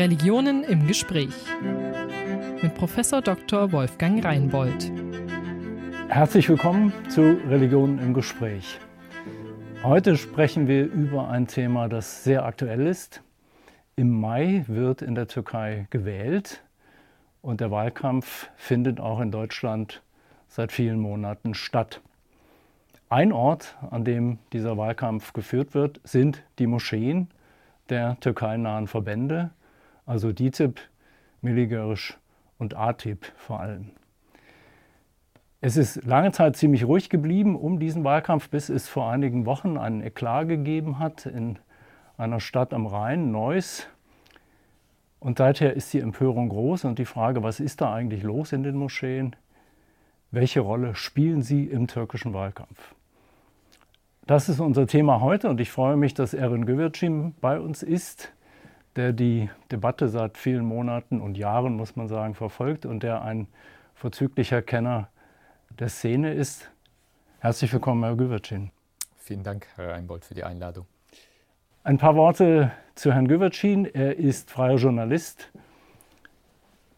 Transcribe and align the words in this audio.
Religionen 0.00 0.64
im 0.64 0.86
Gespräch 0.86 1.34
mit 2.62 2.74
Professor 2.74 3.20
Dr. 3.20 3.70
Wolfgang 3.70 4.24
Reinbold. 4.24 4.90
Herzlich 6.08 6.48
willkommen 6.48 6.90
zu 7.10 7.36
Religionen 7.46 7.98
im 7.98 8.14
Gespräch. 8.14 8.78
Heute 9.82 10.16
sprechen 10.16 10.68
wir 10.68 10.86
über 10.90 11.28
ein 11.28 11.46
Thema, 11.48 11.90
das 11.90 12.24
sehr 12.24 12.46
aktuell 12.46 12.86
ist. 12.86 13.22
Im 13.94 14.18
Mai 14.18 14.64
wird 14.68 15.02
in 15.02 15.14
der 15.14 15.28
Türkei 15.28 15.86
gewählt 15.90 16.62
und 17.42 17.60
der 17.60 17.70
Wahlkampf 17.70 18.48
findet 18.56 19.00
auch 19.00 19.20
in 19.20 19.30
Deutschland 19.30 20.00
seit 20.48 20.72
vielen 20.72 20.98
Monaten 20.98 21.52
statt. 21.52 22.00
Ein 23.10 23.32
Ort, 23.32 23.76
an 23.90 24.06
dem 24.06 24.38
dieser 24.54 24.78
Wahlkampf 24.78 25.34
geführt 25.34 25.74
wird, 25.74 26.00
sind 26.04 26.42
die 26.58 26.66
Moscheen 26.66 27.28
der 27.90 28.18
türkeinahen 28.20 28.86
Verbände, 28.86 29.50
also 30.10 30.32
DİTİB, 30.32 30.80
Miligörisch 31.40 32.18
und 32.58 32.76
ATIP 32.76 33.26
vor 33.36 33.60
allem. 33.60 33.92
Es 35.60 35.76
ist 35.76 36.04
lange 36.04 36.32
Zeit 36.32 36.56
ziemlich 36.56 36.84
ruhig 36.84 37.10
geblieben 37.10 37.54
um 37.54 37.78
diesen 37.78 38.02
Wahlkampf, 38.02 38.48
bis 38.48 38.70
es 38.70 38.88
vor 38.88 39.08
einigen 39.08 39.46
Wochen 39.46 39.76
einen 39.76 40.02
Eklat 40.02 40.48
gegeben 40.48 40.98
hat 40.98 41.26
in 41.26 41.60
einer 42.18 42.40
Stadt 42.40 42.74
am 42.74 42.86
Rhein, 42.86 43.30
Neuss. 43.30 43.86
Und 45.20 45.38
seither 45.38 45.74
ist 45.74 45.92
die 45.92 46.00
Empörung 46.00 46.48
groß 46.48 46.86
und 46.86 46.98
die 46.98 47.04
Frage, 47.04 47.44
was 47.44 47.60
ist 47.60 47.80
da 47.80 47.94
eigentlich 47.94 48.24
los 48.24 48.52
in 48.52 48.64
den 48.64 48.74
Moscheen? 48.74 49.36
Welche 50.32 50.58
Rolle 50.58 50.96
spielen 50.96 51.42
sie 51.42 51.66
im 51.66 51.86
türkischen 51.86 52.34
Wahlkampf? 52.34 52.96
Das 54.26 54.48
ist 54.48 54.58
unser 54.58 54.88
Thema 54.88 55.20
heute 55.20 55.48
und 55.48 55.60
ich 55.60 55.70
freue 55.70 55.96
mich, 55.96 56.14
dass 56.14 56.34
Erin 56.34 56.66
Güvercin 56.66 57.34
bei 57.40 57.60
uns 57.60 57.84
ist, 57.84 58.32
der 58.96 59.12
die 59.12 59.48
Debatte 59.70 60.08
seit 60.08 60.36
vielen 60.36 60.64
Monaten 60.64 61.20
und 61.20 61.38
Jahren, 61.38 61.76
muss 61.76 61.96
man 61.96 62.08
sagen, 62.08 62.34
verfolgt 62.34 62.86
und 62.86 63.02
der 63.02 63.22
ein 63.22 63.46
vorzüglicher 63.94 64.62
Kenner 64.62 65.08
der 65.78 65.88
Szene 65.88 66.34
ist. 66.34 66.70
Herzlich 67.38 67.72
willkommen, 67.72 68.02
Herr 68.04 68.16
Güvercin. 68.16 68.70
Vielen 69.16 69.42
Dank, 69.42 69.66
Herr 69.76 69.94
Einbold, 69.94 70.24
für 70.24 70.34
die 70.34 70.44
Einladung. 70.44 70.86
Ein 71.84 71.98
paar 71.98 72.16
Worte 72.16 72.72
zu 72.94 73.12
Herrn 73.12 73.28
Güvercin. 73.28 73.86
Er 73.86 74.18
ist 74.18 74.50
freier 74.50 74.76
Journalist, 74.76 75.50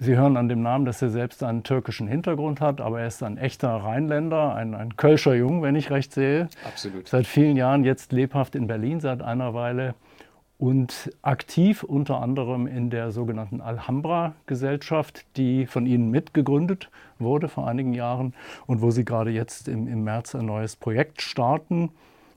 Sie 0.03 0.17
hören 0.17 0.37
an 0.37 0.49
dem 0.49 0.63
Namen, 0.63 0.85
dass 0.85 1.01
er 1.01 1.11
selbst 1.11 1.45
einen 1.45 1.63
türkischen 1.63 2.09
Hintergrund 2.09 2.61
hat, 2.61 2.81
aber 2.81 3.03
er 3.03 3.07
ist 3.07 3.23
ein 3.23 3.39
echter 3.39 3.69
Rheinländer, 3.69 4.53
ein, 4.53 4.75
ein 4.75 4.97
Kölscher 4.97 5.35
Jung, 5.35 5.63
wenn 5.63 5.77
ich 5.77 5.93
recht 5.93 6.13
sehe. 6.13 6.49
Absolut. 6.67 7.07
Seit 7.07 7.25
vielen 7.25 7.57
Jahren 7.57 7.85
jetzt 7.85 8.11
lebhaft 8.11 8.57
in 8.57 8.67
Berlin, 8.67 8.99
seit 8.99 9.23
einer 9.23 9.55
Weile 9.55 9.95
und 10.63 11.11
aktiv 11.23 11.83
unter 11.83 12.21
anderem 12.21 12.69
in 12.69 12.89
der 12.89 13.11
sogenannten 13.11 13.61
Alhambra-Gesellschaft, 13.61 15.27
die 15.37 15.67
von 15.67 15.87
Ihnen 15.87 16.13
mitgegründet 16.13 16.89
wurde 17.19 17.49
vor 17.49 17.67
einigen 17.67 17.95
Jahren 17.95 18.33
und 18.69 18.81
wo 18.81 18.93
Sie 18.93 19.05
gerade 19.05 19.33
jetzt 19.33 19.67
im, 19.67 19.89
im 19.89 20.05
März 20.05 20.37
ein 20.37 20.47
neues 20.47 20.77
Projekt 20.77 21.21
starten. 21.21 21.91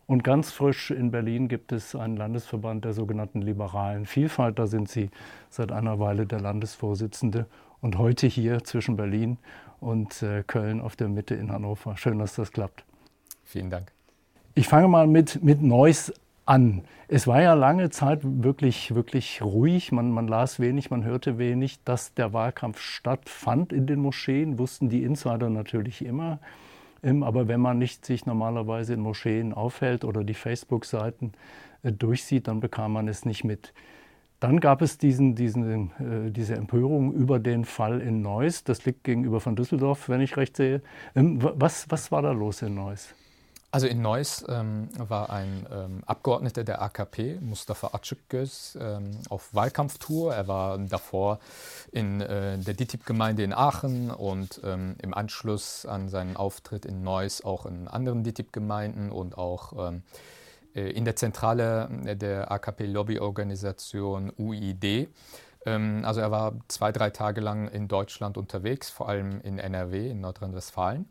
Und 0.08 0.24
ganz 0.24 0.52
frisch 0.52 0.90
in 0.90 1.12
Berlin 1.12 1.48
gibt 1.48 1.72
es 1.72 1.96
einen 1.96 2.18
Landesverband 2.18 2.84
der 2.84 2.94
sogenannten 2.94 3.44
liberalen 3.44 4.08
Vielfalt. 4.08 4.58
Da 4.58 4.66
sind 4.66 4.90
Sie 4.90 5.12
seit 5.52 5.72
einer 5.72 6.00
Weile 6.00 6.26
der 6.26 6.40
Landesvorsitzende 6.40 7.46
und 7.80 8.00
heute 8.00 8.26
hier 8.26 8.64
zwischen 8.64 8.98
Berlin 8.98 9.38
und 9.80 10.24
äh, 10.24 10.42
Köln 10.42 10.82
auf 10.82 10.96
der 10.96 11.10
Mitte 11.10 11.36
in 11.36 11.52
Hannover. 11.52 11.96
Schön, 11.96 12.18
dass 12.18 12.34
das 12.34 12.52
klappt. 12.52 12.86
Vielen 13.44 13.70
Dank. 13.70 13.92
Ich 14.56 14.68
fange 14.68 14.88
mal 14.88 15.06
mit, 15.06 15.44
mit 15.44 15.62
Neuss 15.62 16.12
an. 16.46 16.84
Es 17.08 17.28
war 17.28 17.42
ja 17.42 17.54
lange 17.54 17.90
Zeit 17.90 18.22
wirklich, 18.24 18.96
wirklich 18.96 19.42
ruhig. 19.42 19.92
Man, 19.92 20.12
man 20.12 20.28
las 20.28 20.60
wenig, 20.60 20.90
man 20.90 21.04
hörte 21.04 21.38
wenig. 21.38 21.84
Dass 21.84 22.14
der 22.14 22.34
Wahlkampf 22.34 22.80
stattfand 22.80 23.74
in 23.74 23.88
den 23.88 24.00
Moscheen, 24.00 24.60
wussten 24.60 24.90
die 24.90 25.04
Insider 25.04 25.50
natürlich 25.50 26.06
immer. 26.06 26.40
Aber 27.04 27.48
wenn 27.48 27.60
man 27.62 27.78
nicht 27.78 28.06
sich 28.06 28.26
normalerweise 28.26 28.96
in 28.96 29.02
Moscheen 29.02 29.54
aufhält 29.54 30.04
oder 30.04 30.24
die 30.24 30.34
Facebook-Seiten 30.34 31.34
äh, 31.84 31.92
durchsieht, 31.92 32.48
dann 32.48 32.60
bekam 32.60 32.94
man 32.94 33.08
es 33.08 33.26
nicht 33.26 33.44
mit. 33.44 33.74
Dann 34.40 34.60
gab 34.60 34.82
es 34.82 34.98
diesen, 34.98 35.36
diesen, 35.36 35.92
äh, 36.00 36.32
diese 36.32 36.56
Empörung 36.56 37.14
über 37.14 37.40
den 37.40 37.64
Fall 37.64 38.02
in 38.02 38.22
Neuss. 38.22 38.64
Das 38.64 38.86
liegt 38.86 39.04
gegenüber 39.04 39.40
von 39.40 39.56
Düsseldorf, 39.56 40.10
wenn 40.10 40.22
ich 40.22 40.36
recht 40.36 40.58
sehe. 40.58 40.82
Ähm, 41.16 41.40
was, 41.42 41.90
was 41.90 42.12
war 42.12 42.22
da 42.22 42.32
los 42.32 42.62
in 42.62 42.76
Neuss? 42.76 43.14
Also 43.76 43.88
in 43.88 44.02
Neuss 44.02 44.46
ähm, 44.48 44.88
war 44.98 45.30
ein 45.30 45.68
ähm, 45.70 46.02
Abgeordneter 46.06 46.64
der 46.64 46.82
AKP, 46.82 47.40
Mustafa 47.42 47.88
Açıkgöz, 47.88 48.78
ähm, 48.80 49.12
auf 49.28 49.54
Wahlkampftour. 49.54 50.34
Er 50.34 50.48
war 50.48 50.78
davor 50.78 51.40
in 51.92 52.22
äh, 52.22 52.58
der 52.58 52.74
DITIB-Gemeinde 52.74 53.44
in 53.44 53.52
Aachen 53.52 54.12
und 54.12 54.62
ähm, 54.64 54.96
im 55.02 55.14
Anschluss 55.14 55.86
an 55.86 56.08
seinen 56.08 56.38
Auftritt 56.38 56.86
in 56.86 57.04
Neuss 57.04 57.44
auch 57.44 57.66
in 57.66 57.90
anderen 57.90 58.24
DITIB-Gemeinden 58.24 59.12
und 59.12 59.38
auch 59.38 59.90
ähm, 59.90 60.04
äh, 60.74 60.92
in 60.92 61.04
der 61.04 61.18
Zentrale 61.18 61.90
der 62.16 62.50
AKP-Lobbyorganisation 62.54 64.32
UID. 64.38 65.10
Ähm, 65.66 66.04
also 66.06 66.22
er 66.22 66.32
war 66.32 66.54
zwei, 66.70 66.94
drei 66.94 67.10
Tage 67.10 67.42
lang 67.42 67.68
in 67.68 67.90
Deutschland 67.90 68.38
unterwegs, 68.38 68.90
vor 68.90 69.10
allem 69.10 69.42
in 69.42 69.60
NRW, 69.60 70.12
in 70.12 70.22
Nordrhein-Westfalen. 70.22 71.10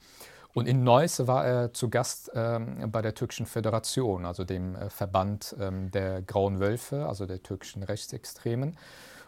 Und 0.55 0.69
in 0.69 0.85
Neuss 0.85 1.27
war 1.27 1.45
er 1.45 1.73
zu 1.73 1.91
Gast 1.91 2.31
ähm, 2.35 2.91
bei 2.91 3.03
der 3.03 3.15
türkischen 3.15 3.45
Föderation, 3.45 4.25
also 4.25 4.45
dem 4.45 4.77
äh, 4.77 4.89
Verband 4.89 5.55
ähm, 5.61 5.91
der 5.91 6.23
Grauen 6.23 6.61
Wölfe, 6.61 7.07
also 7.07 7.27
der 7.27 7.43
türkischen 7.43 7.83
Rechtsextremen. 7.83 8.77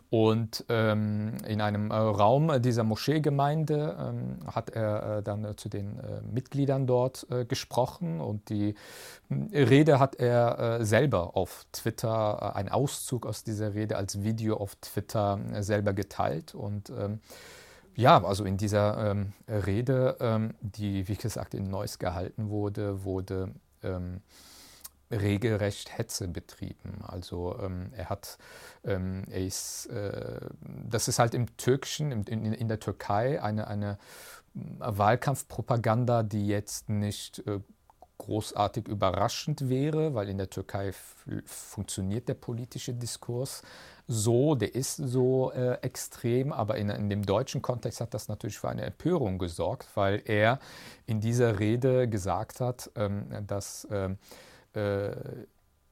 Und 0.09 0.65
ähm, 0.69 1.39
in 1.49 1.61
einem 1.61 1.91
äh, 1.91 1.97
Raum 1.97 2.63
dieser 2.63 2.85
Moscheegemeinde 2.85 3.97
ähm, 3.99 4.39
hat 4.47 4.71
er 4.71 5.19
äh, 5.19 5.23
dann 5.25 5.45
äh, 5.45 5.57
zu 5.57 5.69
den 5.69 5.99
äh, 5.99 6.23
Mitgliedern 6.33 6.87
dort 6.87 7.27
äh, 7.29 7.45
gesprochen 7.45 8.21
und 8.21 8.49
die 8.49 8.77
Rede 9.29 9.99
hat 9.99 10.15
er 10.15 10.85
selber 10.85 11.37
auf 11.37 11.67
Twitter, 11.73 12.55
ein 12.55 12.69
Auszug 12.69 13.27
aus 13.27 13.43
dieser 13.43 13.75
Rede 13.75 13.97
als 13.97 14.23
Video 14.23 14.57
auf 14.57 14.77
Twitter 14.77 15.41
selber 15.59 15.93
geteilt 15.93 16.55
und 16.55 16.91
ähm, 16.91 17.19
ja, 17.97 18.23
also 18.23 18.45
in 18.45 18.57
dieser 18.57 19.11
ähm, 19.11 19.33
Rede, 19.49 20.17
ähm, 20.21 20.55
die 20.61 21.09
wie 21.09 21.17
gesagt 21.17 21.55
in 21.55 21.65
Neuss 21.65 21.99
gehalten 21.99 22.51
wurde, 22.51 23.05
wurde 23.05 23.53
ähm, 23.83 24.21
regelrecht 25.11 25.97
Hetze 25.97 26.29
betrieben. 26.29 27.03
Also 27.03 27.59
ähm, 27.61 27.93
er 27.97 28.11
hat, 28.11 28.39
ähm, 28.85 29.25
er 29.31 29.45
ist, 29.45 29.87
äh, 29.87 30.41
das 30.89 31.09
ist 31.09 31.19
halt 31.19 31.35
im 31.35 31.57
Türkischen, 31.57 32.13
in, 32.13 32.25
in, 32.25 32.53
in, 32.53 32.69
der 32.69 32.81
Türkei 32.81 33.41
eine, 33.43 33.67
eine 33.67 33.99
Wahlkampfpropaganda, 34.55 36.23
die 36.23 36.47
jetzt 36.47 36.89
nicht 36.89 37.47
äh, 37.47 37.61
großartig 38.19 38.89
überraschend 38.89 39.69
wäre, 39.69 40.15
weil 40.15 40.29
in 40.29 40.39
der 40.39 40.51
Türkei 40.51 40.93
funktioniert 41.45 42.29
der 42.29 42.35
politische 42.35 42.95
Diskurs 42.95 43.63
so, 44.09 44.55
der 44.55 44.75
ist 44.75 44.97
so 44.97 45.51
äh, 45.53 45.79
extrem, 45.83 46.53
aber 46.53 46.77
in, 46.77 46.89
in, 46.91 47.11
dem 47.11 47.27
deutschen 47.27 47.61
Kontext 47.61 48.01
hat 48.01 48.15
das 48.15 48.29
natürlich 48.29 48.59
für 48.59 48.69
eine 48.69 48.83
Empörung 48.83 49.39
gesorgt, 49.39 49.89
weil 49.95 50.23
er 50.27 50.61
in 51.07 51.21
dieser 51.21 51.59
Rede 51.59 52.09
gesagt 52.09 52.61
hat, 52.61 52.91
ähm, 52.95 53.27
dass 53.47 53.87
ähm, 53.91 54.19
äh, 54.75 55.11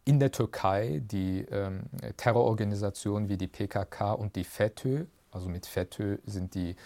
in 0.05 0.21
der 0.21 0.31
Türkei 0.31 1.03
die 1.05 1.41
ähm, 1.51 1.85
Terrororganisationen 2.17 3.29
wie 3.29 3.37
die 3.37 3.49
PKK 3.49 4.13
und 4.13 4.37
die 4.37 4.45
FETÖ, 4.45 5.07
also 5.33 5.49
mit 5.49 5.67
FETÖ 5.67 6.19
sind 6.25 6.55
die 6.55 6.77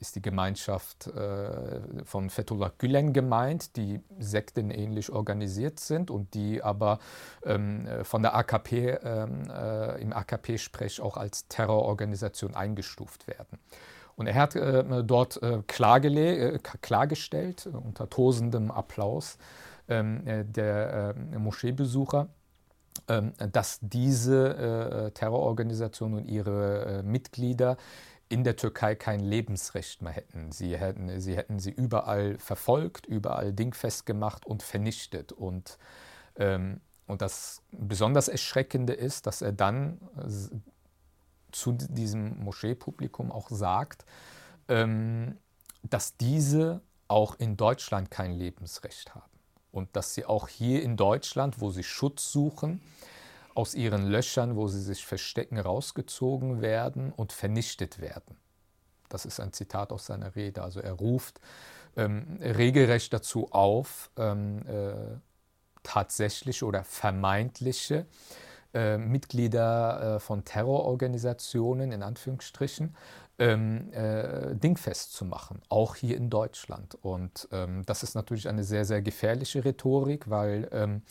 ist 0.00 0.16
die 0.16 0.22
Gemeinschaft 0.22 1.06
äh, 1.06 2.04
von 2.04 2.30
Fethullah 2.30 2.72
Gülen 2.78 3.12
gemeint, 3.12 3.76
die 3.76 4.00
sektenähnlich 4.18 5.10
organisiert 5.10 5.78
sind 5.78 6.10
und 6.10 6.34
die 6.34 6.62
aber 6.62 6.98
ähm, 7.44 7.86
äh, 7.86 8.04
von 8.04 8.22
der 8.22 8.34
AKP 8.34 8.98
ähm, 9.02 9.50
äh, 9.50 10.02
im 10.02 10.12
AKP-Sprech 10.12 11.00
auch 11.00 11.16
als 11.16 11.46
Terrororganisation 11.48 12.54
eingestuft 12.54 13.28
werden. 13.28 13.58
Und 14.16 14.26
er 14.26 14.34
hat 14.34 14.56
äh, 14.56 15.04
dort 15.04 15.42
äh, 15.42 15.62
klargestellt, 15.66 17.68
unter 17.72 18.10
tosendem 18.10 18.70
Applaus 18.70 19.38
ähm, 19.88 20.22
der 20.52 21.14
Moscheebesucher, 21.38 22.28
ähm, 23.08 23.32
dass 23.52 23.78
diese 23.80 25.10
Terrororganisation 25.14 26.14
und 26.14 26.26
ihre 26.26 27.02
Mitglieder 27.02 27.76
in 28.30 28.44
der 28.44 28.56
Türkei 28.56 28.94
kein 28.94 29.20
Lebensrecht 29.20 30.02
mehr 30.02 30.12
hätten. 30.12 30.52
Sie 30.52 30.78
hätten 30.78 31.20
sie, 31.20 31.36
hätten 31.36 31.58
sie 31.58 31.70
überall 31.70 32.38
verfolgt, 32.38 33.04
überall 33.04 33.52
dingfest 33.52 34.06
gemacht 34.06 34.46
und 34.46 34.62
vernichtet. 34.62 35.32
Und, 35.32 35.78
ähm, 36.36 36.80
und 37.06 37.22
das 37.22 37.60
besonders 37.72 38.28
Erschreckende 38.28 38.92
ist, 38.92 39.26
dass 39.26 39.42
er 39.42 39.52
dann 39.52 39.98
zu 41.50 41.72
diesem 41.72 42.38
Moscheepublikum 42.38 43.32
auch 43.32 43.50
sagt, 43.50 44.04
ähm, 44.68 45.36
dass 45.82 46.16
diese 46.16 46.82
auch 47.08 47.34
in 47.34 47.56
Deutschland 47.56 48.12
kein 48.12 48.30
Lebensrecht 48.30 49.12
haben. 49.12 49.24
Und 49.72 49.96
dass 49.96 50.14
sie 50.14 50.24
auch 50.24 50.46
hier 50.46 50.84
in 50.84 50.96
Deutschland, 50.96 51.60
wo 51.60 51.70
sie 51.70 51.82
Schutz 51.82 52.30
suchen, 52.30 52.80
aus 53.54 53.74
ihren 53.74 54.06
Löchern, 54.06 54.56
wo 54.56 54.68
sie 54.68 54.80
sich 54.80 55.04
verstecken, 55.04 55.58
rausgezogen 55.58 56.60
werden 56.60 57.12
und 57.12 57.32
vernichtet 57.32 58.00
werden. 58.00 58.36
Das 59.08 59.24
ist 59.24 59.40
ein 59.40 59.52
Zitat 59.52 59.92
aus 59.92 60.06
seiner 60.06 60.36
Rede. 60.36 60.62
Also 60.62 60.80
er 60.80 60.92
ruft 60.92 61.40
ähm, 61.96 62.38
regelrecht 62.40 63.12
dazu 63.12 63.50
auf, 63.50 64.10
ähm, 64.16 64.62
äh, 64.66 65.18
tatsächliche 65.82 66.64
oder 66.64 66.84
vermeintliche 66.84 68.06
äh, 68.72 68.98
Mitglieder 68.98 70.16
äh, 70.16 70.20
von 70.20 70.44
Terrororganisationen 70.44 71.92
in 71.92 72.02
Anführungsstrichen 72.02 72.94
ähm, 73.38 73.92
äh, 73.92 74.54
dingfest 74.54 75.14
zu 75.14 75.24
machen, 75.24 75.60
auch 75.68 75.96
hier 75.96 76.16
in 76.16 76.30
Deutschland. 76.30 76.96
Und 77.02 77.48
ähm, 77.50 77.82
das 77.86 78.02
ist 78.02 78.14
natürlich 78.14 78.48
eine 78.48 78.62
sehr, 78.62 78.84
sehr 78.84 79.02
gefährliche 79.02 79.64
Rhetorik, 79.64 80.28
weil 80.30 80.68
ähm, 80.72 81.02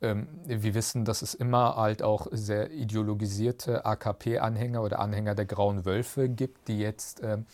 wir 0.00 0.74
wissen, 0.74 1.04
dass 1.04 1.22
es 1.22 1.34
immer 1.34 1.74
halt 1.74 2.04
auch 2.04 2.28
sehr 2.30 2.70
ideologisierte 2.70 3.84
AKP-Anhänger 3.84 4.82
oder 4.82 5.00
Anhänger 5.00 5.34
der 5.34 5.44
Grauen 5.44 5.84
Wölfe 5.84 6.28
gibt, 6.28 6.68
die 6.68 6.78
jetzt 6.78 7.20
ähm, 7.24 7.46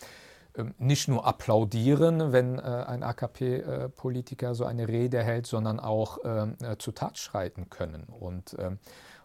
ähm, 0.57 0.75
nicht 0.79 1.09
nur 1.09 1.27
applaudieren, 1.27 2.33
wenn 2.33 2.59
äh, 2.59 2.63
ein 2.63 3.03
AKP-Politiker 3.03 4.55
so 4.55 4.65
eine 4.65 4.87
Rede 4.89 5.23
hält, 5.23 5.47
sondern 5.47 5.81
auch 5.81 6.19
ähm, 6.25 6.57
äh, 6.63 6.77
zu 6.77 6.93
Tat 6.93 7.19
schreiten 7.19 7.71
können. 7.71 8.05
Und, 8.05 8.57
ähm, 8.59 8.79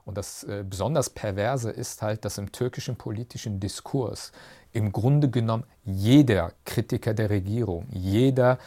und 0.06 0.18
das 0.18 0.44
äh, 0.44 0.64
besonders 0.68 1.12
Perverse 1.12 1.70
ist 1.70 2.02
halt, 2.02 2.26
dass 2.26 2.40
im 2.40 2.52
türkischen 2.52 2.96
politischen 2.96 3.60
Diskurs 3.60 4.32
im 4.72 4.92
Grunde 4.92 5.30
genommen 5.30 5.66
jeder 5.84 6.52
Kritiker 6.66 7.14
der 7.14 7.30
Regierung, 7.30 7.88
jeder 7.90 8.58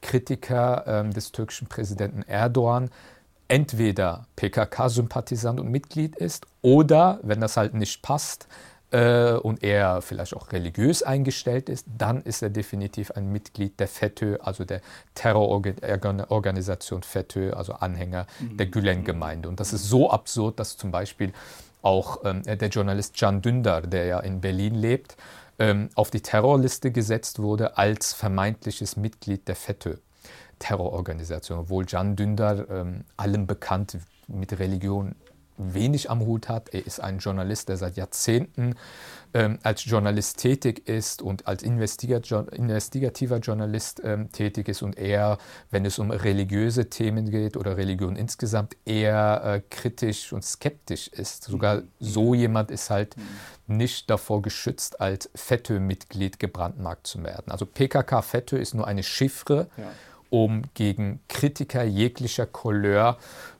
Kritiker 0.00 1.04
des 1.14 1.30
türkischen 1.30 1.68
Präsidenten 1.68 2.22
Erdogan 2.22 2.90
entweder 3.48 4.26
PKK-Sympathisant 4.36 5.60
und 5.60 5.70
Mitglied 5.70 6.16
ist 6.16 6.46
oder, 6.62 7.20
wenn 7.22 7.40
das 7.40 7.56
halt 7.56 7.74
nicht 7.74 8.02
passt, 8.02 8.48
äh, 8.92 9.32
und 9.32 9.62
er 9.64 10.02
vielleicht 10.02 10.36
auch 10.36 10.52
religiös 10.52 11.02
eingestellt 11.02 11.68
ist, 11.68 11.86
dann 11.98 12.22
ist 12.22 12.42
er 12.42 12.50
definitiv 12.50 13.10
ein 13.12 13.32
Mitglied 13.32 13.80
der 13.80 13.88
FETÖ, 13.88 14.36
also 14.40 14.64
der 14.64 14.82
Terrororganisation 15.14 17.02
FETÖ, 17.02 17.52
also 17.52 17.72
Anhänger 17.72 18.26
mhm. 18.38 18.56
der 18.58 18.66
Gülen-Gemeinde. 18.66 19.48
Und 19.48 19.60
das 19.60 19.72
ist 19.72 19.88
so 19.88 20.10
absurd, 20.10 20.60
dass 20.60 20.76
zum 20.76 20.90
Beispiel 20.90 21.32
auch 21.80 22.20
ähm, 22.24 22.42
der 22.42 22.68
Journalist 22.68 23.16
Can 23.18 23.42
Dündar, 23.42 23.80
der 23.82 24.04
ja 24.04 24.20
in 24.20 24.40
Berlin 24.40 24.74
lebt, 24.74 25.16
ähm, 25.58 25.88
auf 25.94 26.10
die 26.10 26.20
Terrorliste 26.20 26.90
gesetzt 26.92 27.38
wurde 27.38 27.76
als 27.76 28.12
vermeintliches 28.12 28.96
Mitglied 28.96 29.48
der 29.48 29.56
FETÖ. 29.56 29.96
Terrororganisation, 30.62 31.58
obwohl 31.58 31.84
Can 31.84 32.14
Dündar 32.14 32.70
ähm, 32.70 33.04
allem 33.16 33.48
bekannt 33.48 33.98
mit 34.28 34.56
Religion 34.60 35.16
wenig 35.56 36.08
am 36.08 36.20
Hut 36.20 36.48
hat. 36.48 36.72
Er 36.72 36.86
ist 36.86 37.00
ein 37.00 37.18
Journalist, 37.18 37.68
der 37.68 37.76
seit 37.76 37.96
Jahrzehnten 37.96 38.76
ähm, 39.34 39.58
als 39.64 39.84
Journalist 39.84 40.38
tätig 40.38 40.88
ist 40.88 41.20
und 41.20 41.48
als 41.48 41.62
investigativer 41.62 43.38
Journalist 43.38 44.00
ähm, 44.04 44.30
tätig 44.30 44.68
ist 44.68 44.82
und 44.82 44.96
eher, 44.96 45.38
wenn 45.70 45.84
es 45.84 45.98
um 45.98 46.10
religiöse 46.10 46.90
Themen 46.90 47.30
geht 47.30 47.56
oder 47.56 47.76
Religion 47.76 48.16
insgesamt, 48.16 48.76
eher 48.84 49.42
äh, 49.44 49.62
kritisch 49.68 50.32
und 50.32 50.44
skeptisch 50.44 51.08
ist. 51.08 51.44
Sogar 51.44 51.76
mhm. 51.76 51.88
so 51.98 52.34
jemand 52.34 52.70
ist 52.70 52.90
halt 52.90 53.16
mhm. 53.16 53.76
nicht 53.78 54.10
davor 54.10 54.42
geschützt, 54.42 55.00
als 55.00 55.28
FETÖ-Mitglied 55.34 56.38
gebrandmarkt 56.38 57.06
zu 57.06 57.22
werden. 57.24 57.50
Also 57.50 57.66
PKK-FETÖ 57.66 58.58
ist 58.58 58.74
nur 58.74 58.86
eine 58.86 59.02
Chiffre, 59.02 59.68
ja. 59.76 59.90
Um 60.32 60.62
gegen 60.72 61.20
Kritiker 61.28 61.84
jeglicher 61.84 62.46
Couleur 62.46 63.18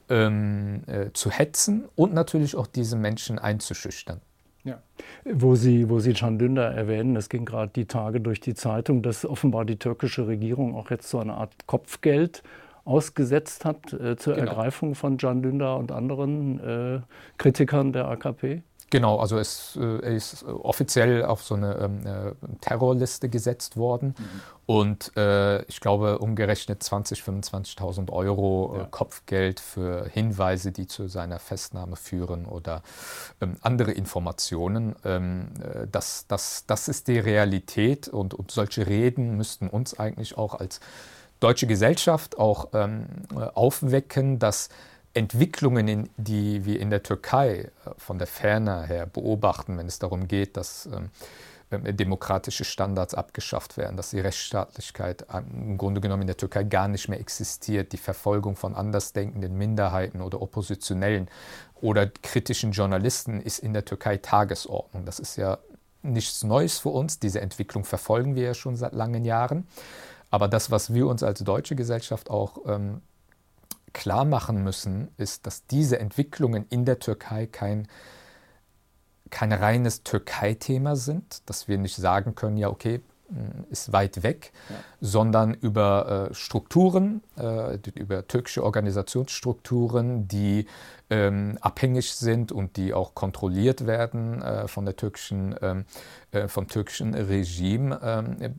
ähm, 0.09 0.85
äh, 0.87 1.13
zu 1.13 1.31
hetzen 1.31 1.85
und 1.97 2.15
natürlich 2.15 2.57
auch 2.57 2.67
diese 2.67 2.97
Menschen 2.97 3.39
einzuschüchtern. 3.39 4.23
Ja. 4.65 4.81
Wo 5.25 5.55
Sie, 5.55 5.91
wo 5.91 5.99
Sie 5.99 6.15
Can 6.15 6.39
Dündar 6.39 6.73
erwähnen, 6.73 7.15
es 7.17 7.29
ging 7.29 7.45
gerade 7.45 7.71
die 7.75 7.85
Tage 7.85 8.23
durch 8.23 8.41
die 8.41 8.55
Zeitung, 8.55 9.03
dass 9.03 9.27
offenbar 9.27 9.67
die 9.67 9.77
türkische 9.77 10.27
Regierung 10.27 10.75
auch 10.75 10.91
jetzt 10.91 11.11
so 11.11 11.19
eine 11.19 11.35
Art 11.35 11.53
Kopfgeld 11.67 12.43
ausgesetzt 12.87 13.67
hat 13.67 13.93
äh, 13.93 14.17
zur 14.17 14.35
genau. 14.35 14.49
Ergreifung 14.49 14.95
von 14.95 15.19
Can 15.19 15.43
Dündar 15.43 15.77
und 15.77 15.93
anderen 15.93 16.59
äh, 16.61 17.01
Kritikern 17.37 17.93
der 17.93 18.09
AKP. 18.09 18.63
Genau, 18.93 19.21
also 19.21 19.39
es, 19.39 19.75
äh, 19.81 20.01
er 20.03 20.13
ist 20.13 20.45
offiziell 20.45 21.25
auf 21.25 21.43
so 21.43 21.55
eine 21.55 21.77
ähm, 21.77 22.07
äh, 22.07 22.33
Terrorliste 22.61 23.31
gesetzt 23.31 23.79
worden 23.79 24.15
mhm. 24.19 24.41
und 24.67 25.17
äh, 25.17 25.63
ich 25.63 25.81
glaube 25.81 26.19
umgerechnet 26.19 26.83
20.000, 26.83 27.79
25.000 27.79 28.13
Euro 28.13 28.75
äh, 28.75 28.79
ja. 28.81 28.85
Kopfgeld 28.91 29.61
für 29.61 30.05
Hinweise, 30.11 30.73
die 30.73 30.87
zu 30.87 31.09
seiner 31.09 31.39
Festnahme 31.39 31.97
führen 31.97 32.45
oder 32.45 32.83
ähm, 33.41 33.57
andere 33.63 33.93
Informationen. 33.93 34.95
Ähm, 35.07 35.49
äh, 35.63 35.87
das, 35.91 36.27
das, 36.29 36.67
das 36.67 36.89
ist 36.89 37.09
die 37.09 37.19
Realität 37.19 38.09
und, 38.09 38.35
und 38.35 38.51
solche 38.51 38.87
Reden 38.87 39.39
müssten 39.39 39.69
uns 39.69 39.99
eigentlich 39.99 40.37
auch 40.37 40.53
als 40.53 40.81
deutsche 41.41 41.67
Gesellschaft 41.67 42.39
auch 42.39 42.69
ähm, 42.75 43.07
aufwecken, 43.55 44.39
dass 44.39 44.69
Entwicklungen, 45.15 46.09
die 46.17 46.65
wir 46.65 46.81
in 46.81 46.91
der 46.91 47.03
Türkei 47.03 47.71
äh, 47.85 47.91
von 47.97 48.19
der 48.19 48.27
Ferne 48.27 48.87
her 48.87 49.07
beobachten, 49.07 49.79
wenn 49.79 49.87
es 49.87 49.99
darum 49.99 50.29
geht, 50.29 50.57
dass 50.57 50.87
ähm, 50.87 51.11
ähm, 51.73 51.97
demokratische 51.97 52.65
Standards 52.65 53.15
abgeschafft 53.15 53.77
werden, 53.77 53.97
dass 53.97 54.11
die 54.11 54.21
Rechtsstaatlichkeit 54.21 55.27
im 55.33 55.79
Grunde 55.79 56.01
genommen 56.01 56.23
in 56.23 56.27
der 56.27 56.37
Türkei 56.37 56.65
gar 56.65 56.89
nicht 56.89 57.09
mehr 57.09 57.21
existiert, 57.21 57.93
die 57.93 57.99
Verfolgung 57.99 58.57
von 58.57 58.75
andersdenkenden 58.75 59.57
Minderheiten 59.57 60.21
oder 60.21 60.43
Oppositionellen 60.43 61.29
oder 61.81 62.07
kritischen 62.07 62.73
Journalisten 62.73 63.41
ist 63.41 63.59
in 63.59 63.73
der 63.73 63.85
Türkei 63.85 64.19
Tagesordnung. 64.19 65.05
Das 65.05 65.19
ist 65.19 65.37
ja 65.37 65.59
nichts 66.03 66.45
Neues 66.45 66.79
für 66.79 66.91
uns. 66.91 67.19
Diese 67.19 67.41
Entwicklung 67.41 67.85
verfolgen 67.85 68.35
wir 68.35 68.43
ja 68.45 68.55
schon 68.55 68.77
seit 68.77 68.93
langen 68.93 69.25
Jahren. 69.25 69.67
Aber 70.31 70.49
das, 70.49 70.71
was 70.71 70.93
wir 70.93 71.07
uns 71.07 71.23
als 71.23 71.41
deutsche 71.41 71.77
Gesellschaft 71.77 72.31
auch 72.31 72.59
ähm, 72.67 73.03
klar 73.93 74.25
machen 74.25 74.63
müssen, 74.63 75.09
ist, 75.17 75.47
dass 75.47 75.67
diese 75.67 75.99
Entwicklungen 75.99 76.67
in 76.69 76.85
der 76.85 76.99
Türkei 76.99 77.47
kein, 77.47 77.89
kein 79.31 79.53
reines 79.53 80.03
Türkei-Thema 80.03 80.97
sind, 80.97 81.49
dass 81.49 81.69
wir 81.69 81.79
nicht 81.79 81.97
sagen 81.97 82.35
können, 82.35 82.57
ja, 82.57 82.69
okay, 82.69 83.01
hm, 83.33 83.65
ist 83.71 83.93
weit 83.93 84.23
weg, 84.23 84.53
ja. 84.69 84.77
sondern 85.01 85.55
über 85.55 86.29
äh, 86.31 86.35
Strukturen, 86.35 87.23
äh, 87.39 87.79
über 87.95 88.27
türkische 88.29 88.63
Organisationsstrukturen, 88.63 90.29
die 90.29 90.67
ähm, 91.09 91.57
abhängig 91.61 92.13
sind 92.13 92.53
und 92.53 92.77
die 92.77 92.93
auch 92.93 93.15
kontrolliert 93.15 93.87
werden 93.87 94.43
äh, 94.43 94.69
von 94.69 94.85
der 94.85 94.97
türkischen, 94.97 95.55
ähm, 95.63 95.85
äh, 96.33 96.49
vom 96.49 96.69
türkischen 96.69 97.15
Regime, 97.15 98.01
ähm, 98.03 98.55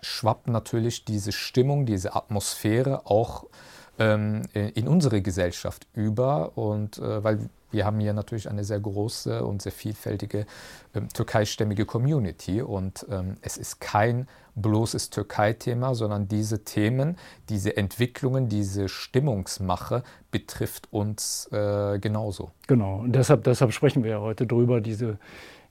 schwappt 0.00 0.48
natürlich 0.48 1.04
diese 1.04 1.32
Stimmung, 1.32 1.86
diese 1.86 2.16
Atmosphäre 2.16 3.06
auch 3.06 3.44
ähm, 3.44 3.50
in 3.98 4.88
unsere 4.88 5.22
Gesellschaft 5.22 5.86
über. 5.94 6.56
Und 6.56 6.98
äh, 6.98 7.22
weil 7.22 7.38
wir 7.74 7.84
haben 7.84 8.00
hier 8.00 8.12
natürlich 8.12 8.48
eine 8.48 8.64
sehr 8.64 8.80
große 8.80 9.44
und 9.44 9.60
sehr 9.60 9.72
vielfältige 9.72 10.46
ähm, 10.94 11.08
türkeistämmige 11.08 11.84
Community. 11.84 12.62
Und 12.62 13.04
ähm, 13.10 13.36
es 13.42 13.56
ist 13.56 13.80
kein 13.80 14.28
bloßes 14.54 15.10
Türkei-Thema, 15.10 15.94
sondern 15.94 16.28
diese 16.28 16.62
Themen, 16.64 17.18
diese 17.48 17.76
Entwicklungen, 17.76 18.48
diese 18.48 18.88
Stimmungsmache 18.88 20.04
betrifft 20.30 20.92
uns 20.92 21.48
äh, 21.52 21.98
genauso. 21.98 22.52
Genau, 22.68 23.00
und 23.00 23.12
deshalb, 23.12 23.44
deshalb 23.44 23.72
sprechen 23.72 24.04
wir 24.04 24.12
ja 24.12 24.20
heute 24.20 24.46
drüber, 24.46 24.80
diese 24.80 25.18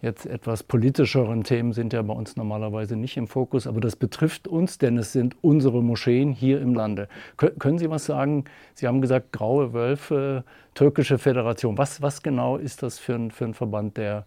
jetzt 0.03 0.25
etwas 0.25 0.63
politischeren 0.63 1.43
Themen 1.43 1.71
sind 1.71 1.93
ja 1.93 2.01
bei 2.01 2.13
uns 2.13 2.35
normalerweise 2.35 2.97
nicht 2.97 3.15
im 3.15 3.25
Fokus, 3.25 3.65
aber 3.65 3.79
das 3.79 3.95
betrifft 3.95 4.47
uns, 4.47 4.77
denn 4.77 4.97
es 4.97 5.13
sind 5.13 5.37
unsere 5.41 5.81
Moscheen 5.81 6.33
hier 6.33 6.61
im 6.61 6.73
Lande. 6.75 7.07
können 7.37 7.79
Sie 7.79 7.89
was 7.89 8.05
sagen? 8.05 8.43
Sie 8.75 8.85
haben 8.85 9.01
gesagt, 9.01 9.31
Graue 9.31 9.71
Wölfe, 9.71 10.43
türkische 10.75 11.17
Föderation. 11.17 11.77
Was, 11.77 12.01
was 12.01 12.21
genau 12.21 12.57
ist 12.57 12.83
das 12.83 12.99
für 12.99 13.15
ein, 13.15 13.31
für 13.31 13.45
ein 13.45 13.53
Verband, 13.53 13.95
der, 13.95 14.25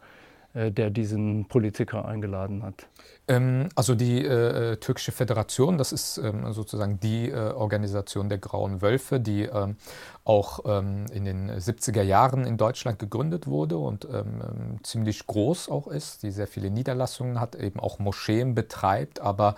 äh, 0.54 0.72
der 0.72 0.88
diesen 0.88 1.44
Politiker 1.44 2.06
eingeladen 2.06 2.62
hat? 2.62 2.88
Ähm, 3.28 3.68
also 3.74 3.94
die 3.94 4.24
äh, 4.24 4.72
äh, 4.72 4.76
türkische 4.76 5.10
Föderation, 5.10 5.78
das 5.78 5.92
ist 5.92 6.18
ähm, 6.18 6.52
sozusagen 6.52 7.00
die 7.00 7.30
äh, 7.30 7.52
Organisation 7.52 8.28
der 8.28 8.38
Grauen 8.38 8.82
Wölfe, 8.82 9.18
die 9.18 9.42
ähm, 9.42 9.76
auch 10.24 10.60
ähm, 10.64 11.06
in 11.12 11.24
den 11.24 11.50
70er 11.50 12.02
Jahren 12.02 12.44
in 12.44 12.56
Deutschland 12.56 12.98
gegründet 12.98 13.46
wurde 13.46 13.78
und 13.78 14.04
ähm, 14.04 14.12
ähm, 14.12 14.84
ziemlich 14.84 15.26
groß 15.26 15.68
auch 15.68 15.88
ist, 15.88 16.22
die 16.22 16.30
sehr 16.30 16.46
viele 16.46 16.70
Niederlassungen 16.70 17.40
hat, 17.40 17.56
eben 17.56 17.80
auch 17.80 17.98
Moscheen 17.98 18.54
betreibt, 18.54 19.20
aber 19.20 19.56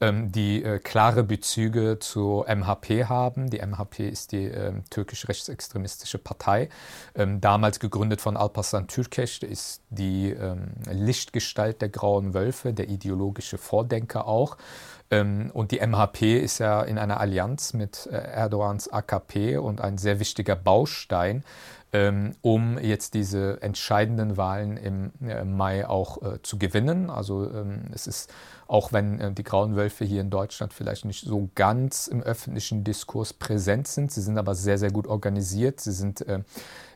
die 0.00 0.62
äh, 0.62 0.80
klare 0.80 1.22
Bezüge 1.22 1.98
zu 1.98 2.44
MHP 2.46 3.04
haben. 3.04 3.48
Die 3.48 3.64
MHP 3.64 4.00
ist 4.00 4.32
die 4.32 4.50
türkisch 4.90 5.28
rechtsextremistische 5.28 6.18
Partei, 6.18 6.68
damals 7.14 7.78
gegründet 7.78 8.20
von 8.20 8.36
Alparslan 8.36 8.88
Türkeş, 8.88 9.42
ist 9.44 9.82
die 9.90 10.34
Lichtgestalt 10.90 11.80
der 11.80 11.88
Grauen 11.88 12.34
Wölfe, 12.34 12.74
der 12.74 12.88
ideologische 13.04 13.58
Vordenker 13.58 14.26
auch. 14.26 14.56
Ähm, 15.10 15.50
und 15.52 15.70
die 15.70 15.80
MHP 15.80 16.40
ist 16.40 16.58
ja 16.58 16.82
in 16.82 16.98
einer 16.98 17.20
Allianz 17.20 17.74
mit 17.74 18.06
äh, 18.06 18.16
Erdogans 18.16 18.88
AKP 18.88 19.58
und 19.58 19.80
ein 19.80 19.98
sehr 19.98 20.18
wichtiger 20.18 20.56
Baustein, 20.56 21.44
ähm, 21.92 22.34
um 22.40 22.78
jetzt 22.78 23.14
diese 23.14 23.60
entscheidenden 23.62 24.36
Wahlen 24.36 24.76
im 24.76 25.12
äh, 25.26 25.44
Mai 25.44 25.86
auch 25.86 26.22
äh, 26.22 26.42
zu 26.42 26.58
gewinnen. 26.58 27.10
Also 27.10 27.50
ähm, 27.50 27.82
es 27.92 28.06
ist 28.06 28.32
auch 28.66 28.94
wenn 28.94 29.34
die 29.34 29.42
grauen 29.44 29.76
Wölfe 29.76 30.06
hier 30.06 30.22
in 30.22 30.30
Deutschland 30.30 30.72
vielleicht 30.72 31.04
nicht 31.04 31.26
so 31.26 31.50
ganz 31.54 32.06
im 32.06 32.22
öffentlichen 32.22 32.82
Diskurs 32.82 33.34
präsent 33.34 33.86
sind. 33.86 34.10
Sie 34.10 34.22
sind 34.22 34.38
aber 34.38 34.54
sehr, 34.54 34.78
sehr 34.78 34.90
gut 34.90 35.06
organisiert. 35.06 35.80
Sie, 35.80 35.92
sind, 35.92 36.24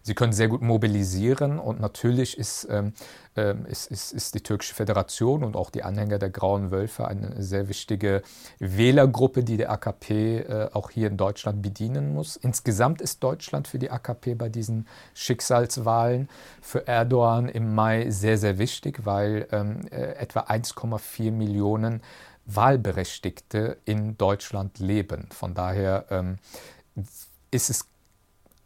sie 0.09 0.15
können 0.15 0.33
sehr 0.33 0.49
gut 0.49 0.63
mobilisieren 0.63 1.59
und 1.59 1.81
natürlich 1.81 2.37
ist, 2.37 2.67
ähm, 2.71 2.93
äh, 3.37 3.55
ist, 3.69 3.91
ist, 3.91 4.13
ist 4.13 4.35
die 4.35 4.41
türkische 4.41 4.75
Föderation 4.75 5.45
und 5.45 5.55
auch 5.55 5.71
die 5.71 5.85
Anhänger 5.85 6.19
der 6.19 6.31
grauen 6.31 6.71
Wölfe 6.73 7.07
eine 7.07 7.41
sehr 7.41 7.69
wichtige 7.69 8.23
Wählergruppe, 8.59 9.45
die 9.45 9.57
der 9.57 9.71
AKP 9.71 10.39
äh, 10.39 10.69
auch 10.73 10.91
hier 10.91 11.09
in 11.09 11.17
Deutschland 11.17 11.63
bedienen 11.63 12.13
muss. 12.13 12.37
Insgesamt 12.37 13.01
ist 13.01 13.23
Deutschland 13.23 13.69
für 13.69 13.79
die 13.79 13.91
AKP 13.91 14.35
bei 14.35 14.49
diesen 14.49 14.89
Schicksalswahlen 15.15 16.29
für 16.61 16.89
Erdogan 16.89 17.49
im 17.49 17.75
Mai 17.75 18.11
sehr, 18.11 18.37
sehr 18.37 18.59
wichtig, 18.59 19.07
weil 19.07 19.47
ähm, 19.53 19.83
äh, 19.91 20.15
etwa 20.15 20.41
1,4 20.41 21.31
Millionen 21.31 21.69
Millionen 21.69 22.03
Wahlberechtigte 22.47 23.79
in 23.85 24.17
Deutschland 24.17 24.79
leben. 24.79 25.29
Von 25.33 25.55
daher 25.55 26.07
ähm, 26.11 26.39
ist 27.51 27.69
es 27.69 27.87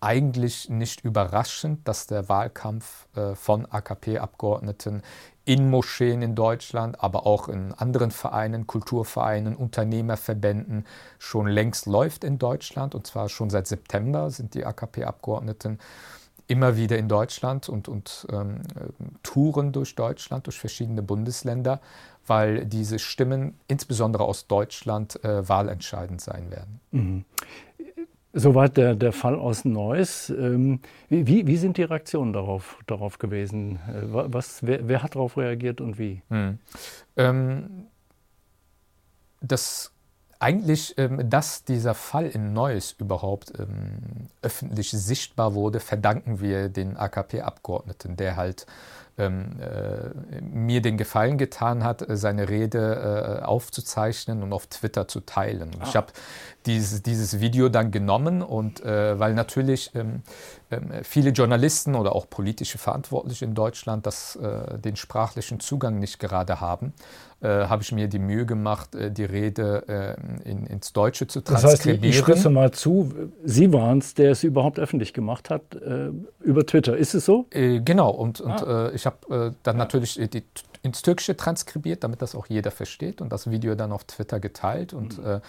eigentlich 0.02 0.68
nicht 0.68 1.04
überraschend, 1.04 1.86
dass 1.86 2.06
der 2.06 2.28
Wahlkampf 2.28 3.06
äh, 3.16 3.34
von 3.34 3.66
AKP-Abgeordneten 3.66 5.02
in 5.44 5.70
Moscheen 5.70 6.22
in 6.22 6.34
Deutschland, 6.34 7.02
aber 7.02 7.26
auch 7.26 7.48
in 7.48 7.72
anderen 7.72 8.10
Vereinen, 8.10 8.66
Kulturvereinen, 8.66 9.56
Unternehmerverbänden 9.56 10.86
schon 11.18 11.46
längst 11.46 11.86
läuft 11.86 12.24
in 12.24 12.38
Deutschland. 12.38 12.94
Und 12.94 13.06
zwar 13.06 13.28
schon 13.28 13.50
seit 13.50 13.66
September 13.66 14.30
sind 14.30 14.54
die 14.54 14.64
AKP-Abgeordneten 14.64 15.78
immer 16.48 16.76
wieder 16.76 16.98
in 16.98 17.08
Deutschland 17.08 17.68
und, 17.68 17.88
und 17.88 18.26
ähm, 18.30 18.62
touren 19.22 19.72
durch 19.72 19.94
Deutschland, 19.94 20.46
durch 20.46 20.58
verschiedene 20.58 21.02
Bundesländer 21.02 21.80
weil 22.26 22.66
diese 22.66 22.98
Stimmen 22.98 23.58
insbesondere 23.68 24.24
aus 24.24 24.46
Deutschland 24.46 25.22
äh, 25.24 25.48
wahlentscheidend 25.48 26.20
sein 26.20 26.50
werden. 26.50 26.80
Mhm. 26.90 27.24
Soweit 28.34 28.78
der, 28.78 28.94
der 28.94 29.12
Fall 29.12 29.34
aus 29.34 29.64
Neuss. 29.64 30.30
Ähm, 30.30 30.80
wie, 31.08 31.46
wie 31.46 31.56
sind 31.56 31.76
die 31.76 31.82
Reaktionen 31.82 32.32
darauf, 32.32 32.78
darauf 32.86 33.18
gewesen? 33.18 33.76
Äh, 33.88 34.02
was, 34.04 34.66
wer, 34.66 34.88
wer 34.88 35.02
hat 35.02 35.14
darauf 35.14 35.36
reagiert 35.36 35.80
und 35.80 35.98
wie? 35.98 36.22
Mhm. 36.30 36.58
Ähm, 37.16 37.86
das 39.42 39.92
eigentlich, 40.42 40.98
ähm, 40.98 41.28
dass 41.30 41.64
dieser 41.64 41.94
Fall 41.94 42.26
in 42.26 42.52
Neuss 42.52 42.94
überhaupt 42.98 43.52
ähm, 43.58 44.28
öffentlich 44.42 44.90
sichtbar 44.90 45.54
wurde, 45.54 45.80
verdanken 45.80 46.40
wir 46.40 46.68
den 46.68 46.96
AKP-Abgeordneten, 46.96 48.16
der 48.16 48.36
halt 48.36 48.66
ähm, 49.18 49.60
äh, 49.60 50.40
mir 50.40 50.80
den 50.80 50.96
Gefallen 50.96 51.36
getan 51.36 51.84
hat, 51.84 52.04
seine 52.08 52.48
Rede 52.48 53.40
äh, 53.40 53.44
aufzuzeichnen 53.44 54.42
und 54.42 54.52
auf 54.52 54.66
Twitter 54.66 55.06
zu 55.06 55.20
teilen. 55.20 55.70
Ah. 55.78 55.84
Ich 55.86 55.96
habe 55.96 56.08
dieses, 56.66 57.02
dieses 57.02 57.40
Video 57.40 57.68
dann 57.68 57.90
genommen 57.90 58.42
und 58.42 58.82
äh, 58.82 59.18
weil 59.18 59.34
natürlich 59.34 59.94
ähm, 59.94 60.22
ähm, 60.70 60.90
viele 61.02 61.30
Journalisten 61.30 61.94
oder 61.94 62.14
auch 62.14 62.28
politische 62.28 62.78
Verantwortliche 62.78 63.44
in 63.44 63.54
Deutschland 63.54 64.06
das, 64.06 64.36
äh, 64.36 64.78
den 64.78 64.96
sprachlichen 64.96 65.60
Zugang 65.60 65.98
nicht 65.98 66.18
gerade 66.18 66.60
haben, 66.60 66.94
habe 67.48 67.82
ich 67.82 67.92
mir 67.92 68.08
die 68.08 68.18
Mühe 68.18 68.46
gemacht, 68.46 68.94
äh, 68.94 69.10
die 69.10 69.24
Rede 69.24 70.16
äh, 70.44 70.48
in, 70.48 70.66
ins 70.66 70.92
Deutsche 70.92 71.26
zu 71.26 71.40
transkribieren. 71.40 72.00
Das 72.00 72.08
heißt, 72.08 72.18
ich 72.18 72.18
schließe 72.18 72.50
mal 72.50 72.70
zu, 72.70 73.12
Sie 73.44 73.72
waren 73.72 73.98
es, 73.98 74.14
der 74.14 74.30
es 74.32 74.44
überhaupt 74.44 74.78
öffentlich 74.78 75.12
gemacht 75.12 75.50
hat 75.50 75.74
äh, 75.74 76.10
über 76.40 76.64
Twitter. 76.66 76.96
Ist 76.96 77.14
es 77.14 77.24
so? 77.24 77.46
genau, 77.50 78.10
und, 78.10 78.40
und 78.40 78.62
ah. 78.62 78.90
ich 78.94 79.06
habe 79.06 79.54
dann 79.62 79.76
natürlich 79.76 80.14
die, 80.32 80.44
ins 80.82 81.02
Türkische 81.02 81.36
transkribiert, 81.36 82.04
damit 82.04 82.22
das 82.22 82.34
auch 82.34 82.46
jeder 82.46 82.70
versteht 82.70 83.20
und 83.20 83.32
das 83.32 83.50
Video 83.50 83.74
dann 83.74 83.92
auf 83.92 84.04
Twitter 84.04 84.40
geteilt. 84.40 84.92
Und 84.92 85.18
mhm 85.18 85.40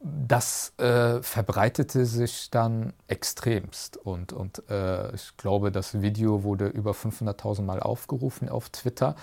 das 0.00 0.72
äh, 0.78 1.20
verbreitete 1.22 2.06
sich 2.06 2.50
dann 2.50 2.92
extremst 3.08 3.96
und, 3.96 4.32
und 4.32 4.62
äh, 4.70 5.12
ich 5.12 5.36
glaube, 5.36 5.72
das 5.72 6.00
Video 6.00 6.44
wurde 6.44 6.68
über 6.68 6.92
500.000 6.92 7.62
Mal 7.62 7.80
aufgerufen 7.80 8.48
auf 8.48 8.68
Twitter. 8.70 9.16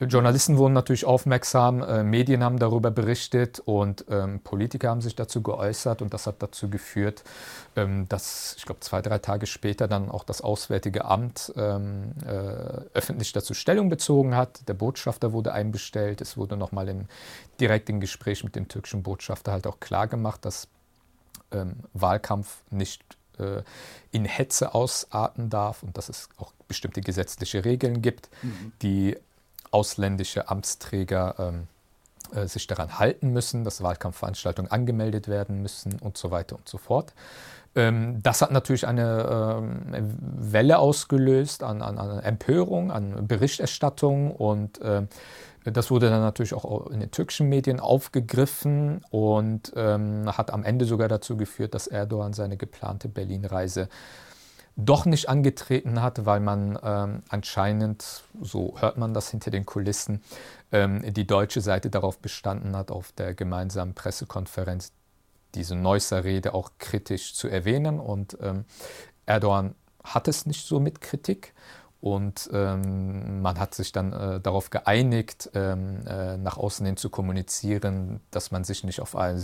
Mhm. 0.00 0.08
Journalisten 0.08 0.56
wurden 0.56 0.72
natürlich 0.72 1.04
aufmerksam, 1.04 1.82
äh, 1.82 2.02
Medien 2.02 2.42
haben 2.42 2.58
darüber 2.58 2.90
berichtet 2.90 3.60
und 3.60 4.06
ähm, 4.08 4.40
Politiker 4.40 4.88
haben 4.88 5.02
sich 5.02 5.16
dazu 5.16 5.42
geäußert 5.42 6.00
und 6.00 6.14
das 6.14 6.26
hat 6.26 6.36
dazu 6.42 6.70
geführt, 6.70 7.22
ähm, 7.76 8.08
dass 8.08 8.54
ich 8.56 8.64
glaube 8.64 8.80
zwei, 8.80 9.02
drei 9.02 9.18
Tage 9.18 9.46
später 9.46 9.86
dann 9.86 10.10
auch 10.10 10.24
das 10.24 10.40
Auswärtige 10.40 11.04
Amt 11.04 11.52
ähm, 11.56 12.12
äh, 12.24 12.30
öffentlich 12.94 13.34
dazu 13.34 13.52
Stellung 13.52 13.90
bezogen 13.90 14.34
hat. 14.34 14.66
Der 14.66 14.74
Botschafter 14.74 15.34
wurde 15.34 15.52
einbestellt, 15.52 16.22
es 16.22 16.38
wurde 16.38 16.56
nochmal 16.56 16.88
im 16.88 17.04
direkten 17.60 18.00
Gespräch 18.00 18.44
mit 18.44 18.56
dem 18.56 18.68
türkischen 18.68 19.02
Botschafter 19.02 19.52
halt 19.52 19.66
auch 19.66 19.80
klar 19.80 20.06
gemacht, 20.06 20.44
dass 20.44 20.68
ähm, 21.52 21.76
Wahlkampf 21.92 22.62
nicht 22.70 23.02
äh, 23.38 23.62
in 24.10 24.24
Hetze 24.24 24.74
ausarten 24.74 25.50
darf 25.50 25.82
und 25.82 25.96
dass 25.96 26.08
es 26.08 26.28
auch 26.38 26.52
bestimmte 26.68 27.00
gesetzliche 27.00 27.64
Regeln 27.64 28.02
gibt, 28.02 28.28
mhm. 28.42 28.72
die 28.82 29.16
ausländische 29.70 30.48
Amtsträger 30.48 31.34
ähm, 31.38 31.68
äh, 32.34 32.46
sich 32.46 32.66
daran 32.66 32.98
halten 32.98 33.32
müssen, 33.32 33.64
dass 33.64 33.82
Wahlkampfveranstaltungen 33.82 34.70
angemeldet 34.70 35.28
werden 35.28 35.62
müssen 35.62 35.98
und 36.00 36.16
so 36.16 36.30
weiter 36.30 36.56
und 36.56 36.68
so 36.68 36.78
fort. 36.78 37.12
Ähm, 37.74 38.22
das 38.22 38.42
hat 38.42 38.50
natürlich 38.50 38.86
eine 38.86 39.58
ähm, 39.58 40.10
Welle 40.18 40.78
ausgelöst 40.78 41.62
an, 41.62 41.82
an, 41.82 41.98
an, 41.98 42.18
Empörung, 42.20 42.90
an 42.90 43.28
Berichterstattung 43.28 44.32
und 44.32 44.80
äh, 44.80 45.02
das 45.72 45.90
wurde 45.90 46.10
dann 46.10 46.20
natürlich 46.20 46.54
auch 46.54 46.90
in 46.90 47.00
den 47.00 47.10
türkischen 47.10 47.48
Medien 47.48 47.80
aufgegriffen 47.80 49.04
und 49.10 49.72
ähm, 49.76 50.24
hat 50.26 50.52
am 50.52 50.64
Ende 50.64 50.84
sogar 50.84 51.08
dazu 51.08 51.36
geführt, 51.36 51.74
dass 51.74 51.86
Erdogan 51.86 52.32
seine 52.32 52.56
geplante 52.56 53.08
Berlin-Reise 53.08 53.88
doch 54.76 55.06
nicht 55.06 55.28
angetreten 55.28 56.02
hat, 56.02 56.26
weil 56.26 56.40
man 56.40 56.78
ähm, 56.82 57.22
anscheinend, 57.30 58.24
so 58.40 58.74
hört 58.78 58.98
man 58.98 59.14
das 59.14 59.30
hinter 59.30 59.50
den 59.50 59.64
Kulissen, 59.64 60.22
ähm, 60.70 61.02
die 61.14 61.26
deutsche 61.26 61.62
Seite 61.62 61.88
darauf 61.88 62.18
bestanden 62.18 62.76
hat, 62.76 62.90
auf 62.90 63.12
der 63.12 63.34
gemeinsamen 63.34 63.94
Pressekonferenz 63.94 64.92
diese 65.54 65.74
Neusser 65.74 66.24
Rede 66.24 66.52
auch 66.52 66.72
kritisch 66.78 67.34
zu 67.34 67.48
erwähnen. 67.48 67.98
Und 67.98 68.36
ähm, 68.42 68.66
Erdogan 69.24 69.74
hat 70.04 70.28
es 70.28 70.44
nicht 70.44 70.66
so 70.66 70.78
mit 70.78 71.00
Kritik. 71.00 71.54
Und 72.06 72.48
ähm, 72.52 73.42
man 73.42 73.58
hat 73.58 73.74
sich 73.74 73.90
dann 73.90 74.12
äh, 74.12 74.38
darauf 74.38 74.70
geeinigt, 74.70 75.50
ähm, 75.54 76.06
äh, 76.06 76.36
nach 76.36 76.56
außen 76.56 76.86
hin 76.86 76.96
zu 76.96 77.10
kommunizieren, 77.10 78.20
dass 78.30 78.52
man 78.52 78.62
sich 78.62 78.84
nicht 78.84 79.00
auf 79.00 79.16
ein, 79.16 79.42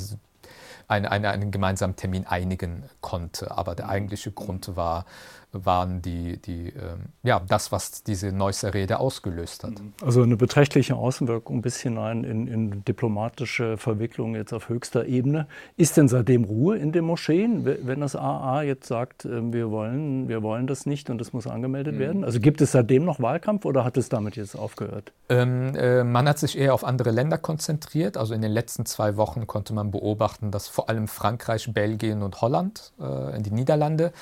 eine, 0.87 1.11
eine, 1.11 1.31
einen 1.31 1.51
gemeinsamen 1.51 1.97
Termin 1.97 2.25
einigen 2.25 2.85
konnte. 3.01 3.51
Aber 3.51 3.75
der 3.75 3.89
eigentliche 3.89 4.31
Grund 4.31 4.77
war, 4.77 5.07
waren 5.53 6.01
die, 6.01 6.39
die, 6.39 6.69
ähm, 6.69 7.07
ja, 7.23 7.41
das, 7.47 7.73
was 7.73 8.03
diese 8.03 8.33
Neusser 8.33 8.75
Rede 8.75 8.99
ausgelöst 8.99 9.65
hat. 9.65 9.75
Also 10.03 10.23
eine 10.23 10.37
beträchtliche 10.37 10.97
Außenwirkung 10.97 11.61
bis 11.61 11.79
hinein 11.81 12.25
in, 12.25 12.47
in 12.47 12.85
diplomatische 12.85 13.77
Verwicklungen 13.77 14.35
jetzt 14.35 14.53
auf 14.53 14.69
höchster 14.69 15.07
Ebene. 15.07 15.47
Ist 15.77 15.97
denn 15.97 16.09
seitdem 16.09 16.45
Ruhe 16.45 16.79
in 16.79 16.93
den 16.93 17.05
Moscheen, 17.05 17.65
wenn 17.65 18.01
das 18.01 18.17
AA 18.17 18.63
jetzt 18.63 18.89
sagt, 18.89 19.27
ähm, 19.27 19.53
wir 19.53 19.71
wollen, 19.71 20.29
wir 20.29 20.43
wollen 20.43 20.67
das 20.67 20.87
nicht 20.87 21.11
und 21.11 21.19
das 21.19 21.33
muss 21.33 21.47
angemeldet 21.47 21.97
mhm. 21.97 22.01
werden? 22.01 22.25
Also 22.25 22.41
gibt 22.41 22.61
es 22.63 22.73
seitdem 22.73 23.05
noch 23.05 23.21
Wahlkampf 23.21 23.67
oder 23.67 23.85
hat 23.85 23.97
es 23.99 24.09
damit 24.09 24.37
jetzt 24.37 24.55
aufgehört? 24.55 25.13
Ähm, 25.29 25.75
äh, 25.77 26.03
man 26.03 26.29
hat 26.29 26.39
sich 26.39 26.57
eher 26.57 26.73
auf 26.73 26.85
andere 26.85 27.11
Länder 27.11 27.37
konzentriert. 27.37 28.17
Also 28.17 28.33
in 28.33 28.41
den 28.41 28.53
letzten 28.53 28.87
zwei 28.87 29.17
Wochen 29.19 29.47
konnte 29.47 29.75
man 29.75 29.91
beobachten, 29.91 30.51
dass 30.51 30.69
vor 30.69 30.89
allem 30.89 31.09
Frankreich, 31.09 31.73
Belgien 31.73 32.23
und 32.23 32.41
Holland, 32.41 32.93
äh, 32.99 33.41
die 33.41 33.51
Niederlande, 33.51 34.13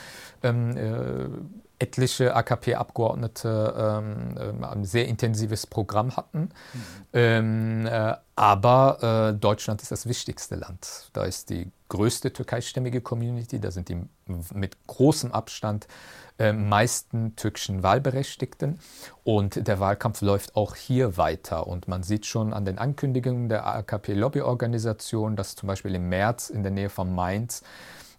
ähm, 0.43 0.77
äh, 0.77 1.29
etliche 1.81 2.37
AKP-Abgeordnete 2.37 3.75
ähm, 3.77 4.37
äh, 4.63 4.67
ein 4.67 4.85
sehr 4.85 5.09
intensives 5.09 5.67
Programm 5.67 6.17
hatten. 6.17 6.51
Mhm. 6.73 6.81
Ähm, 7.13 7.87
äh, 7.87 8.15
aber 8.37 9.33
äh, 9.33 9.39
Deutschland 9.39 9.83
ist 9.83 9.91
das 9.91 10.07
wichtigste 10.07 10.57
Land. 10.57 11.11
Da 11.13 11.25
ist 11.25 11.51
die 11.51 11.71
größte 11.89 12.33
türkeistämmige 12.33 13.01
Community, 13.01 13.59
da 13.61 13.71
sind 13.71 13.89
die 13.89 14.01
mit 14.55 14.87
großem 14.87 15.33
Abstand 15.33 15.89
äh, 16.39 16.53
meisten 16.53 17.35
türkischen 17.37 17.83
Wahlberechtigten. 17.83 18.79
Und 19.25 19.67
der 19.67 19.81
Wahlkampf 19.81 20.21
läuft 20.21 20.57
auch 20.57 20.77
hier 20.77 21.17
weiter. 21.17 21.67
Und 21.67 21.89
man 21.89 22.03
sieht 22.03 22.27
schon 22.27 22.53
an 22.53 22.65
den 22.65 22.79
Ankündigungen 22.79 23.49
der 23.49 23.67
AKP-Lobbyorganisation, 23.67 25.37
dass 25.37 25.57
zum 25.57 25.67
Beispiel 25.67 25.95
im 25.95 26.09
März 26.09 26.51
in 26.51 26.63
der 26.63 26.73
Nähe 26.73 26.91
von 26.91 27.15
Mainz 27.15 27.63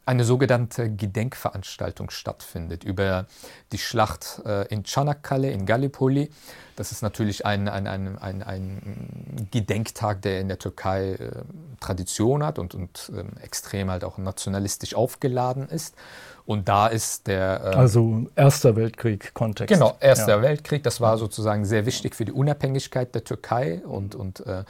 eine 0.06 0.24
sogenannte 0.24 0.90
Gedenkveranstaltung 0.90 2.10
stattfindet 2.10 2.84
über 2.84 3.28
die 3.72 3.78
Schlacht 3.78 4.42
äh, 4.46 4.68
in 4.68 4.84
Çanakkale 4.84 5.52
in 5.52 5.66
Gallipoli. 5.66 6.32
Das 6.76 6.92
ist 6.92 7.04
natürlich 7.04 7.46
ein, 7.46 7.70
ein, 7.70 7.88
ein, 7.88 8.18
ein, 8.18 8.42
ein 8.42 9.48
Gedenktag, 9.52 10.22
der 10.24 10.40
in 10.40 10.48
der 10.48 10.58
Türkei 10.58 11.14
äh, 11.14 11.32
Tradition 11.80 12.44
hat 12.44 12.58
und, 12.58 12.74
und 12.74 13.12
ähm, 13.16 13.34
extrem 13.42 13.92
halt 13.92 14.04
auch 14.04 14.18
nationalistisch 14.18 14.96
aufgeladen 14.96 15.70
ist. 15.70 15.96
Und 16.52 16.68
da 16.68 16.88
ist 16.88 17.28
der. 17.28 17.62
Äh, 17.64 17.76
also 17.78 18.26
Erster 18.36 18.76
Weltkrieg-Kontext. 18.76 19.74
Genau, 19.74 19.96
Erster 20.02 20.36
ja. 20.36 20.42
Weltkrieg. 20.42 20.84
Das 20.84 21.00
war 21.00 21.18
sozusagen 21.18 21.64
sehr 21.64 21.86
wichtig 21.86 22.14
für 22.14 22.26
die 22.26 22.34
Unabhängigkeit 22.34 23.16
der 23.16 23.24
Türkei 23.24 23.82
und, 23.86 24.16
und 24.16 24.46
äh, 24.46 24.66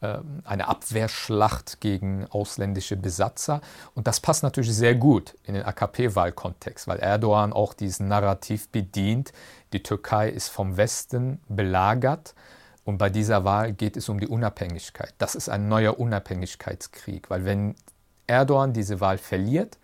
äh, 0.00 0.18
eine 0.44 0.66
Abwehrschlacht 0.66 1.82
gegen 1.82 2.26
ausländische 2.30 2.96
Besatzer. 2.96 3.60
Und 3.94 4.06
das 4.06 4.20
passt 4.20 4.44
natürlich 4.44 4.74
sehr 4.74 4.94
gut 4.94 5.36
in 5.44 5.52
den 5.52 5.64
AKP-Wahlkontext, 5.64 6.88
weil 6.88 7.00
Erdogan 7.00 7.52
auch 7.52 7.74
diesen 7.74 8.08
Narrativ 8.08 8.70
bedient, 8.70 9.34
die 9.74 9.82
Türkei 9.82 10.30
ist 10.30 10.48
vom 10.48 10.78
Westen 10.78 11.42
belagert. 11.50 12.34
Und 12.86 12.96
bei 12.96 13.10
dieser 13.10 13.44
Wahl 13.44 13.74
geht 13.74 13.98
es 13.98 14.08
um 14.08 14.20
die 14.20 14.28
Unabhängigkeit. 14.28 15.12
Das 15.18 15.34
ist 15.34 15.50
ein 15.50 15.68
neuer 15.68 16.00
Unabhängigkeitskrieg, 16.00 17.28
weil 17.28 17.44
wenn 17.44 17.74
Erdogan 18.26 18.72
diese 18.72 19.00
Wahl 19.02 19.18
verliert, 19.18 19.76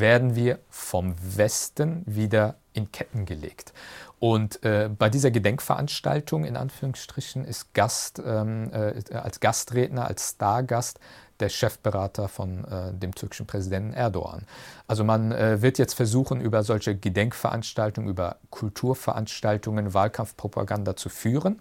werden 0.00 0.36
wir 0.36 0.58
vom 0.70 1.14
Westen 1.36 2.02
wieder 2.06 2.56
in 2.72 2.92
Ketten 2.92 3.24
gelegt. 3.24 3.72
Und 4.18 4.62
äh, 4.64 4.88
bei 4.88 5.10
dieser 5.10 5.30
Gedenkveranstaltung 5.30 6.44
in 6.44 6.56
Anführungsstrichen 6.56 7.44
ist 7.44 7.74
Gast, 7.74 8.22
ähm, 8.24 8.70
äh, 8.72 9.14
als 9.14 9.40
Gastredner, 9.40 10.06
als 10.06 10.30
Stargast 10.30 10.98
der 11.40 11.50
Chefberater 11.50 12.28
von 12.28 12.64
äh, 12.64 12.94
dem 12.94 13.14
türkischen 13.14 13.46
Präsidenten 13.46 13.92
Erdogan. 13.92 14.46
Also 14.86 15.04
man 15.04 15.32
äh, 15.32 15.60
wird 15.60 15.78
jetzt 15.78 15.94
versuchen, 15.94 16.40
über 16.40 16.62
solche 16.62 16.96
Gedenkveranstaltungen, 16.96 18.08
über 18.08 18.36
Kulturveranstaltungen 18.50 19.92
Wahlkampfpropaganda 19.92 20.96
zu 20.96 21.10
führen. 21.10 21.60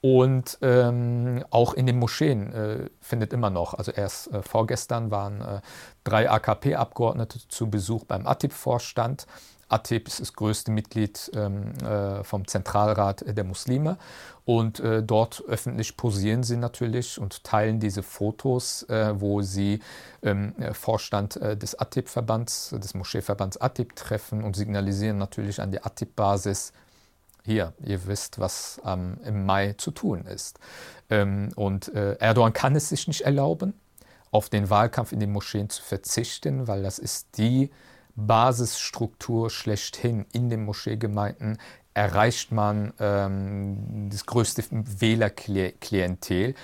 Und 0.00 0.58
ähm, 0.62 1.44
auch 1.50 1.74
in 1.74 1.86
den 1.86 1.98
Moscheen 1.98 2.52
äh, 2.52 2.90
findet 3.00 3.32
immer 3.32 3.50
noch, 3.50 3.74
also 3.74 3.90
erst 3.90 4.32
äh, 4.32 4.42
vorgestern 4.42 5.10
waren 5.10 5.40
äh, 5.40 5.60
drei 6.04 6.30
AKP-Abgeordnete 6.30 7.40
zu 7.48 7.68
Besuch 7.68 8.04
beim 8.04 8.26
ATIP-Vorstand. 8.26 9.26
ATIP 9.68 10.08
ist 10.08 10.20
das 10.20 10.32
größte 10.32 10.70
Mitglied 10.70 11.30
ähm, 11.34 11.74
äh, 11.84 12.22
vom 12.22 12.46
Zentralrat 12.46 13.24
der 13.26 13.44
Muslime 13.44 13.98
und 14.46 14.80
äh, 14.80 15.02
dort 15.02 15.44
öffentlich 15.46 15.96
posieren 15.96 16.42
sie 16.42 16.56
natürlich 16.56 17.20
und 17.20 17.44
teilen 17.44 17.80
diese 17.80 18.02
Fotos, 18.02 18.84
äh, 18.84 19.20
wo 19.20 19.42
sie 19.42 19.80
ähm, 20.22 20.54
Vorstand 20.72 21.36
des 21.36 21.78
ATIP-Verbands, 21.78 22.74
des 22.78 22.94
Moscheeverbands 22.94 23.58
ATIP 23.58 23.94
treffen 23.94 24.42
und 24.42 24.56
signalisieren 24.56 25.18
natürlich 25.18 25.60
an 25.60 25.70
die 25.70 25.82
ATIP-Basis, 25.82 26.72
hier, 27.48 27.72
ihr 27.82 28.06
wisst, 28.06 28.38
was 28.38 28.78
ähm, 28.84 29.16
im 29.24 29.46
Mai 29.46 29.72
zu 29.78 29.90
tun 29.90 30.26
ist. 30.26 30.60
Ähm, 31.08 31.48
und 31.56 31.88
äh, 31.94 32.16
Erdogan 32.18 32.52
kann 32.52 32.76
es 32.76 32.90
sich 32.90 33.08
nicht 33.08 33.22
erlauben, 33.22 33.72
auf 34.30 34.50
den 34.50 34.68
Wahlkampf 34.68 35.12
in 35.12 35.20
den 35.20 35.32
Moscheen 35.32 35.70
zu 35.70 35.82
verzichten, 35.82 36.68
weil 36.68 36.82
das 36.82 36.98
ist 36.98 37.38
die 37.38 37.70
Basisstruktur 38.14 39.48
schlechthin 39.48 40.26
in 40.32 40.50
den 40.50 40.66
Moscheegemeinden. 40.66 41.56
Erreicht 41.94 42.52
man 42.52 42.92
ähm, 43.00 44.08
das 44.10 44.26
größte 44.26 44.64
Wählerklientel. 44.70 46.54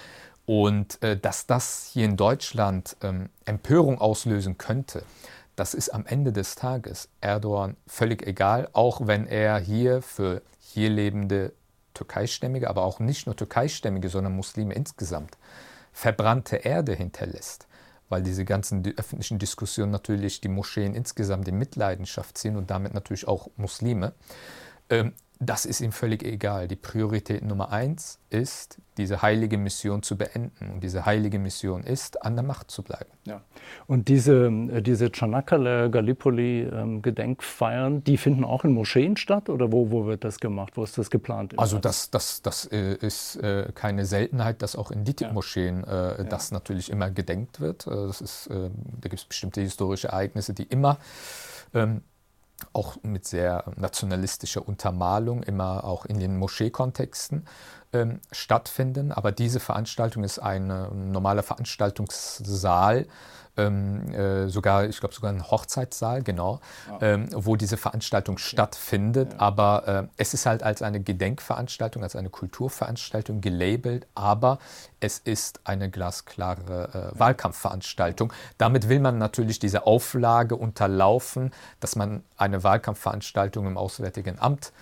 Und 0.45 1.03
äh, 1.03 1.17
dass 1.17 1.47
das 1.47 1.89
hier 1.91 2.05
in 2.05 2.19
Deutschland 2.19 2.99
ähm, 3.03 3.31
Empörung 3.47 3.99
auslösen 3.99 4.59
könnte, 4.59 5.03
das 5.57 5.73
ist 5.73 5.89
am 5.89 6.05
Ende 6.05 6.33
des 6.33 6.57
Tages 6.57 7.09
Erdogan 7.23 7.77
völlig 7.87 8.27
egal, 8.27 8.69
auch 8.75 9.07
wenn 9.07 9.27
er 9.27 9.59
hier 9.59 10.03
für 10.03 10.43
hier 10.75 10.91
lebende 10.91 11.53
Türkeistämmige, 11.95 12.69
aber 12.69 12.83
auch 12.83 12.99
nicht 12.99 13.27
nur 13.27 13.37
Türkeistämmige, 13.37 14.09
sondern 14.09 14.35
Muslime 14.35 14.75
insgesamt, 14.75 15.39
verbrannte 15.93 16.57
Erde 16.57 16.95
hinterlässt, 16.95 17.69
weil 18.09 18.23
diese 18.23 18.45
ganzen 18.45 18.85
öffentlichen 18.97 19.39
Diskussionen 19.39 19.93
natürlich 19.93 20.41
die 20.41 20.49
Moscheen 20.49 20.95
insgesamt 20.95 21.47
in 21.47 21.59
Mitleidenschaft 21.59 22.37
ziehen 22.37 22.57
und 22.57 22.71
damit 22.71 22.93
natürlich 22.93 23.29
auch 23.29 23.49
Muslime. 23.57 24.15
Ähm, 24.91 25.13
das 25.47 25.67
ist 25.67 25.81
ihm 25.81 25.93
völlig 25.93 26.23
egal. 26.23 26.69
Die 26.69 26.77
Priorität 26.77 27.45
Nummer 27.45 27.73
eins 27.73 28.21
ist, 28.31 28.79
diese 28.97 29.23
heilige 29.23 29.59
Mission 29.59 30.03
zu 30.03 30.17
beenden. 30.17 30.71
Und 30.71 30.85
diese 30.85 31.05
heilige 31.07 31.39
Mission 31.39 31.83
ist, 31.83 32.23
an 32.23 32.37
der 32.37 32.45
Macht 32.45 32.71
zu 32.71 32.83
bleiben. 32.83 33.11
Ja. 33.25 33.41
Und 33.87 34.09
diese, 34.09 34.47
äh, 34.47 34.83
diese 34.83 35.11
Çanakkale 35.11 35.91
Gallipoli-Gedenkfeiern, 35.91 37.95
ähm, 37.95 38.05
die 38.05 38.17
finden 38.17 38.45
auch 38.45 38.65
in 38.65 38.73
Moscheen 38.73 39.17
statt? 39.17 39.49
Oder 39.49 39.73
wo, 39.73 39.91
wo 39.91 40.07
wird 40.07 40.23
das 40.25 40.39
gemacht? 40.39 40.77
Wo 40.77 40.85
ist 40.85 40.99
das 40.99 41.11
geplant? 41.11 41.59
Also 41.59 41.79
das, 41.79 42.11
das, 42.11 42.43
das 42.43 42.67
äh, 42.67 42.95
ist 42.95 43.37
äh, 43.37 43.73
keine 43.75 44.05
Seltenheit, 44.07 44.63
dass 44.63 44.77
auch 44.77 44.91
in 44.91 45.05
DITIB-Moscheen 45.05 45.85
ja. 45.87 46.25
das 46.25 46.51
ja. 46.51 46.55
natürlich 46.55 46.91
immer 46.91 47.11
gedenkt 47.11 47.61
wird. 47.61 47.87
Das 47.87 48.21
ist, 48.21 48.51
da 48.51 48.69
gibt 49.03 49.15
es 49.15 49.25
bestimmte 49.25 49.61
historische 49.61 50.09
Ereignisse, 50.09 50.53
die 50.55 50.65
immer 50.65 50.99
ähm, 51.75 52.03
auch 52.75 52.97
mit 53.03 53.25
sehr 53.27 53.65
nationalistischer 53.77 54.67
Untermalung, 54.67 55.43
immer 55.43 55.85
auch 55.85 56.05
in 56.05 56.19
den 56.19 56.37
Moscheekontexten 56.37 57.47
ähm, 57.95 58.21
stattfinden. 58.33 59.13
Aber 59.13 59.33
diese 59.33 59.61
Veranstaltung 59.61 60.25
ist 60.25 60.39
ein 60.39 60.71
äh, 60.71 60.89
normaler 60.91 61.43
Veranstaltungssaal, 61.43 63.07
ähm, 63.57 64.13
äh, 64.13 64.49
sogar, 64.49 64.85
ich 64.87 64.99
glaube, 64.99 65.15
sogar 65.15 65.31
ein 65.33 65.49
Hochzeitssaal, 65.49 66.23
genau, 66.23 66.61
ja. 66.89 66.99
ähm, 67.03 67.29
wo 67.33 67.57
diese 67.57 67.77
Veranstaltung 67.77 68.35
okay. 68.35 68.45
stattfindet. 68.45 69.35
Ja. 69.35 69.39
Aber 69.39 69.89
äh, 69.89 70.09
es 70.17 70.35
ist 70.35 70.47
halt 70.47 70.63
als 70.63 70.83
eine 70.83 71.01
Gedenkveranstaltung, 71.01 72.03
als 72.03 72.17
eine 72.17 72.31
Kulturveranstaltung 72.31 73.41
gelabelt, 73.41 74.07
aber 74.15 74.59
es 75.01 75.19
ist 75.19 75.61
eine 75.65 75.91
glasklare 75.91 77.13
äh, 77.15 77.19
Wahlkampfveranstaltung. 77.19 78.33
Damit 78.59 78.89
will 78.89 79.01
man 79.01 79.19
natürlich 79.19 79.59
diese 79.59 79.87
Auflage 79.87 80.57
unterlaufen, 80.57 81.53
dass 81.81 81.95
man 81.95 82.25
eine 82.37 82.65
Wahlkampfveranstaltung 82.65 83.67
im 83.67 83.77
Auswärtigen 83.77 84.39
Amt 84.39 84.73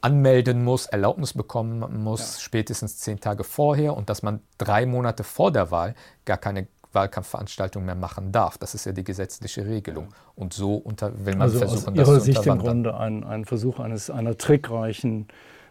anmelden 0.00 0.64
muss, 0.64 0.86
Erlaubnis 0.86 1.32
bekommen 1.32 2.02
muss, 2.02 2.34
ja. 2.34 2.40
spätestens 2.40 2.98
zehn 2.98 3.20
Tage 3.20 3.44
vorher 3.44 3.96
und 3.96 4.08
dass 4.08 4.22
man 4.22 4.40
drei 4.58 4.86
Monate 4.86 5.24
vor 5.24 5.52
der 5.52 5.70
Wahl 5.70 5.94
gar 6.24 6.38
keine 6.38 6.66
Wahlkampfveranstaltung 6.92 7.84
mehr 7.84 7.94
machen 7.94 8.32
darf. 8.32 8.58
Das 8.58 8.74
ist 8.74 8.84
ja 8.84 8.92
die 8.92 9.04
gesetzliche 9.04 9.66
Regelung. 9.66 10.08
Und 10.34 10.52
so 10.52 10.74
unter, 10.74 11.24
will 11.24 11.34
man 11.34 11.42
also 11.42 11.58
versuchen, 11.58 11.90
aus 11.90 11.96
Ihrer 11.96 12.14
das 12.14 12.24
Sicht 12.24 12.46
im 12.46 12.58
Grunde 12.58 12.96
ein, 12.96 13.24
ein 13.24 13.44
Versuch 13.44 13.78
eines, 13.78 14.10
einer 14.10 14.36
trickreichen 14.36 15.28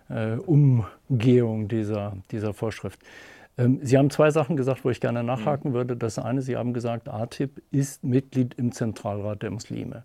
äh, 0.10 0.36
Umgehung 0.36 1.68
dieser, 1.68 2.14
dieser 2.32 2.54
Vorschrift. 2.54 3.00
Ähm, 3.58 3.80
Sie 3.84 3.98
haben 3.98 4.10
zwei 4.10 4.32
Sachen 4.32 4.56
gesagt, 4.56 4.86
wo 4.86 4.90
ich 4.90 5.02
gerne 5.02 5.24
nachhaken 5.24 5.72
mhm. 5.72 5.76
würde. 5.76 5.98
Das 5.98 6.18
eine, 6.20 6.42
Sie 6.42 6.56
haben 6.56 6.74
gesagt, 6.74 7.10
ATIP 7.10 7.62
ist 7.72 8.04
Mitglied 8.04 8.54
im 8.56 8.72
Zentralrat 8.72 9.44
der 9.44 9.52
Muslime. 9.52 10.04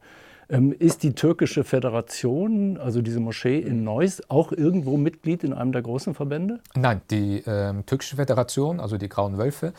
Ähm, 0.48 0.72
ist 0.72 1.02
die 1.02 1.14
türkische 1.14 1.64
Föderation, 1.64 2.76
also 2.76 3.02
diese 3.02 3.20
Moschee 3.20 3.59
in 3.59 3.85
Neuss, 3.85 4.22
auch 4.28 4.52
irgendwo 4.52 4.96
Mitglied 4.96 5.44
in 5.44 5.52
einem 5.52 5.72
der 5.72 5.83
großen 5.83 6.14
Verbände? 6.14 6.61
Nein, 6.74 7.00
die 7.11 7.42
ähm, 7.46 7.87
türkische 7.87 8.16
Föderation, 8.16 8.80
also 8.80 8.96
die 8.98 9.09
Grauen 9.09 9.38
Wölfe, 9.38 9.72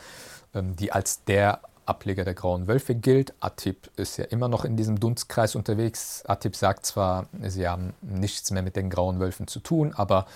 ähm, 0.54 0.76
die 0.76 0.92
als 0.92 1.24
der 1.24 1.60
Ableger 1.86 2.24
der 2.24 2.34
Grauen 2.34 2.66
Wölfe 2.66 2.94
gilt. 2.94 3.32
Atip 3.40 3.90
ist 3.96 4.16
ja 4.16 4.24
immer 4.24 4.48
noch 4.48 4.64
in 4.64 4.76
diesem 4.76 4.98
Dunstkreis 4.98 5.54
unterwegs. 5.54 6.24
Atip 6.26 6.56
sagt 6.56 6.84
zwar, 6.84 7.26
sie 7.42 7.68
haben 7.68 7.94
nichts 8.02 8.50
mehr 8.50 8.62
mit 8.62 8.76
den 8.76 8.90
Grauen 8.90 9.20
Wölfen 9.20 9.46
zu 9.46 9.60
tun, 9.60 9.92
aber 9.94 10.26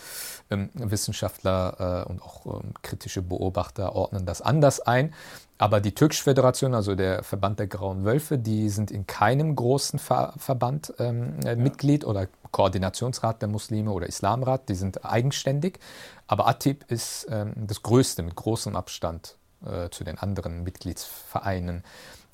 ähm, 0.51 0.71
Wissenschaftler 0.75 2.05
äh, 2.07 2.09
und 2.09 2.23
auch 2.23 2.47
ähm, 2.47 2.73
kritische 2.83 3.23
Beobachter 3.23 3.95
ordnen 3.95 4.27
das 4.27 4.41
anders 4.41 4.81
ein. 4.81 5.13
Aber 5.61 5.83
die 5.83 5.95
Türkische 5.95 6.23
Föderation, 6.23 6.75
also 6.75 6.95
der 6.95 7.23
Verband 7.23 7.59
der 7.59 7.67
Grauen 7.67 8.07
Wölfe, 8.07 8.39
die 8.39 8.71
sind 8.71 8.91
in 8.91 9.07
keinem 9.07 9.55
großen 9.55 9.99
Ver 9.99 10.33
Verband 10.39 10.95
ähm, 10.99 11.35
äh, 11.45 11.49
ja. 11.49 11.57
Mitglied 11.57 12.07
oder 12.07 12.29
Koordinationsrat 12.51 13.43
der 13.43 13.49
Muslime 13.51 13.91
oder 13.91 14.07
Islamrat, 14.07 14.71
die 14.71 14.75
sind 14.75 15.05
eigenständig. 15.05 15.79
Aber 16.27 16.49
Atip 16.49 16.91
ist 16.91 17.27
ähm, 17.31 17.53
das 17.57 17.83
größte 17.83 18.23
mit 18.23 18.37
großem 18.37 18.75
Abstand 18.75 19.37
äh, 19.67 19.91
zu 19.91 20.03
den 20.03 20.17
anderen 20.17 20.63
Mitgliedsvereinen 20.63 21.85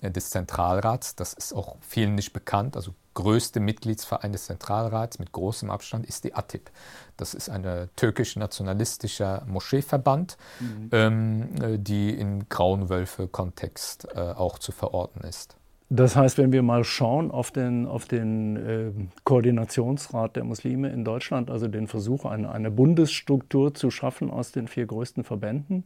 äh, 0.03 0.11
des 0.13 0.31
Zentralrats. 0.31 1.17
Das 1.17 1.33
ist 1.33 1.53
auch 1.53 1.75
vielen 1.81 2.15
nicht 2.15 2.33
bekannt. 2.33 2.77
Also 2.77 2.95
größte 3.17 3.59
Mitgliedsverein 3.59 4.31
des 4.31 4.45
Zentralrats 4.47 5.19
mit 5.19 5.33
großem 5.33 5.71
Abstand 5.71 6.07
ist 6.07 6.23
die 6.23 6.35
ATIP. 6.35 6.71
Das 7.17 7.35
ist 7.35 7.49
ein 7.49 7.89
türkisch-nationalistischer 7.97 9.43
Moscheeverband, 9.49 10.37
mhm. 10.61 10.89
ähm, 10.93 11.49
äh, 11.61 11.79
die 11.79 12.11
im 12.11 12.49
Grauen 12.49 12.89
Wölfe-Kontext 12.89 14.07
äh, 14.15 14.21
auch 14.21 14.59
zu 14.59 14.71
verorten 14.71 15.23
ist. 15.23 15.57
Das 15.89 16.17
heißt, 16.17 16.37
wenn 16.39 16.53
wir 16.53 16.63
mal 16.63 16.83
schauen 16.83 17.31
auf 17.31 17.53
den, 17.53 17.87
auf 17.87 18.07
den 18.07 18.57
äh, 18.57 18.91
Koordinationsrat 19.25 20.35
der 20.35 20.45
Muslime 20.45 20.89
in 20.91 21.05
Deutschland, 21.05 21.49
also 21.49 21.69
den 21.69 21.87
Versuch, 21.87 22.25
eine, 22.25 22.51
eine 22.51 22.73
Bundesstruktur 22.73 23.73
zu 23.73 23.91
schaffen 23.91 24.31
aus 24.31 24.51
den 24.51 24.67
vier 24.67 24.87
größten 24.87 25.23
Verbänden, 25.23 25.85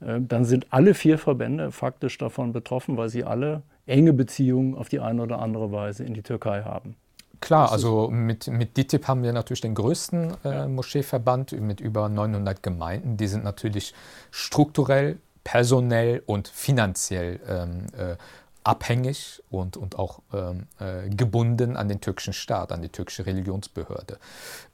äh, 0.00 0.20
dann 0.20 0.44
sind 0.44 0.66
alle 0.70 0.92
vier 0.92 1.16
Verbände 1.16 1.72
faktisch 1.72 2.18
davon 2.18 2.52
betroffen, 2.52 2.98
weil 2.98 3.08
sie 3.08 3.24
alle 3.24 3.62
enge 3.90 4.12
Beziehungen 4.12 4.74
auf 4.74 4.88
die 4.88 5.00
eine 5.00 5.22
oder 5.22 5.40
andere 5.40 5.72
Weise 5.72 6.04
in 6.04 6.14
die 6.14 6.22
Türkei 6.22 6.62
haben. 6.62 6.96
Klar, 7.40 7.72
also 7.72 8.08
mit, 8.10 8.48
mit 8.48 8.76
DITIB 8.76 9.08
haben 9.08 9.22
wir 9.22 9.32
natürlich 9.32 9.62
den 9.62 9.74
größten 9.74 10.36
äh, 10.44 10.68
Moscheeverband 10.68 11.52
mit 11.52 11.80
über 11.80 12.08
900 12.08 12.62
Gemeinden. 12.62 13.16
Die 13.16 13.26
sind 13.26 13.44
natürlich 13.44 13.94
strukturell, 14.30 15.18
personell 15.42 16.22
und 16.26 16.48
finanziell 16.48 17.40
ähm, 17.48 17.86
äh, 17.96 18.16
abhängig 18.62 19.42
und, 19.50 19.78
und 19.78 19.98
auch 19.98 20.20
ähm, 20.34 20.66
äh, 20.78 21.08
gebunden 21.08 21.76
an 21.78 21.88
den 21.88 22.02
türkischen 22.02 22.34
Staat, 22.34 22.72
an 22.72 22.82
die 22.82 22.90
türkische 22.90 23.24
Religionsbehörde. 23.24 24.18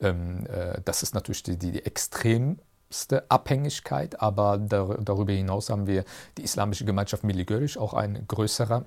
Ähm, 0.01 0.47
äh, 0.47 0.81
das 0.85 1.05
ist 1.05 1.15
natürlich 1.15 1.45
die, 1.45 1.57
die, 1.57 1.71
die 1.71 1.87
extremste 1.87 3.31
Abhängigkeit, 3.31 4.21
aber 4.21 4.59
dar, 4.59 4.99
darüber 4.99 5.33
hinaus 5.33 5.71
haben 5.71 5.87
wir 5.87 6.05
die 6.37 6.43
Islamische 6.43 6.85
Gemeinschaft 6.85 7.23
Miligörisch, 7.23 7.79
auch 7.79 7.95
ein 7.95 8.25
größerer 8.27 8.85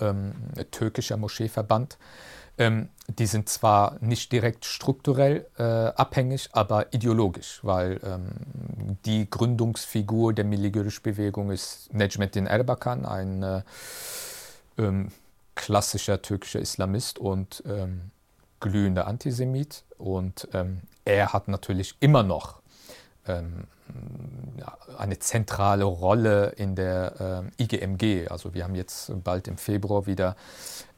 ähm, 0.00 0.32
türkischer 0.70 1.16
Moscheeverband. 1.16 1.98
Ähm, 2.58 2.88
die 3.08 3.26
sind 3.26 3.48
zwar 3.48 3.96
nicht 4.00 4.32
direkt 4.32 4.64
strukturell 4.64 5.46
äh, 5.58 5.62
abhängig, 5.62 6.48
aber 6.52 6.92
ideologisch, 6.92 7.60
weil 7.62 8.00
ähm, 8.04 8.96
die 9.04 9.30
Gründungsfigur 9.30 10.32
der 10.32 10.44
Milligörisch-Bewegung 10.44 11.50
ist 11.50 11.94
Necmettin 11.94 12.46
Erbakan, 12.46 13.06
ein 13.06 13.42
äh, 13.42 13.62
ähm, 14.76 15.12
klassischer 15.54 16.20
türkischer 16.20 16.60
Islamist 16.60 17.18
und 17.18 17.62
ähm, 17.66 18.10
glühender 18.60 19.06
Antisemit. 19.06 19.84
Und 19.96 20.48
ähm, 20.52 20.80
er 21.04 21.32
hat 21.32 21.48
natürlich 21.48 21.94
immer 22.00 22.24
noch 22.24 22.60
eine 24.98 25.18
zentrale 25.18 25.84
Rolle 25.84 26.50
in 26.56 26.74
der 26.74 27.44
äh, 27.58 27.62
IGMG. 27.62 28.28
Also 28.28 28.54
wir 28.54 28.64
haben 28.64 28.74
jetzt 28.74 29.12
bald 29.22 29.48
im 29.48 29.56
Februar 29.56 30.06
wieder 30.06 30.36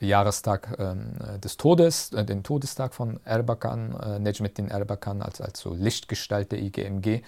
Jahrestag 0.01 0.77
ähm, 0.79 1.13
des 1.43 1.57
Todes, 1.57 2.13
äh, 2.13 2.25
den 2.25 2.43
Todestag 2.43 2.95
von 2.95 3.21
Erbakan, 3.25 3.95
äh, 4.01 4.19
Necmettin 4.19 4.69
Erbakan 4.69 5.23
als, 5.23 5.41
als 5.41 5.61
so 5.61 5.75
Lichtgestalt 5.75 6.53
der 6.53 6.61
IGMG. 6.61 7.23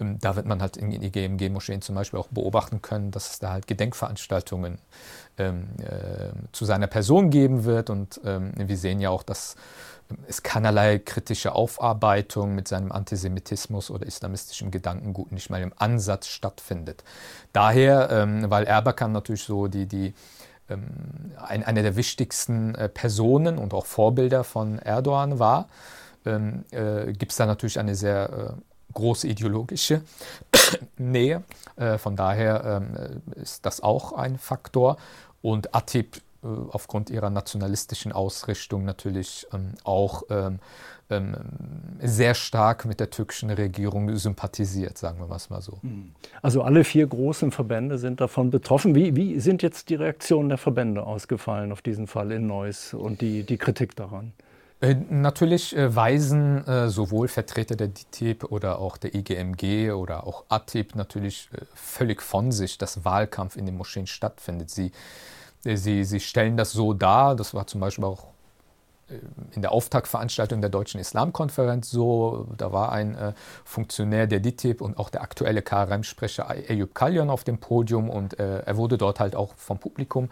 Ähm, 0.00 0.18
da 0.20 0.36
wird 0.36 0.46
man 0.46 0.60
halt 0.60 0.76
in 0.76 0.92
IGMG-Moscheen 0.92 1.80
zum 1.80 1.94
Beispiel 1.94 2.20
auch 2.20 2.28
beobachten 2.28 2.82
können, 2.82 3.10
dass 3.10 3.30
es 3.30 3.38
da 3.38 3.52
halt 3.52 3.66
Gedenkveranstaltungen 3.66 4.78
ähm, 5.38 5.68
äh, 5.80 6.30
zu 6.52 6.64
seiner 6.64 6.86
Person 6.86 7.30
geben 7.30 7.64
wird. 7.64 7.88
Und 7.88 8.20
ähm, 8.24 8.52
wir 8.56 8.76
sehen 8.76 9.00
ja 9.00 9.10
auch, 9.10 9.22
dass 9.22 9.56
es 10.26 10.42
keinerlei 10.42 10.98
kritische 10.98 11.54
Aufarbeitung 11.54 12.54
mit 12.54 12.68
seinem 12.68 12.92
Antisemitismus 12.92 13.90
oder 13.90 14.06
islamistischen 14.06 14.70
Gedankengut 14.70 15.32
nicht 15.32 15.50
mal 15.50 15.60
im 15.60 15.72
Ansatz 15.76 16.28
stattfindet. 16.28 17.04
Daher, 17.52 18.10
ähm, 18.10 18.50
weil 18.50 18.64
Erbakan 18.64 19.12
natürlich 19.12 19.44
so 19.44 19.68
die, 19.68 19.86
die 19.86 20.14
ähm, 20.68 20.86
ein, 21.36 21.64
eine 21.64 21.82
der 21.82 21.96
wichtigsten 21.96 22.74
äh, 22.74 22.88
Personen 22.88 23.58
und 23.58 23.74
auch 23.74 23.86
Vorbilder 23.86 24.44
von 24.44 24.78
Erdogan 24.78 25.38
war, 25.38 25.68
ähm, 26.26 26.64
äh, 26.70 27.12
gibt 27.12 27.32
es 27.32 27.38
da 27.38 27.46
natürlich 27.46 27.78
eine 27.78 27.94
sehr 27.94 28.56
äh, 28.56 28.92
große 28.92 29.28
ideologische 29.28 30.02
Nähe. 30.96 31.42
Äh, 31.76 31.98
von 31.98 32.16
daher 32.16 32.82
ähm, 32.82 33.22
ist 33.34 33.64
das 33.66 33.82
auch 33.82 34.12
ein 34.12 34.38
Faktor. 34.38 34.96
Und 35.40 35.74
Atib 35.74 36.16
äh, 36.16 36.20
aufgrund 36.42 37.10
ihrer 37.10 37.30
nationalistischen 37.30 38.12
Ausrichtung 38.12 38.84
natürlich 38.84 39.46
ähm, 39.52 39.72
auch 39.84 40.22
ähm, 40.30 40.60
ähm, 41.10 41.34
sehr 42.00 42.34
stark 42.34 42.84
mit 42.84 43.00
der 43.00 43.10
türkischen 43.10 43.50
Regierung 43.50 44.14
sympathisiert, 44.16 44.98
sagen 44.98 45.18
wir 45.18 45.34
es 45.34 45.50
mal 45.50 45.62
so. 45.62 45.78
Hm. 45.82 46.12
Also 46.42 46.62
alle 46.62 46.84
vier 46.84 47.06
großen 47.06 47.50
Verbände 47.50 47.98
sind 47.98 48.20
davon 48.20 48.50
betroffen. 48.50 48.94
Wie, 48.94 49.16
wie 49.16 49.40
sind 49.40 49.62
jetzt 49.62 49.88
die 49.88 49.94
Reaktionen 49.94 50.48
der 50.48 50.58
Verbände 50.58 51.02
ausgefallen 51.02 51.72
auf 51.72 51.82
diesen 51.82 52.06
Fall 52.06 52.30
in 52.30 52.46
Neuss 52.46 52.94
und 52.94 53.20
die, 53.20 53.44
die 53.44 53.56
Kritik 53.56 53.96
daran? 53.96 54.32
Äh, 54.80 54.94
natürlich 55.10 55.76
äh, 55.76 55.94
weisen 55.94 56.64
äh, 56.66 56.88
sowohl 56.88 57.26
Vertreter 57.26 57.74
der 57.74 57.88
DITIB 57.88 58.44
oder 58.44 58.78
auch 58.78 58.96
der 58.96 59.14
IGMG 59.14 59.90
oder 59.90 60.24
auch 60.24 60.44
ATIB 60.48 60.94
natürlich 60.94 61.48
äh, 61.52 61.64
völlig 61.74 62.22
von 62.22 62.52
sich, 62.52 62.78
dass 62.78 63.04
Wahlkampf 63.04 63.56
in 63.56 63.66
den 63.66 63.76
Moscheen 63.76 64.06
stattfindet. 64.06 64.70
Sie 64.70 64.92
Sie, 65.60 66.04
sie 66.04 66.20
stellen 66.20 66.56
das 66.56 66.72
so 66.72 66.92
dar, 66.92 67.34
das 67.34 67.52
war 67.54 67.66
zum 67.66 67.80
Beispiel 67.80 68.04
auch 68.04 68.28
äh, 69.08 69.14
in 69.52 69.62
der 69.62 69.72
Auftaktveranstaltung 69.72 70.60
der 70.60 70.70
Deutschen 70.70 71.00
Islamkonferenz 71.00 71.90
so, 71.90 72.46
da 72.56 72.72
war 72.72 72.92
ein 72.92 73.16
äh, 73.16 73.32
Funktionär 73.64 74.26
der 74.26 74.40
DITIB 74.40 74.80
und 74.80 74.98
auch 74.98 75.10
der 75.10 75.22
aktuelle 75.22 75.62
KRM-Sprecher 75.62 76.48
Eyüp 76.48 76.94
Kalyan 76.94 77.30
auf 77.30 77.44
dem 77.44 77.58
Podium. 77.58 78.10
Und 78.10 78.38
äh, 78.38 78.60
er 78.60 78.76
wurde 78.76 78.98
dort 78.98 79.20
halt 79.20 79.34
auch 79.34 79.54
vom 79.56 79.78
Publikum 79.78 80.28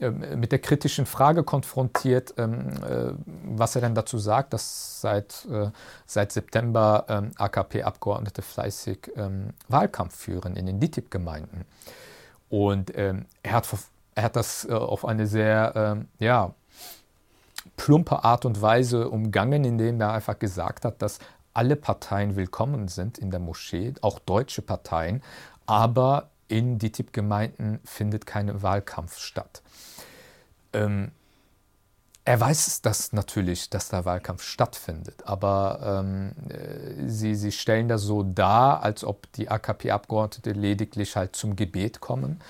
äh, 0.00 0.10
mit 0.10 0.52
der 0.52 0.58
kritischen 0.58 1.06
Frage 1.06 1.44
konfrontiert, 1.44 2.34
ähm, 2.36 2.70
äh, 2.82 3.12
was 3.44 3.76
er 3.76 3.82
denn 3.82 3.94
dazu 3.94 4.18
sagt, 4.18 4.52
dass 4.52 5.00
seit, 5.00 5.46
äh, 5.50 5.70
seit 6.06 6.32
September 6.32 7.04
ähm, 7.08 7.30
AKP-Abgeordnete 7.36 8.42
fleißig 8.42 9.12
ähm, 9.16 9.50
Wahlkampf 9.68 10.16
führen 10.16 10.56
in 10.56 10.66
den 10.66 10.80
DITIB-Gemeinden. 10.80 11.64
Und 12.48 12.96
ähm, 12.96 13.26
er 13.42 13.52
hat 13.52 13.66
er 14.14 14.24
hat 14.24 14.36
das 14.36 14.66
äh, 14.68 14.72
auf 14.72 15.04
eine 15.04 15.26
sehr, 15.26 15.72
ähm, 15.76 16.08
ja, 16.18 16.54
plumpe 17.76 18.24
Art 18.24 18.44
und 18.44 18.60
Weise 18.62 19.08
umgangen, 19.08 19.64
indem 19.64 20.00
er 20.00 20.12
einfach 20.12 20.38
gesagt 20.38 20.84
hat, 20.84 21.02
dass 21.02 21.18
alle 21.52 21.76
Parteien 21.76 22.36
willkommen 22.36 22.88
sind 22.88 23.18
in 23.18 23.30
der 23.30 23.40
Moschee, 23.40 23.94
auch 24.02 24.18
deutsche 24.18 24.62
Parteien, 24.62 25.22
aber 25.66 26.28
in 26.48 26.78
DITIB-Gemeinden 26.78 27.80
findet 27.84 28.26
kein 28.26 28.62
Wahlkampf 28.62 29.18
statt. 29.18 29.62
Ähm, 30.72 31.12
er 32.24 32.40
weiß 32.40 32.82
das 32.82 33.12
natürlich, 33.12 33.70
dass 33.70 33.88
der 33.88 34.04
Wahlkampf 34.04 34.42
stattfindet, 34.42 35.26
aber 35.26 36.02
ähm, 36.04 36.32
äh, 36.48 37.08
sie, 37.08 37.34
sie 37.34 37.52
stellen 37.52 37.88
das 37.88 38.02
so 38.02 38.22
dar, 38.22 38.82
als 38.82 39.04
ob 39.04 39.30
die 39.32 39.48
AKP-Abgeordnete 39.48 40.52
lediglich 40.52 41.16
halt 41.16 41.34
zum 41.34 41.56
Gebet 41.56 42.00
kommen 42.00 42.40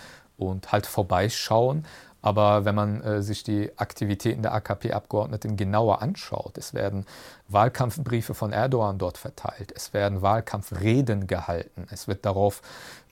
und 0.40 0.72
halt 0.72 0.86
vorbeischauen. 0.86 1.84
Aber 2.22 2.66
wenn 2.66 2.74
man 2.74 3.00
äh, 3.02 3.22
sich 3.22 3.44
die 3.44 3.70
Aktivitäten 3.78 4.42
der 4.42 4.52
AKP-Abgeordneten 4.52 5.56
genauer 5.56 6.02
anschaut, 6.02 6.58
es 6.58 6.74
werden 6.74 7.06
Wahlkampfbriefe 7.48 8.34
von 8.34 8.52
Erdogan 8.52 8.98
dort 8.98 9.16
verteilt, 9.16 9.72
es 9.74 9.94
werden 9.94 10.20
Wahlkampfreden 10.20 11.26
gehalten, 11.26 11.86
es 11.90 12.08
wird 12.08 12.26
darauf 12.26 12.60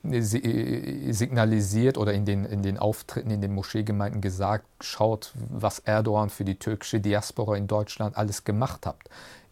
äh, 0.04 0.18
äh, 0.18 1.12
signalisiert 1.12 1.96
oder 1.96 2.12
in 2.12 2.26
den, 2.26 2.44
in 2.44 2.62
den 2.62 2.76
Auftritten 2.76 3.30
in 3.30 3.40
den 3.40 3.54
Moscheegemeinden 3.54 4.20
gesagt, 4.20 4.66
schaut, 4.80 5.32
was 5.48 5.78
Erdogan 5.78 6.28
für 6.28 6.44
die 6.44 6.58
türkische 6.58 7.00
Diaspora 7.00 7.56
in 7.56 7.66
Deutschland 7.66 8.16
alles 8.16 8.44
gemacht 8.44 8.84
hat 8.84 8.98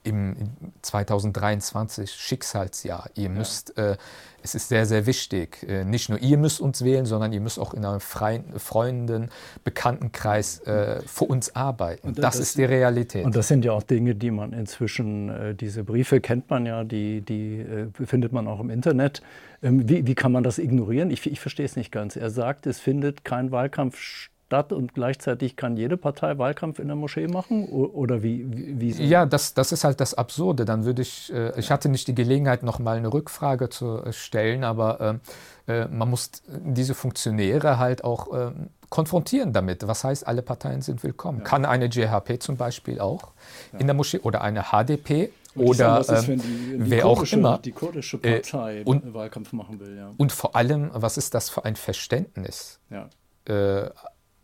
im 0.07 0.35
2023 0.83 2.11
Schicksalsjahr. 2.13 3.11
Ihr 3.15 3.29
müsst, 3.29 3.77
äh, 3.77 3.97
es 4.43 4.55
ist 4.55 4.69
sehr, 4.69 4.87
sehr 4.87 5.07
wichtig, 5.07 5.67
äh, 5.69 5.85
nicht 5.85 6.09
nur 6.09 6.21
ihr 6.21 6.39
müsst 6.39 6.61
uns 6.61 6.85
wählen, 6.85 7.05
sondern 7.05 7.33
ihr 7.33 7.41
müsst 7.41 7.59
auch 7.59 7.75
in 7.75 7.85
eurem 7.85 8.01
freien, 8.01 8.45
Freunden, 8.59 9.31
Bekanntenkreis 9.65 10.61
äh, 10.61 11.01
für 11.05 11.25
uns 11.25 11.55
arbeiten. 11.57 12.15
Das, 12.15 12.23
das, 12.23 12.41
ist 12.41 12.59
die 12.59 12.65
Realität. 12.65 13.25
Und 13.25 13.35
das 13.35 13.49
sind 13.49 13.65
ja 13.65 13.73
auch 13.73 13.83
Dinge, 13.83 14.15
die 14.15 14.31
man 14.31 14.53
inzwischen, 14.53 15.29
äh, 15.29 15.55
diese 15.55 15.83
Briefe 15.83 16.21
kennt 16.21 16.49
man 16.49 16.67
ja, 16.67 16.85
die, 16.85 17.23
die 17.23 17.59
äh, 17.59 18.07
findet 18.07 18.33
man 18.33 18.47
auch 18.47 18.61
im 18.61 18.71
Internet. 18.71 19.23
Ähm, 19.63 19.89
wie, 19.89 20.07
wie 20.07 20.15
kann 20.15 20.31
man 20.31 20.45
das 20.45 20.59
ignorieren? 20.59 21.11
Ich, 21.11 21.27
ich 21.27 21.41
verstehe 21.41 21.67
es 21.67 21.75
nicht 21.75 21.91
ganz. 21.91 22.15
Er 22.17 22.31
sagt, 22.31 22.67
es 22.67 22.79
findet 22.79 23.25
kein 23.25 23.51
Wahlkampf 23.51 23.99
statt 23.99 24.36
statt 24.47 24.73
und 24.73 24.95
gleichzeitig 24.95 25.57
kann 25.57 25.77
jede 25.77 25.97
Partei 25.97 26.39
Wahlkampf 26.39 26.79
in 26.79 26.87
der 26.87 26.97
Moschee 26.97 27.27
machen? 27.27 27.69
Oder 27.69 28.23
wie? 28.23 28.47
wie, 28.49 28.97
wie 28.99 29.05
ja, 29.05 29.27
das, 29.27 29.55
das 29.55 29.73
ist 29.73 29.83
halt 29.83 30.01
das 30.01 30.15
Absurde. 30.15 30.65
Dann 30.65 30.85
würde 30.85 31.03
ich, 31.03 31.33
äh, 31.33 31.59
ich 31.59 31.71
hatte 31.71 31.89
nicht 31.89 32.07
die 32.07 32.15
Gelegenheit, 32.15 32.63
noch 32.63 32.79
mal 32.79 32.97
eine 32.97 33.13
Rückfrage 33.13 33.69
zu 33.71 34.05
äh, 34.05 34.13
stellen, 34.13 34.63
aber 34.63 35.19
äh, 35.67 35.73
äh, 35.73 35.89
man 35.89 36.09
muss 36.11 36.31
diese 36.49 36.95
Funktionäre 36.95 37.79
halt 37.79 38.05
auch 38.05 38.33
äh, 38.33 38.53
konfrontieren 38.89 39.53
damit. 39.53 39.87
Was 39.87 40.05
heißt, 40.05 40.27
alle 40.27 40.43
Parteien 40.43 40.81
sind 40.81 41.03
willkommen? 41.03 41.39
Ja. 41.39 41.45
Kann 41.45 41.65
eine 41.65 41.89
GHP 41.89 42.41
zum 42.41 42.57
Beispiel 42.57 43.01
auch 43.01 43.33
ja. 43.73 43.81
in 43.81 43.87
der 43.87 43.95
Moschee 43.95 44.21
oder 44.21 44.43
eine 44.43 44.67
HDP 44.71 45.31
oder 45.57 46.01
ist, 46.01 46.29
ähm, 46.29 46.41
die, 46.41 46.79
die 46.79 46.91
wer 46.91 47.07
auch 47.07 47.25
immer 47.33 47.59
die 47.59 47.73
kurdische 47.73 48.19
Partei 48.19 48.81
äh, 48.81 48.85
und, 48.85 49.13
Wahlkampf 49.13 49.53
machen 49.53 49.81
will. 49.81 49.97
Ja. 49.97 50.13
Und 50.17 50.31
vor 50.31 50.55
allem, 50.55 50.91
was 50.93 51.17
ist 51.17 51.35
das 51.35 51.51
für 51.51 51.65
ein 51.65 51.75
Verständnis? 51.75 52.79
Ja. 52.91 53.09
Äh, 53.49 53.91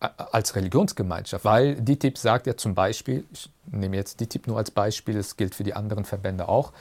als 0.02 0.56
Religionsgemeinschaft, 0.56 1.44
weil 1.44 1.76
DITIB 1.76 2.18
sagt 2.18 2.46
ja 2.46 2.56
zum 2.56 2.74
Beispiel, 2.74 3.24
ich 3.32 3.50
nehme 3.70 3.96
jetzt 3.96 4.20
DITIB 4.20 4.48
nur 4.48 4.58
als 4.58 4.70
Beispiel, 4.70 5.16
es 5.16 5.36
gilt 5.36 5.54
für 5.54 5.64
die 5.64 5.74
anderen 5.74 6.04
Verbände 6.04 6.48
auch, 6.48 6.72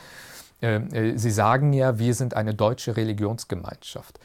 ähm, 0.62 0.94
äh, 0.94 1.18
Sie 1.18 1.32
sagen 1.32 1.74
ja, 1.74 1.98
wir 1.98 2.14
sind 2.14 2.36
eine 2.36 2.54
deutsche 2.54 2.96
Religionsgemeinschaft. 2.96 4.20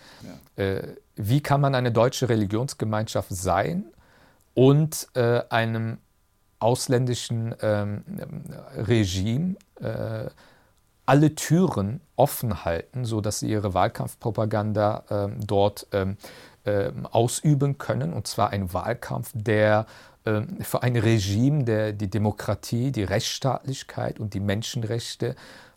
Ja. 0.57 0.63
Äh, 0.63 0.97
wie 1.17 1.41
kann 1.41 1.61
man 1.61 1.75
eine 1.75 1.93
deutsche 1.93 2.29
Religionsgemeinschaft 2.29 3.31
sein 3.31 3.87
und 4.55 5.09
äh, 5.15 5.43
einem 5.49 5.99
ausländischen 6.59 7.55
ähm, 7.61 8.03
Regime 8.77 9.57
alle 11.05 11.35
Türen 11.35 12.01
offen 12.17 12.65
halten, 12.65 13.05
sodass 13.05 13.41
sie 13.41 13.51
ihre 13.51 13.75
Wahlkampfpropaganda 13.75 15.05
ähm, 15.11 15.37
dort 15.47 15.87
äh, 16.67 16.93
ausüben 17.11 17.79
können, 17.79 18.13
und 18.13 18.27
zwar 18.27 18.51
ein 18.51 18.73
Wahlkampf, 18.73 19.31
der 19.35 19.87
äh, 20.25 20.43
für 20.61 20.83
ein 20.83 20.97
Regime, 20.97 21.65
der 21.65 21.93
die 21.93 22.11
Demokratie, 22.11 22.93
die 22.93 23.05
Rechtsstaatlichkeit 23.05 24.21
und 24.21 24.35
die 24.35 24.41
Menschenrechte 24.41 25.37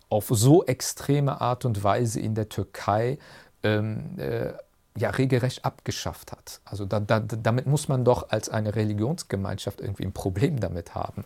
auf 0.10 0.28
so 0.30 0.66
extreme 0.66 1.40
Art 1.40 1.66
und 1.66 1.84
Weise 1.84 2.20
in 2.20 2.36
der 2.36 2.50
Türkei 2.50 3.20
ähm, 3.64 4.18
äh, 4.18 4.54
ja 4.98 5.12
regelrecht 5.12 5.64
abgeschafft 5.64 6.32
hat. 6.32 6.62
Also 6.66 6.86
da, 6.86 7.00
da, 7.00 7.20
damit 7.20 7.68
muss 7.68 7.88
man 7.88 8.04
doch 8.04 8.30
als 8.30 8.50
eine 8.50 8.76
Religionsgemeinschaft 8.76 9.82
irgendwie 9.82 10.04
ein 10.04 10.14
Problem 10.14 10.60
damit 10.60 10.96
haben. 10.96 11.24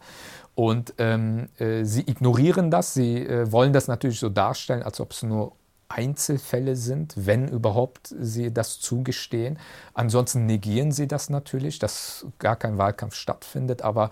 Und 0.56 0.94
ähm, 0.98 1.50
äh, 1.58 1.84
sie 1.84 2.02
ignorieren 2.02 2.70
das, 2.70 2.94
sie 2.94 3.26
äh, 3.26 3.52
wollen 3.52 3.74
das 3.74 3.88
natürlich 3.88 4.20
so 4.20 4.30
darstellen, 4.30 4.84
als 4.84 5.00
ob 5.00 5.12
es 5.12 5.24
nur 5.24 5.54
Einzelfälle 5.94 6.76
sind, 6.76 7.14
wenn 7.16 7.48
überhaupt 7.48 8.14
sie 8.20 8.54
das 8.54 8.80
zugestehen. 8.80 9.60
Ansonsten 9.94 10.46
negieren 10.46 10.92
sie 10.92 11.08
das 11.08 11.30
natürlich, 11.30 11.80
dass 11.80 12.26
gar 12.40 12.56
kein 12.56 12.78
Wahlkampf 12.78 13.16
stattfindet. 13.16 13.82
Aber 13.82 14.10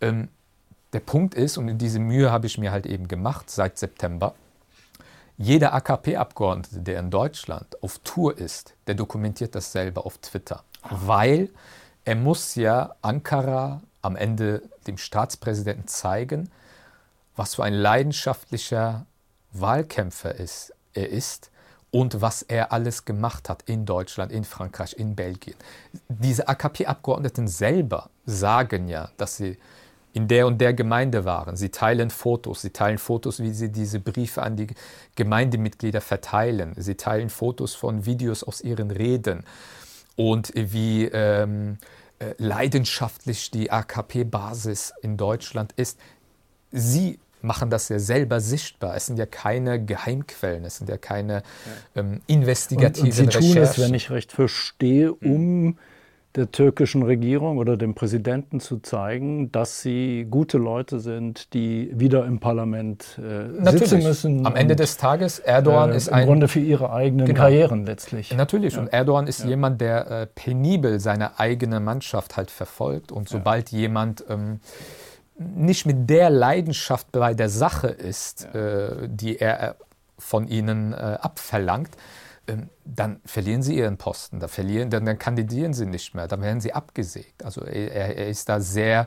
ähm, 0.00 0.28
der 0.92 1.00
Punkt 1.00 1.34
ist, 1.34 1.58
und 1.58 1.78
diese 1.78 1.98
Mühe 1.98 2.30
habe 2.30 2.46
ich 2.46 2.56
mir 2.56 2.70
halt 2.70 2.86
eben 2.86 3.08
gemacht 3.08 3.50
seit 3.50 3.78
September, 3.78 4.34
jeder 5.36 5.74
AKP-Abgeordnete, 5.74 6.80
der 6.80 7.00
in 7.00 7.10
Deutschland 7.10 7.82
auf 7.82 7.98
Tour 8.04 8.38
ist, 8.38 8.74
der 8.86 8.94
dokumentiert 8.94 9.56
das 9.56 9.72
selber 9.72 10.06
auf 10.06 10.18
Twitter, 10.18 10.62
weil 10.88 11.50
er 12.04 12.14
muss 12.14 12.54
ja 12.54 12.94
Ankara 13.02 13.82
am 14.02 14.14
Ende 14.14 14.62
dem 14.86 14.98
Staatspräsidenten 14.98 15.88
zeigen, 15.88 16.50
was 17.34 17.56
für 17.56 17.64
ein 17.64 17.74
leidenschaftlicher 17.74 19.06
Wahlkämpfer 19.50 20.34
ist, 20.34 20.72
er 20.94 21.08
ist 21.10 21.50
und 21.90 22.20
was 22.20 22.42
er 22.42 22.72
alles 22.72 23.04
gemacht 23.04 23.48
hat 23.48 23.62
in 23.66 23.86
Deutschland, 23.86 24.32
in 24.32 24.44
Frankreich, 24.44 24.94
in 24.98 25.14
Belgien. 25.14 25.54
Diese 26.08 26.48
AKP-Abgeordneten 26.48 27.46
selber 27.46 28.10
sagen 28.26 28.88
ja, 28.88 29.10
dass 29.16 29.36
sie 29.36 29.58
in 30.12 30.28
der 30.28 30.46
und 30.46 30.60
der 30.60 30.74
Gemeinde 30.74 31.24
waren. 31.24 31.56
Sie 31.56 31.70
teilen 31.70 32.08
Fotos. 32.08 32.62
Sie 32.62 32.70
teilen 32.70 32.98
Fotos, 32.98 33.40
wie 33.40 33.52
sie 33.52 33.70
diese 33.70 34.00
Briefe 34.00 34.42
an 34.42 34.56
die 34.56 34.68
Gemeindemitglieder 35.16 36.00
verteilen. 36.00 36.72
Sie 36.76 36.94
teilen 36.94 37.30
Fotos 37.30 37.74
von 37.74 38.06
Videos 38.06 38.44
aus 38.44 38.60
ihren 38.60 38.90
Reden 38.92 39.44
und 40.16 40.52
wie 40.54 41.06
ähm, 41.06 41.78
äh, 42.20 42.34
leidenschaftlich 42.38 43.50
die 43.50 43.70
AKP-Basis 43.72 44.94
in 45.02 45.16
Deutschland 45.16 45.72
ist. 45.76 45.98
Sie 46.70 47.18
machen 47.44 47.70
das 47.70 47.88
ja 47.88 47.98
selber 47.98 48.40
sichtbar. 48.40 48.96
Es 48.96 49.06
sind 49.06 49.18
ja 49.18 49.26
keine 49.26 49.84
Geheimquellen, 49.84 50.64
es 50.64 50.78
sind 50.78 50.88
ja 50.88 50.96
keine 50.96 51.42
ähm, 51.94 52.20
investigativen 52.26 53.10
und, 53.10 53.34
und 53.36 53.42
Sie 53.42 53.52
tun 53.52 53.62
es, 53.62 53.78
wenn 53.78 53.94
ich 53.94 54.10
recht 54.10 54.32
verstehe, 54.32 55.12
um 55.12 55.64
mhm 55.64 55.78
der 56.36 56.50
türkischen 56.50 57.04
Regierung 57.04 57.58
oder 57.58 57.76
dem 57.76 57.94
Präsidenten 57.94 58.58
zu 58.58 58.78
zeigen, 58.78 59.52
dass 59.52 59.82
sie 59.82 60.26
gute 60.28 60.58
Leute 60.58 60.98
sind, 60.98 61.54
die 61.54 61.92
wieder 61.94 62.24
im 62.26 62.40
Parlament 62.40 63.18
äh, 63.18 63.70
sitzen 63.70 64.02
müssen. 64.02 64.44
Am 64.44 64.56
Ende 64.56 64.74
des 64.74 64.96
Tages, 64.96 65.38
Erdogan 65.38 65.92
äh, 65.92 65.96
ist 65.96 66.08
im 66.08 66.14
ein... 66.14 66.22
Im 66.22 66.26
Grunde 66.26 66.48
für 66.48 66.58
ihre 66.58 66.92
eigenen 66.92 67.26
genau. 67.26 67.38
Karrieren 67.38 67.86
letztlich. 67.86 68.34
Natürlich. 68.34 68.74
Ja. 68.74 68.80
Und 68.80 68.88
Erdogan 68.88 69.28
ist 69.28 69.44
ja. 69.44 69.50
jemand, 69.50 69.80
der 69.80 70.10
äh, 70.10 70.26
penibel 70.26 70.98
seine 70.98 71.38
eigene 71.38 71.78
Mannschaft 71.78 72.36
halt 72.36 72.50
verfolgt. 72.50 73.12
Und 73.12 73.28
sobald 73.28 73.70
jemand... 73.70 74.24
Ähm, 74.28 74.60
nicht 75.36 75.86
mit 75.86 76.08
der 76.08 76.30
Leidenschaft 76.30 77.10
bei 77.12 77.34
der 77.34 77.48
Sache 77.48 77.88
ist, 77.88 78.44
äh, 78.54 79.08
die 79.08 79.38
er 79.38 79.70
äh, 79.70 79.74
von 80.18 80.48
ihnen 80.48 80.92
äh, 80.92 81.18
abverlangt, 81.20 81.90
ähm, 82.46 82.68
dann 82.84 83.20
verlieren 83.24 83.62
sie 83.62 83.76
ihren 83.76 83.96
Posten, 83.96 84.38
dann, 84.38 84.50
verlieren, 84.50 84.90
dann, 84.90 85.06
dann, 85.06 85.18
kandidieren 85.18 85.72
sie 85.72 85.86
nicht 85.86 86.14
mehr, 86.14 86.28
dann 86.28 86.42
werden 86.42 86.60
sie 86.60 86.74
abgesägt. 86.74 87.42
Also 87.42 87.62
er, 87.62 88.16
er 88.16 88.28
ist 88.28 88.48
da 88.50 88.60
sehr, 88.60 89.06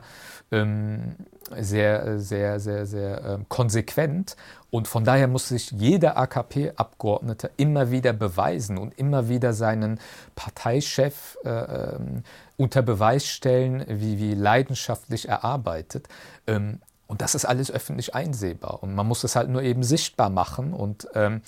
ähm, 0.50 1.14
sehr, 1.56 2.18
sehr, 2.18 2.58
sehr, 2.58 2.84
sehr 2.84 3.24
ähm, 3.24 3.46
konsequent 3.48 4.36
und 4.70 4.88
von 4.88 5.04
daher 5.04 5.28
muss 5.28 5.48
sich 5.48 5.70
jeder 5.70 6.16
AKP-Abgeordnete 6.16 7.52
immer 7.56 7.92
wieder 7.92 8.12
beweisen 8.12 8.76
und 8.76 8.98
immer 8.98 9.28
wieder 9.28 9.52
seinen 9.52 10.00
Parteichef 10.34 11.38
äh, 11.44 11.48
ähm, 11.48 12.24
unter 12.58 12.82
Beweis 12.82 13.26
stellen, 13.26 13.84
wie, 13.88 14.18
wie 14.18 14.34
leidenschaftlich 14.34 15.28
er 15.28 15.44
arbeitet. 15.44 16.08
Ähm, 16.46 16.80
und 17.06 17.22
das 17.22 17.34
ist 17.34 17.46
alles 17.46 17.70
öffentlich 17.70 18.14
einsehbar 18.14 18.82
und 18.82 18.94
man 18.94 19.06
muss 19.06 19.24
es 19.24 19.34
halt 19.34 19.48
nur 19.48 19.62
eben 19.62 19.82
sichtbar 19.82 20.28
machen 20.28 20.74
und 20.74 21.08
ähm, 21.14 21.40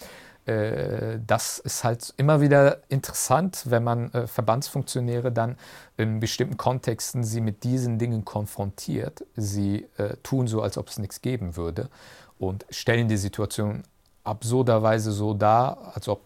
äh, 0.46 1.18
das 1.26 1.58
ist 1.58 1.84
halt 1.84 2.14
immer 2.16 2.40
wieder 2.40 2.78
interessant, 2.88 3.64
wenn 3.66 3.84
man 3.84 4.10
äh, 4.12 4.26
Verbandsfunktionäre 4.26 5.30
dann 5.30 5.56
in 5.98 6.18
bestimmten 6.18 6.56
Kontexten 6.56 7.24
sie 7.24 7.42
mit 7.42 7.62
diesen 7.62 7.98
Dingen 7.98 8.24
konfrontiert. 8.24 9.26
Sie 9.36 9.86
äh, 9.98 10.16
tun 10.22 10.46
so, 10.46 10.62
als 10.62 10.78
ob 10.78 10.88
es 10.88 10.98
nichts 10.98 11.20
geben 11.20 11.56
würde 11.56 11.90
und 12.38 12.64
stellen 12.70 13.08
die 13.08 13.18
Situation 13.18 13.82
absurderweise 14.24 15.12
so 15.12 15.34
dar, 15.34 15.92
als 15.94 16.08
ob 16.08 16.22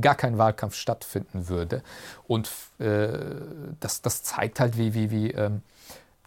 gar 0.00 0.14
kein 0.14 0.38
Wahlkampf 0.38 0.74
stattfinden 0.74 1.48
würde. 1.48 1.82
Und 2.26 2.50
äh, 2.78 3.08
das, 3.80 4.02
das 4.02 4.22
zeigt 4.22 4.60
halt, 4.60 4.76
wie, 4.76 4.94
wie, 4.94 5.10
wie 5.10 5.30
ähm, 5.32 5.62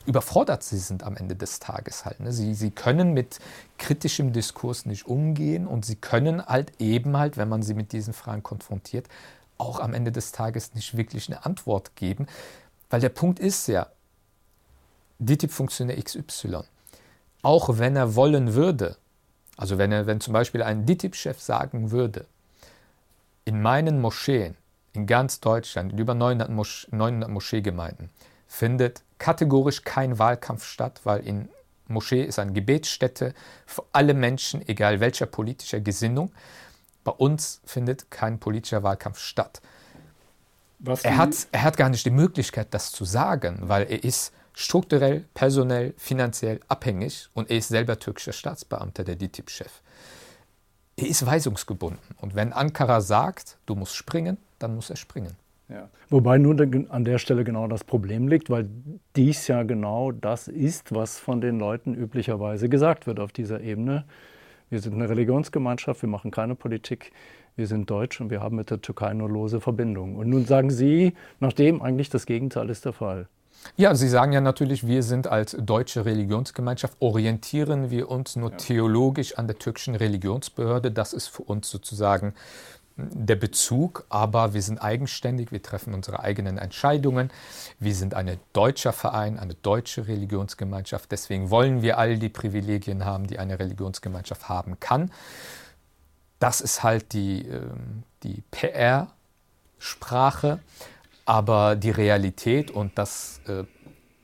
überfordert 0.06 0.63
sie 0.63 0.78
sind 0.78 1.04
am 1.04 1.15
Ende 1.15 1.36
des 1.36 1.60
Tages 1.60 2.06
halt. 2.06 2.19
Ne? 2.19 2.32
Sie, 2.32 2.56
sie 2.56 2.71
können 2.71 3.13
mit 3.13 3.39
kritischem 3.78 4.34
Diskurs 4.34 4.86
nicht 4.86 5.08
umgehen 5.08 5.67
und 5.67 5.86
sie 5.86 5.95
können 5.95 6.45
halt 6.45 6.73
eben 6.80 7.17
halt, 7.17 7.38
wenn 7.38 7.49
man 7.49 7.63
sie 7.63 7.73
mit 7.73 7.93
diesen 7.93 8.13
Fragen 8.13 8.43
konfrontiert, 8.43 9.08
auch 9.58 9.80
am 9.80 9.93
Ende 9.93 10.12
des 10.12 10.32
Tages 10.32 10.73
nicht 10.73 10.97
wirklich 10.97 11.30
eine 11.30 11.45
Antwort 11.45 11.95
geben. 11.95 12.28
Weil 12.89 12.99
der 12.99 13.10
Punkt 13.10 13.39
ist 13.39 13.67
ja, 13.67 13.88
DTIP-Funktionär 15.19 16.02
XY, 16.02 16.63
auch 17.43 17.78
wenn 17.78 17.95
er 17.95 18.15
wollen 18.15 18.56
würde, 18.56 18.97
also 19.56 19.78
wenn, 19.78 19.91
er, 19.91 20.06
wenn 20.06 20.19
zum 20.19 20.34
Beispiel 20.34 20.63
ein 20.63 20.86
DTIP-Chef 20.86 21.39
sagen 21.39 21.91
würde, 21.91 22.26
in 23.45 23.62
meinen 23.62 23.99
Moscheen 23.99 24.56
in 24.93 25.08
ganz 25.08 25.39
Deutschland, 25.39 25.93
in 25.93 25.97
über 25.97 26.13
900, 26.13 26.49
Mosch 26.49 26.88
900 26.91 27.29
Moscheegemeinden, 27.29 28.10
findet 28.47 29.01
kategorisch 29.17 29.84
kein 29.84 30.19
Wahlkampf 30.19 30.65
statt, 30.65 31.01
weil 31.03 31.25
in 31.25 31.49
Moschee 31.88 32.23
ist 32.23 32.39
eine 32.39 32.53
Gebetsstätte 32.53 33.34
für 33.65 33.84
alle 33.91 34.13
Menschen, 34.13 34.67
egal 34.67 34.99
welcher 34.99 35.25
politischer 35.25 35.79
Gesinnung. 35.79 36.32
Bei 37.03 37.12
uns 37.12 37.62
findet 37.65 38.10
kein 38.12 38.39
politischer 38.39 38.84
Wahlkampf 38.84 39.19
statt. 39.19 39.62
Er 41.03 41.17
hat, 41.17 41.47
er 41.51 41.63
hat 41.63 41.77
gar 41.77 41.89
nicht 41.89 42.06
die 42.06 42.12
Möglichkeit, 42.12 42.67
das 42.73 42.91
zu 42.91 43.06
sagen, 43.06 43.60
weil 43.63 43.84
er 43.84 44.03
ist 44.03 44.34
strukturell, 44.53 45.25
personell, 45.34 45.93
finanziell 45.97 46.60
abhängig 46.67 47.29
und 47.34 47.49
er 47.49 47.58
ist 47.58 47.69
selber 47.69 47.99
türkischer 47.99 48.34
Staatsbeamter, 48.34 49.03
der 49.03 49.15
DITIB-Chef. 49.15 49.82
Er 50.95 51.08
ist 51.08 51.25
weisungsgebunden 51.25 51.99
und 52.17 52.36
wenn 52.36 52.53
Ankara 52.53 53.01
sagt, 53.01 53.58
du 53.65 53.75
musst 53.75 53.95
springen, 53.95 54.38
dann 54.60 54.75
muss 54.75 54.89
er 54.89 54.95
springen. 54.95 55.36
Ja. 55.69 55.89
Wobei 56.10 56.38
nun 56.38 56.88
an 56.89 57.03
der 57.03 57.17
Stelle 57.17 57.43
genau 57.43 57.67
das 57.67 57.84
Problem 57.84 58.27
liegt, 58.27 58.49
weil 58.49 58.69
dies 59.15 59.47
ja 59.47 59.63
genau 59.63 60.12
das 60.12 60.47
ist, 60.47 60.93
was 60.93 61.17
von 61.17 61.41
den 61.41 61.58
Leuten 61.58 61.95
üblicherweise 61.95 62.69
gesagt 62.69 63.08
wird 63.08 63.19
auf 63.19 63.32
dieser 63.32 63.62
Ebene. 63.62 64.06
Wir 64.69 64.79
sind 64.82 64.93
eine 64.93 65.10
Religionsgemeinschaft, 65.10 66.01
wir 66.01 66.10
machen 66.10 66.32
keine 66.32 66.56
Politik, 66.56 67.12
wir 67.56 67.67
sind 67.67 67.89
deutsch 67.89 68.21
und 68.21 68.29
wir 68.29 68.41
haben 68.41 68.56
mit 68.56 68.69
der 68.69 68.82
Türkei 68.82 69.13
nur 69.13 69.29
lose 69.29 69.62
Verbindungen. 69.62 70.15
Und 70.15 70.29
nun 70.29 70.45
sagen 70.45 70.69
Sie, 70.69 71.13
nachdem 71.39 71.82
eigentlich 71.82 72.10
das 72.10 72.25
Gegenteil 72.25 72.69
ist 72.69 72.86
der 72.86 72.93
Fall. 72.93 73.27
Ja, 73.76 73.95
Sie 73.95 74.10
sagen 74.10 74.34
ja 74.34 74.41
natürlich, 74.41 74.86
wir 74.86 75.04
sind 75.04 75.28
als 75.28 75.56
deutsche 75.60 76.06
Religionsgemeinschaft, 76.06 76.95
orientieren 76.99 77.89
wir 77.89 78.10
uns 78.10 78.36
nur 78.36 78.52
ja. 78.52 78.58
theologisch 78.58 79.38
an 79.38 79.47
der 79.47 79.58
türkischen 79.58 79.95
Religionsbehörde. 79.95 80.91
Das 80.91 81.13
ist 81.13 81.28
für 81.28 81.43
uns 81.43 81.69
sozusagen 81.69 82.34
der 82.95 83.36
Bezug, 83.36 84.06
aber 84.10 84.54
wir 84.54 84.62
sind 84.62 84.80
eigenständig, 84.80 85.52
wir 85.52 85.63
treffen 85.63 85.95
unsere 85.95 86.19
eigenen 86.19 86.60
Entscheidungen. 86.60 87.32
Wir 87.80 87.95
sind 87.95 88.13
ein 88.13 88.39
deutscher 88.54 88.93
Verein, 88.93 89.39
eine 89.39 89.56
deutsche 89.56 90.08
Religionsgemeinschaft. 90.08 91.12
Deswegen 91.12 91.49
wollen 91.49 91.82
wir 91.82 91.97
all 91.97 92.19
die 92.19 92.30
Privilegien 92.30 93.04
haben, 93.04 93.26
die 93.26 93.39
eine 93.39 93.58
Religionsgemeinschaft 93.58 94.47
haben 94.47 94.80
kann. 94.80 95.10
Das 96.38 96.62
ist 96.62 96.84
halt 96.84 97.13
die, 97.13 97.47
ähm, 97.47 98.04
die 98.21 98.43
PR-Sprache, 98.52 100.60
aber 101.25 101.75
die 101.75 101.91
Realität 101.91 102.71
und 102.71 102.97
das, 102.97 103.41
äh, 103.47 103.63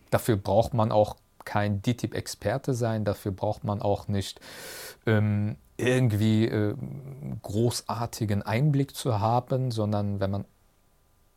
dafür 0.09 0.37
braucht 0.37 0.73
man 0.73 0.91
auch 0.91 1.15
kein 1.45 1.81
DTIP-Experte 1.81 2.73
sein, 2.73 3.05
dafür 3.05 3.31
braucht 3.31 3.63
man 3.63 3.81
auch 3.81 4.07
nicht 4.07 4.39
ähm, 5.05 5.55
irgendwie 5.77 6.45
äh, 6.45 6.75
großartigen 7.41 8.43
Einblick 8.43 8.95
zu 8.95 9.19
haben, 9.19 9.71
sondern 9.71 10.19
wenn 10.19 10.31
man 10.31 10.45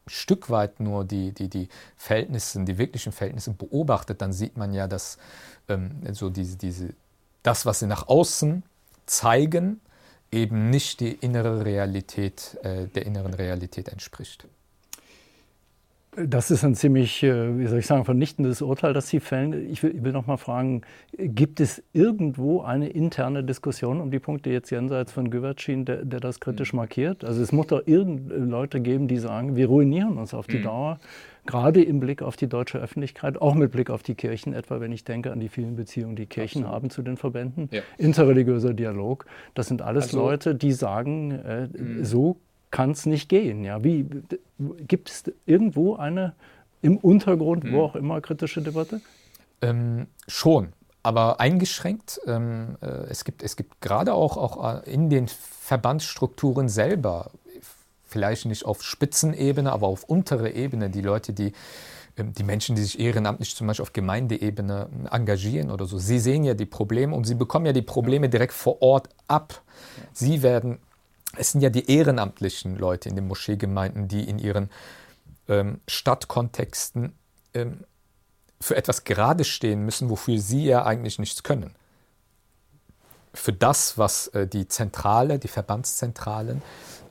Stück 0.09 0.51
weit 0.51 0.81
nur 0.81 1.05
die, 1.05 1.33
die, 1.33 1.49
die 1.49 1.69
Verhältnisse, 1.97 2.65
die 2.65 2.77
wirklichen 2.77 3.13
Verhältnisse 3.13 3.53
beobachtet, 3.53 4.21
dann 4.21 4.33
sieht 4.33 4.57
man 4.57 4.75
ja, 4.75 4.89
dass 4.89 5.17
ähm, 5.69 6.03
so 6.13 6.29
diese, 6.29 6.57
diese, 6.57 6.95
das, 7.45 7.67
was 7.67 7.79
sie 7.79 7.87
nach 7.87 8.09
außen 8.09 8.65
zeigen, 9.07 9.81
eben 10.33 10.71
nicht 10.71 11.01
die 11.01 11.13
innere 11.13 11.65
Realität, 11.65 12.59
äh, 12.63 12.89
der 12.89 13.07
inneren 13.07 13.35
Realität 13.35 13.89
entspricht. 13.89 14.49
Das 16.15 16.51
ist 16.51 16.63
ein 16.63 16.75
ziemlich, 16.75 17.23
äh, 17.23 17.59
wie 17.59 17.67
soll 17.67 17.79
ich 17.79 17.87
sagen, 17.87 18.05
vernichtendes 18.05 18.61
Urteil, 18.61 18.93
das 18.93 19.09
Sie 19.09 19.19
fällen. 19.19 19.71
Ich 19.71 19.83
will, 19.83 19.97
ich 19.97 20.05
will 20.05 20.13
noch 20.13 20.27
mal 20.27 20.37
fragen, 20.37 20.83
gibt 21.17 21.59
es 21.59 21.83
irgendwo 21.95 22.61
eine 22.61 22.91
interne 22.91 23.43
Diskussion 23.43 23.99
um 23.99 24.11
die 24.11 24.19
Punkte 24.19 24.51
jetzt 24.51 24.69
jenseits 24.69 25.11
von 25.11 25.31
Güvercin, 25.31 25.87
der, 25.87 26.05
der 26.05 26.21
das 26.21 26.39
kritisch 26.39 26.75
mhm. 26.75 26.81
markiert? 26.81 27.25
Also 27.25 27.41
es 27.41 27.51
muss 27.51 27.69
doch 27.69 27.87
irgendeine 27.87 28.45
Leute 28.45 28.83
geben, 28.83 29.09
die 29.09 29.17
sagen, 29.17 29.57
wir 29.57 29.69
ruinieren 29.69 30.19
uns 30.19 30.35
auf 30.35 30.47
die 30.47 30.59
mhm. 30.59 30.65
Dauer, 30.65 31.01
gerade 31.47 31.83
im 31.83 31.99
Blick 31.99 32.21
auf 32.21 32.37
die 32.37 32.47
deutsche 32.47 32.77
Öffentlichkeit, 32.77 33.41
auch 33.41 33.55
mit 33.55 33.73
Blick 33.73 33.89
auf 33.89 34.03
die 34.03 34.15
Kirchen, 34.15 34.53
etwa 34.53 34.81
wenn 34.81 34.93
ich 34.93 35.05
denke 35.05 35.33
an 35.33 35.41
die 35.41 35.49
vielen 35.49 35.77
Beziehungen, 35.77 36.15
die 36.15 36.27
Kirchen 36.27 36.65
Absolut. 36.65 36.75
haben 36.75 36.91
zu 36.91 37.01
den 37.01 37.17
Verbänden. 37.17 37.71
Ja. 37.73 37.81
Interreligiöser 37.97 38.75
Dialog, 38.75 39.25
das 39.55 39.67
sind 39.67 39.81
alles 39.81 40.05
also, 40.09 40.19
Leute, 40.19 40.55
die 40.55 40.73
sagen, 40.73 41.31
äh, 41.31 41.69
mhm. 41.69 42.05
so 42.05 42.37
kann 42.73 42.91
es 42.91 43.07
nicht 43.07 43.29
gehen. 43.29 43.63
Ja, 43.63 43.85
wie 43.85 44.05
gibt 44.89 45.11
es 45.11 45.23
irgendwo 45.47 45.95
eine 45.95 46.35
im 46.81 46.97
Untergrund, 46.97 47.63
hm. 47.63 47.73
wo 47.73 47.83
auch 47.85 47.95
immer, 47.95 48.21
kritische 48.21 48.61
Debatte? 48.61 49.01
Ähm, 49.61 50.09
schon, 50.27 50.73
aber 51.05 51.39
eingeschränkt. 51.39 52.21
Ähm, 52.27 52.77
äh, 52.81 52.87
es 53.09 53.25
gibt, 53.25 53.45
es 53.45 53.55
gibt 53.55 53.81
gerade 53.81 54.15
auch, 54.15 54.37
auch 54.37 54.83
äh, 54.83 54.91
in 54.93 55.09
den 55.09 55.29
Verbandsstrukturen 55.29 56.69
selber, 56.69 57.31
vielleicht 58.05 58.47
nicht 58.47 58.65
auf 58.65 58.83
Spitzenebene, 58.83 59.71
aber 59.71 59.87
auf 59.87 60.05
untere 60.05 60.51
Ebene, 60.51 60.91
die 60.91 61.03
Leute, 61.03 61.33
die 61.33 61.53
ähm, 62.17 62.33
die 62.33 62.43
Menschen, 62.43 62.75
die 62.75 62.83
sich 62.83 62.99
ehrenamtlich 62.99 63.55
zum 63.55 63.67
Beispiel 63.67 63.83
auf 63.83 63.93
Gemeindeebene 63.93 64.89
engagieren 65.11 65.71
oder 65.71 65.87
so, 65.87 65.99
sie 65.99 66.19
sehen 66.19 66.43
ja 66.43 66.55
die 66.55 66.67
Probleme 66.67 67.15
und 67.15 67.25
sie 67.25 67.35
bekommen 67.35 67.67
ja 67.67 67.73
die 67.73 67.83
Probleme 67.83 68.29
direkt 68.29 68.53
vor 68.53 68.83
Ort 68.83 69.09
ab. 69.29 69.63
Sie 70.13 70.43
werden 70.43 70.79
es 71.37 71.53
sind 71.53 71.61
ja 71.61 71.71
die 71.71 71.91
ehrenamtlichen 71.91 72.77
Leute 72.77 73.09
in 73.09 73.17
den 73.17 73.27
Moscheegemeinden, 73.27 74.09
die 74.09 74.29
in 74.29 74.39
ihren 74.39 74.71
ähm, 75.49 75.81
Stadtkontexten 75.89 77.15
ähm, 77.55 77.85
für 78.61 78.77
etwas 78.77 79.05
gerade 79.05 79.45
stehen 79.45 79.83
müssen, 79.85 80.09
wofür 80.11 80.39
sie 80.39 80.65
ja 80.65 80.85
eigentlich 80.85 81.19
nichts 81.19 81.43
können. 81.43 81.75
Für 83.35 83.53
das, 83.53 83.99
was 83.99 84.29
äh, 84.29 84.47
die 84.47 84.69
Zentrale, 84.69 85.39
die 85.39 85.49
Verbandszentralen 85.49 86.63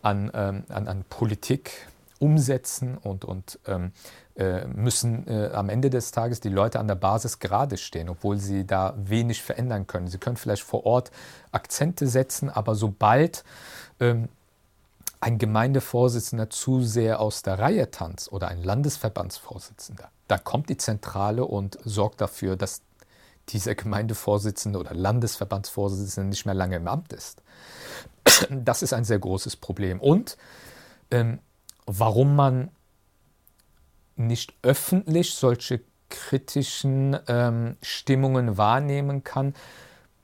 an, 0.01 0.31
ähm, 0.33 0.63
an, 0.69 0.87
an 0.87 1.03
Politik 1.09 1.87
umsetzen 2.19 2.97
und, 2.97 3.25
und 3.25 3.59
ähm, 3.65 3.91
äh, 4.35 4.65
müssen 4.67 5.27
äh, 5.27 5.49
am 5.53 5.69
Ende 5.69 5.89
des 5.89 6.11
Tages 6.11 6.39
die 6.39 6.49
Leute 6.49 6.79
an 6.79 6.87
der 6.87 6.95
Basis 6.95 7.39
gerade 7.39 7.77
stehen, 7.77 8.09
obwohl 8.09 8.37
sie 8.37 8.65
da 8.65 8.93
wenig 8.95 9.41
verändern 9.41 9.87
können. 9.87 10.07
Sie 10.07 10.19
können 10.19 10.37
vielleicht 10.37 10.63
vor 10.63 10.85
Ort 10.85 11.11
Akzente 11.51 12.07
setzen, 12.07 12.49
aber 12.49 12.75
sobald 12.75 13.43
ähm, 14.01 14.27
ein 15.21 15.37
Gemeindevorsitzender 15.37 16.49
zu 16.49 16.81
sehr 16.81 17.19
aus 17.19 17.43
der 17.43 17.59
Reihe 17.59 17.91
tanzt 17.91 18.31
oder 18.31 18.47
ein 18.49 18.63
Landesverbandsvorsitzender, 18.63 20.09
da 20.27 20.37
kommt 20.37 20.69
die 20.69 20.77
Zentrale 20.77 21.45
und 21.45 21.77
sorgt 21.83 22.21
dafür, 22.21 22.57
dass 22.57 22.81
dieser 23.49 23.75
Gemeindevorsitzende 23.75 24.79
oder 24.79 24.93
Landesverbandsvorsitzende 24.93 26.29
nicht 26.29 26.45
mehr 26.45 26.55
lange 26.55 26.77
im 26.77 26.87
Amt 26.87 27.13
ist. 27.13 27.41
Das 28.49 28.81
ist 28.81 28.93
ein 28.93 29.03
sehr 29.03 29.19
großes 29.19 29.57
Problem. 29.57 29.99
Und 29.99 30.37
ähm, 31.11 31.39
warum 31.85 32.35
man 32.35 32.69
nicht 34.15 34.53
öffentlich 34.61 35.33
solche 35.33 35.81
kritischen 36.09 37.17
ähm, 37.27 37.77
Stimmungen 37.81 38.57
wahrnehmen 38.57 39.23
kann, 39.23 39.53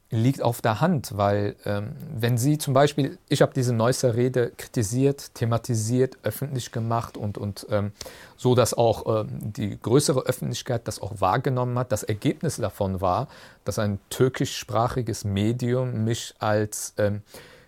liegt 0.09 0.41
auf 0.41 0.61
der 0.61 0.79
Hand, 0.79 1.17
weil 1.17 1.55
ähm, 1.65 1.95
wenn 2.15 2.37
Sie 2.37 2.57
zum 2.57 2.73
Beispiel, 2.73 3.17
ich 3.27 3.41
habe 3.41 3.53
diese 3.53 3.73
Neusser 3.73 4.15
Rede 4.15 4.51
kritisiert, 4.55 5.35
thematisiert, 5.35 6.17
öffentlich 6.23 6.71
gemacht 6.71 7.17
und, 7.17 7.37
und 7.37 7.67
ähm, 7.69 7.91
so, 8.37 8.55
dass 8.55 8.73
auch 8.73 9.21
ähm, 9.21 9.27
die 9.41 9.77
größere 9.79 10.21
Öffentlichkeit 10.21 10.87
das 10.87 11.01
auch 11.01 11.19
wahrgenommen 11.19 11.77
hat. 11.77 11.91
Das 11.91 12.03
Ergebnis 12.03 12.55
davon 12.55 13.01
war, 13.01 13.27
dass 13.65 13.79
ein 13.79 13.99
türkischsprachiges 14.09 15.25
Medium 15.25 16.05
mich 16.05 16.35
als 16.39 16.93
ähm, 16.97 17.21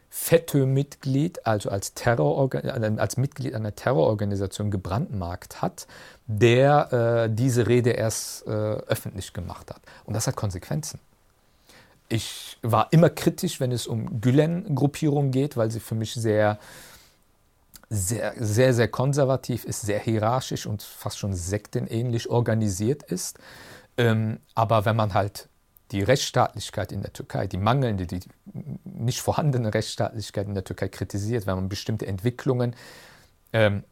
FETÖ-Mitglied, 0.10 1.46
also 1.46 1.70
als, 1.70 1.94
äh, 2.06 2.96
als 2.98 3.18
Mitglied 3.18 3.54
einer 3.54 3.76
Terrororganisation 3.76 4.72
gebrandmarkt 4.72 5.62
hat, 5.62 5.88
der 6.26 7.26
äh, 7.28 7.30
diese 7.34 7.68
Rede 7.68 7.92
erst 7.92 8.48
äh, 8.48 8.50
öffentlich 8.50 9.34
gemacht 9.34 9.70
hat. 9.72 9.82
Und 10.06 10.14
das 10.14 10.26
hat 10.26 10.38
Konsequenzen. 10.38 11.00
Ich 12.10 12.58
war 12.62 12.92
immer 12.92 13.10
kritisch, 13.10 13.60
wenn 13.60 13.72
es 13.72 13.88
um 13.88 14.20
Gülen-Gruppierungen 14.20 15.32
geht, 15.32 15.58
weil 15.58 15.70
sie 15.72 15.80
für 15.80 15.96
mich 15.96 16.14
sehr, 16.14 16.58
sehr, 17.90 18.34
sehr, 18.38 18.74
sehr 18.74 18.88
konservativ 18.88 19.64
ist, 19.64 19.82
sehr 19.82 20.00
hierarchisch 20.00 20.66
und 20.66 20.82
fast 20.82 21.20
schon 21.20 21.34
sektenähnlich 21.34 22.30
organisiert 22.30 23.04
ist. 23.04 23.40
Ähm, 23.98 24.40
aber 24.56 24.86
wenn 24.86 24.96
man 24.96 25.14
halt 25.14 25.50
die 25.92 26.04
Rechtsstaatlichkeit 26.04 26.92
in 26.92 27.02
der 27.02 27.14
Türkei, 27.14 27.48
die 27.48 27.58
mangelnde, 27.58 28.06
die 28.06 28.20
nicht 28.84 29.22
vorhandene 29.22 29.74
Rechtsstaatlichkeit 29.74 30.48
in 30.48 30.54
der 30.54 30.64
Türkei 30.64 30.88
kritisiert, 30.88 31.48
wenn 31.48 31.56
man 31.56 31.70
bestimmte 31.70 32.06
Entwicklungen, 32.06 32.76
ähm, 33.54 33.84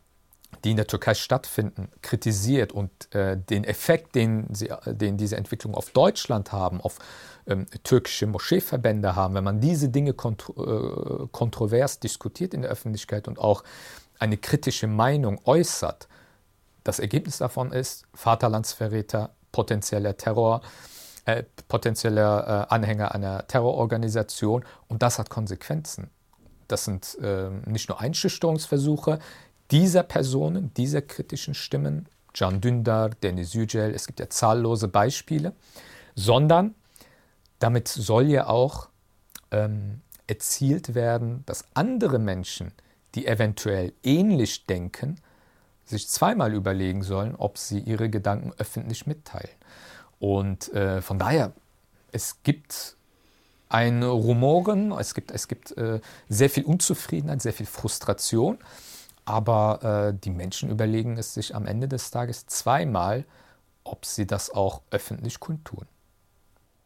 die 0.63 0.71
in 0.71 0.77
der 0.77 0.87
Türkei 0.87 1.13
stattfinden, 1.13 1.89
kritisiert 2.01 2.71
und 2.71 3.13
äh, 3.13 3.37
den 3.37 3.63
Effekt, 3.63 4.15
den, 4.15 4.47
sie, 4.53 4.71
den 4.85 5.17
diese 5.17 5.37
Entwicklungen 5.37 5.75
auf 5.75 5.91
Deutschland 5.91 6.51
haben, 6.51 6.81
auf 6.81 6.99
ähm, 7.45 7.67
türkische 7.83 8.27
Moscheeverbände 8.27 9.15
haben, 9.15 9.35
wenn 9.35 9.43
man 9.43 9.59
diese 9.59 9.89
Dinge 9.89 10.13
kontro 10.13 10.53
äh, 11.23 11.27
kontrovers 11.31 11.99
diskutiert 11.99 12.53
in 12.53 12.61
der 12.61 12.71
Öffentlichkeit 12.71 13.27
und 13.27 13.39
auch 13.39 13.63
eine 14.19 14.37
kritische 14.37 14.87
Meinung 14.87 15.39
äußert, 15.45 16.07
das 16.83 16.99
Ergebnis 16.99 17.39
davon 17.39 17.73
ist 17.73 18.05
Vaterlandsverräter, 18.13 19.31
potenzieller 19.51 20.15
Terror, 20.15 20.61
äh, 21.25 21.43
potenzieller 21.67 22.67
äh, 22.69 22.73
Anhänger 22.73 23.13
einer 23.13 23.45
Terrororganisation 23.47 24.63
und 24.87 25.01
das 25.01 25.19
hat 25.19 25.29
Konsequenzen. 25.29 26.09
Das 26.69 26.85
sind 26.85 27.17
äh, 27.21 27.49
nicht 27.65 27.89
nur 27.89 27.99
Einschüchterungsversuche 27.99 29.19
dieser 29.71 30.03
Personen, 30.03 30.73
dieser 30.75 31.01
kritischen 31.01 31.53
Stimmen, 31.53 32.07
Can 32.33 32.61
Dündar, 32.61 33.09
Deniz 33.09 33.53
Yücel, 33.53 33.93
es 33.93 34.07
gibt 34.07 34.19
ja 34.19 34.29
zahllose 34.29 34.87
Beispiele, 34.87 35.53
sondern 36.15 36.75
damit 37.59 37.87
soll 37.87 38.27
ja 38.27 38.47
auch 38.47 38.89
ähm, 39.51 40.01
erzielt 40.27 40.93
werden, 40.93 41.43
dass 41.45 41.65
andere 41.73 42.19
Menschen, 42.19 42.71
die 43.15 43.25
eventuell 43.25 43.93
ähnlich 44.03 44.65
denken, 44.65 45.19
sich 45.85 46.09
zweimal 46.09 46.53
überlegen 46.53 47.01
sollen, 47.01 47.35
ob 47.35 47.57
sie 47.57 47.79
ihre 47.79 48.09
Gedanken 48.09 48.53
öffentlich 48.57 49.07
mitteilen. 49.07 49.55
Und 50.19 50.71
äh, 50.73 51.01
von 51.01 51.17
daher, 51.17 51.53
es 52.11 52.43
gibt 52.43 52.97
ein 53.69 54.03
Rumoren, 54.03 54.91
es 54.91 55.13
gibt, 55.13 55.31
es 55.31 55.47
gibt 55.47 55.75
äh, 55.77 56.01
sehr 56.29 56.49
viel 56.49 56.65
Unzufriedenheit, 56.65 57.41
sehr 57.41 57.53
viel 57.53 57.65
Frustration, 57.65 58.57
aber 59.27 60.13
äh, 60.13 60.17
die 60.17 60.29
Menschen 60.29 60.69
überlegen 60.69 61.17
es 61.17 61.33
sich 61.33 61.53
am 61.53 61.65
Ende 61.65 61.87
des 61.87 62.11
Tages 62.11 62.45
zweimal, 62.45 63.25
ob 63.83 64.05
sie 64.05 64.25
das 64.25 64.49
auch 64.51 64.81
öffentlich 64.89 65.39
kundtun. 65.39 65.85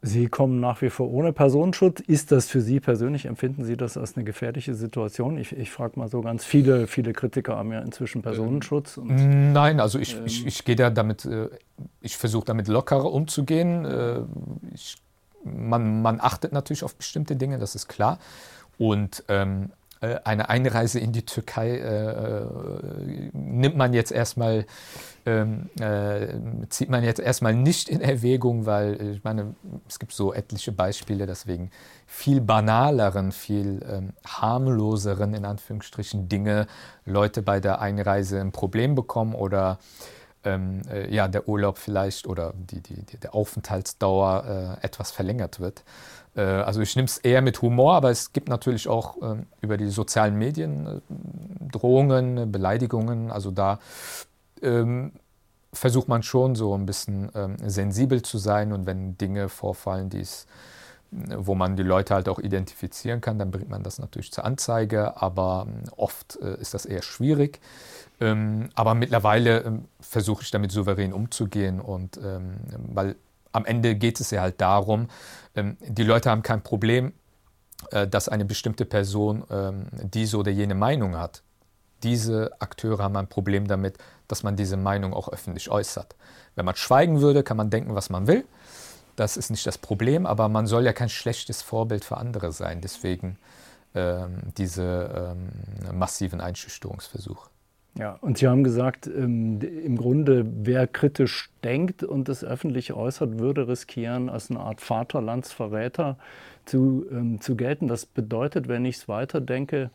Sie 0.04 0.28
kommen 0.30 0.60
nach 0.60 0.82
wie 0.82 0.90
vor 0.90 1.12
ohne 1.12 1.32
Personenschutz. 1.32 2.00
Ist 2.00 2.32
das 2.32 2.48
für 2.48 2.60
Sie 2.60 2.80
persönlich, 2.80 3.28
empfinden 3.28 3.64
Sie 3.64 3.78
das 3.78 3.98
als 3.98 4.16
eine 4.16 4.24
gefährliche 4.24 4.74
Situation? 4.74 5.38
Ich, 5.38 5.56
ich 5.56 5.70
frage 5.70 6.00
mal 6.00 6.08
so 6.08 6.22
ganz 6.22 6.44
viele, 6.44 6.88
viele 6.88 7.14
Kritiker 7.14 7.56
haben 7.56 7.72
ja 7.72 7.82
inzwischen 7.82 8.24
Personenschutz. 8.24 8.98
Und, 8.98 9.54
Nein, 9.54 9.80
also 9.80 10.00
ich, 10.00 10.18
ähm, 10.18 10.26
ich, 10.26 10.48
ich 10.48 10.66
gehe 10.66 10.76
da 10.76 10.90
damit, 10.90 11.26
äh, 11.26 11.50
ich 12.02 12.18
versuche 12.18 12.46
damit 12.46 12.68
lockerer 12.68 13.14
umzugehen. 13.14 13.86
Äh, 13.86 14.22
ich, 14.74 14.98
man, 15.44 16.02
man 16.02 16.20
achtet 16.20 16.52
natürlich 16.52 16.84
auf 16.84 16.96
bestimmte 16.96 17.36
Dinge, 17.36 17.60
das 17.60 17.76
ist 17.76 17.88
klar. 17.88 18.18
Und 18.80 19.24
ähm, 19.28 19.66
äh, 19.66 19.81
eine 20.02 20.50
Einreise 20.50 21.00
in 21.00 21.12
die 21.12 21.26
Türkei 21.26 21.78
äh, 21.78 22.46
nimmt 23.34 23.78
man 23.78 23.94
jetzt 23.94 24.12
erstmal, 24.12 24.66
ähm, 25.28 25.70
äh, 25.80 26.28
zieht 26.70 26.90
man 26.90 27.04
jetzt 27.04 27.20
erstmal 27.20 27.54
nicht 27.54 27.88
in 27.88 28.02
Erwägung, 28.02 28.66
weil 28.66 29.00
ich 29.14 29.24
meine, 29.24 29.54
es 29.88 30.00
gibt 30.00 30.14
so 30.14 30.34
etliche 30.34 30.72
Beispiele, 30.72 31.28
deswegen 31.28 31.70
viel 32.08 32.42
banaleren, 32.42 33.32
viel 33.32 33.86
ähm, 33.88 34.14
harmloseren, 34.26 35.36
in 35.36 35.46
Anführungsstrichen, 35.46 36.28
Dinge 36.28 36.66
Leute 37.06 37.44
bei 37.44 37.60
der 37.60 37.80
Einreise 37.80 38.42
ein 38.42 38.52
Problem 38.52 38.96
bekommen 38.96 39.36
oder 39.36 39.78
ähm, 40.44 40.82
äh, 40.90 41.14
ja, 41.14 41.28
der 41.28 41.48
Urlaub 41.48 41.78
vielleicht 41.78 42.26
oder 42.26 42.54
die, 42.56 42.82
die, 42.82 43.06
die 43.06 43.18
der 43.18 43.36
Aufenthaltsdauer 43.36 44.80
äh, 44.82 44.86
etwas 44.86 45.12
verlängert 45.12 45.60
wird. 45.60 45.84
Äh, 46.36 46.42
also 46.42 46.82
ich 46.82 46.96
nehme 46.96 47.06
es 47.06 47.18
eher 47.18 47.42
mit 47.42 47.62
Humor, 47.62 47.96
aber 47.96 48.12
es 48.12 48.34
gibt 48.34 48.50
natürlich 48.50 48.88
auch 48.88 49.18
ähm, 49.22 49.48
über 49.62 49.78
die 49.78 49.90
sozialen 49.90 50.38
Medien 50.38 50.88
äh, 50.88 51.00
Drohungen, 51.72 52.52
Beleidigungen. 52.52 53.32
Also 53.32 53.52
da 53.52 53.80
ähm, 54.62 55.14
versucht 55.74 56.08
man 56.08 56.24
schon 56.24 56.56
so 56.56 56.76
ein 56.76 56.86
bisschen 56.86 57.32
ähm, 57.36 57.58
sensibel 57.66 58.22
zu 58.22 58.38
sein 58.38 58.74
und 58.74 58.86
wenn 58.86 59.18
Dinge 59.18 59.50
vorfallen, 59.50 60.10
die 60.10 60.22
es 60.22 60.46
wo 61.12 61.56
man 61.56 61.76
die 61.76 61.84
Leute 61.84 62.14
halt 62.14 62.30
auch 62.30 62.40
identifizieren 62.40 63.20
kann, 63.20 63.38
dann 63.38 63.52
bringt 63.52 63.70
man 63.70 63.84
das 63.84 64.00
natürlich 64.00 64.32
zur 64.32 64.46
Anzeige, 64.46 65.22
aber 65.22 65.68
oft 65.98 66.40
äh, 66.42 66.56
ist 66.62 66.74
das 66.74 66.86
eher 66.86 67.02
schwierig. 67.02 67.60
Ähm, 68.22 68.70
aber 68.76 68.96
mittlerweile 68.96 69.60
ähm, 69.60 69.86
versuche 70.00 70.44
ich 70.44 70.52
damit 70.52 70.72
souverän 70.72 71.12
umzugehen 71.12 71.82
und 71.82 72.18
ähm, 72.18 72.56
weil 72.94 73.18
am 73.52 73.66
Ende 73.66 73.96
geht 73.96 74.20
es 74.20 74.32
ja 74.32 74.42
halt 74.42 74.62
darum, 74.62 75.08
ähm, 75.56 75.78
die 75.82 76.04
Leute 76.04 76.30
haben 76.30 76.44
kein 76.44 76.62
Problem, 76.62 77.14
äh, 77.92 78.08
dass 78.08 78.30
eine 78.30 78.46
bestimmte 78.46 78.86
Person 78.86 79.44
ähm, 79.50 79.88
diese 79.92 80.38
oder 80.38 80.52
jene 80.52 80.76
Meinung 80.76 81.18
hat. 81.18 81.44
Diese 82.04 82.52
Akteure 82.60 83.04
haben 83.04 83.16
ein 83.16 83.28
Problem 83.28 83.68
damit, 83.68 83.98
dass 84.28 84.44
man 84.44 84.56
diese 84.56 84.78
Meinung 84.78 85.14
auch 85.14 85.30
öffentlich 85.30 85.70
äußert. 85.70 86.16
Wenn 86.56 86.66
man 86.66 86.76
schweigen 86.76 87.22
würde, 87.22 87.44
kann 87.44 87.58
man 87.58 87.70
denken, 87.70 87.96
was 87.96 88.10
man 88.10 88.28
will. 88.28 88.46
Das 89.16 89.38
ist 89.38 89.52
nicht 89.52 89.68
das 89.68 89.78
Problem, 89.78 90.26
aber 90.26 90.50
man 90.50 90.66
soll 90.68 90.86
ja 90.86 90.94
kein 90.94 91.10
schlechtes 91.10 91.62
Vorbild 91.62 92.04
für 92.04 92.18
andere 92.18 92.52
sein. 92.52 92.82
Deswegen 92.82 93.38
ähm, 93.94 94.40
diese 94.58 95.36
massiven 95.94 96.42
Einschüchterungsversuche. 96.42 97.50
Ja, 97.98 98.18
und 98.22 98.38
Sie 98.38 98.48
haben 98.48 98.64
gesagt, 98.64 99.08
ähm, 99.08 99.60
im 99.62 99.98
Grunde, 99.98 100.46
wer 100.46 100.88
kritisch 100.88 101.50
denkt 101.64 102.04
und 102.04 102.30
es 102.30 102.44
öffentlich 102.44 102.94
äußert, 102.94 103.40
würde 103.40 103.68
riskieren, 103.68 104.30
als 104.30 104.50
eine 104.50 104.62
Art 104.62 104.80
Vaterlandsverräter 104.80 106.18
zu, 106.66 107.06
ähm, 107.12 107.42
zu 107.42 107.56
gelten. 107.56 107.88
Das 107.88 108.06
bedeutet, 108.06 108.70
wenn 108.70 108.86
ich 108.86 108.98
es 108.98 109.08
weiterdenke, 109.10 109.90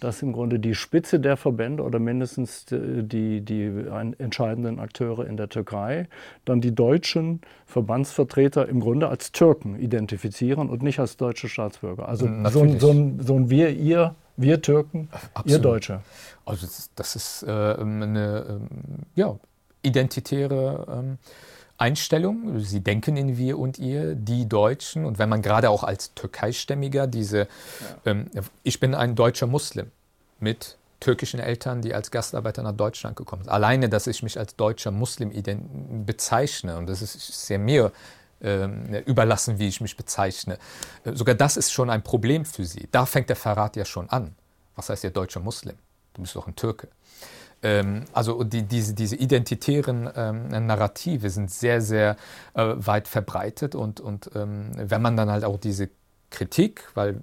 dass 0.00 0.22
im 0.22 0.32
Grunde 0.32 0.58
die 0.58 0.74
Spitze 0.74 1.18
der 1.18 1.36
Verbände 1.36 1.82
oder 1.82 1.98
mindestens 1.98 2.66
die, 2.66 3.40
die 3.40 3.84
entscheidenden 4.18 4.78
Akteure 4.78 5.26
in 5.26 5.36
der 5.36 5.48
Türkei 5.48 6.06
dann 6.44 6.60
die 6.60 6.74
deutschen 6.74 7.40
Verbandsvertreter 7.66 8.68
im 8.68 8.80
Grunde 8.80 9.08
als 9.08 9.32
Türken 9.32 9.78
identifizieren 9.78 10.68
und 10.68 10.82
nicht 10.82 11.00
als 11.00 11.16
deutsche 11.16 11.48
Staatsbürger. 11.48 12.08
Also 12.08 12.26
so 12.26 12.60
ein, 12.62 12.78
so, 12.78 12.90
ein, 12.90 13.20
so 13.20 13.34
ein 13.34 13.50
Wir, 13.50 13.70
ihr, 13.70 14.14
wir 14.38 14.62
Türken, 14.62 15.08
Absolut. 15.34 15.50
ihr 15.50 15.58
Deutsche. 15.58 16.00
Also 16.46 16.66
das 16.94 17.16
ist 17.16 17.42
äh, 17.42 17.50
eine 17.50 18.46
ähm, 18.48 18.68
ja, 19.14 19.36
identitäre 19.82 20.86
ähm, 20.88 21.18
Einstellung. 21.76 22.58
Sie 22.60 22.80
denken 22.80 23.16
in 23.16 23.36
wir 23.36 23.58
und 23.58 23.78
ihr, 23.78 24.14
die 24.14 24.48
Deutschen. 24.48 25.04
Und 25.04 25.18
wenn 25.18 25.28
man 25.28 25.42
gerade 25.42 25.70
auch 25.70 25.84
als 25.84 26.14
Türkeistämmiger 26.14 27.06
diese, 27.06 27.38
ja. 27.38 27.46
ähm, 28.06 28.30
ich 28.62 28.80
bin 28.80 28.94
ein 28.94 29.14
deutscher 29.14 29.46
Muslim 29.46 29.90
mit 30.40 30.78
türkischen 31.00 31.38
Eltern, 31.38 31.82
die 31.82 31.94
als 31.94 32.10
Gastarbeiter 32.10 32.62
nach 32.62 32.72
Deutschland 32.72 33.16
gekommen 33.16 33.44
sind. 33.44 33.52
Alleine, 33.52 33.88
dass 33.88 34.06
ich 34.06 34.22
mich 34.22 34.38
als 34.38 34.56
deutscher 34.56 34.90
Muslim 34.90 35.32
bezeichne, 36.06 36.76
und 36.76 36.88
das 36.88 37.02
ist 37.02 37.46
sehr 37.46 37.58
mir 37.58 37.92
überlassen, 38.40 39.58
wie 39.58 39.68
ich 39.68 39.80
mich 39.80 39.96
bezeichne, 39.96 40.58
äh, 41.04 41.14
sogar 41.14 41.34
das 41.34 41.56
ist 41.56 41.72
schon 41.72 41.90
ein 41.90 42.02
Problem 42.02 42.44
für 42.44 42.64
sie. 42.64 42.88
Da 42.92 43.06
fängt 43.06 43.28
der 43.28 43.36
Verrat 43.36 43.76
ja 43.76 43.84
schon 43.84 44.08
an. 44.10 44.34
Was 44.76 44.90
heißt 44.90 45.04
der 45.04 45.10
deutscher 45.10 45.40
Muslim? 45.40 45.76
Du 46.14 46.22
bist 46.22 46.36
doch 46.36 46.46
ein 46.46 46.54
Türke. 46.54 46.88
Ähm, 47.62 48.04
also 48.12 48.44
die, 48.44 48.62
diese, 48.62 48.94
diese 48.94 49.16
identitären 49.16 50.08
ähm, 50.14 50.48
Narrative 50.66 51.30
sind 51.30 51.50
sehr, 51.50 51.80
sehr 51.80 52.16
äh, 52.54 52.74
weit 52.76 53.08
verbreitet 53.08 53.74
und, 53.74 54.00
und 54.00 54.30
ähm, 54.34 54.70
wenn 54.76 55.02
man 55.02 55.16
dann 55.16 55.30
halt 55.30 55.44
auch 55.44 55.58
diese 55.58 55.90
Kritik, 56.30 56.84
weil 56.94 57.20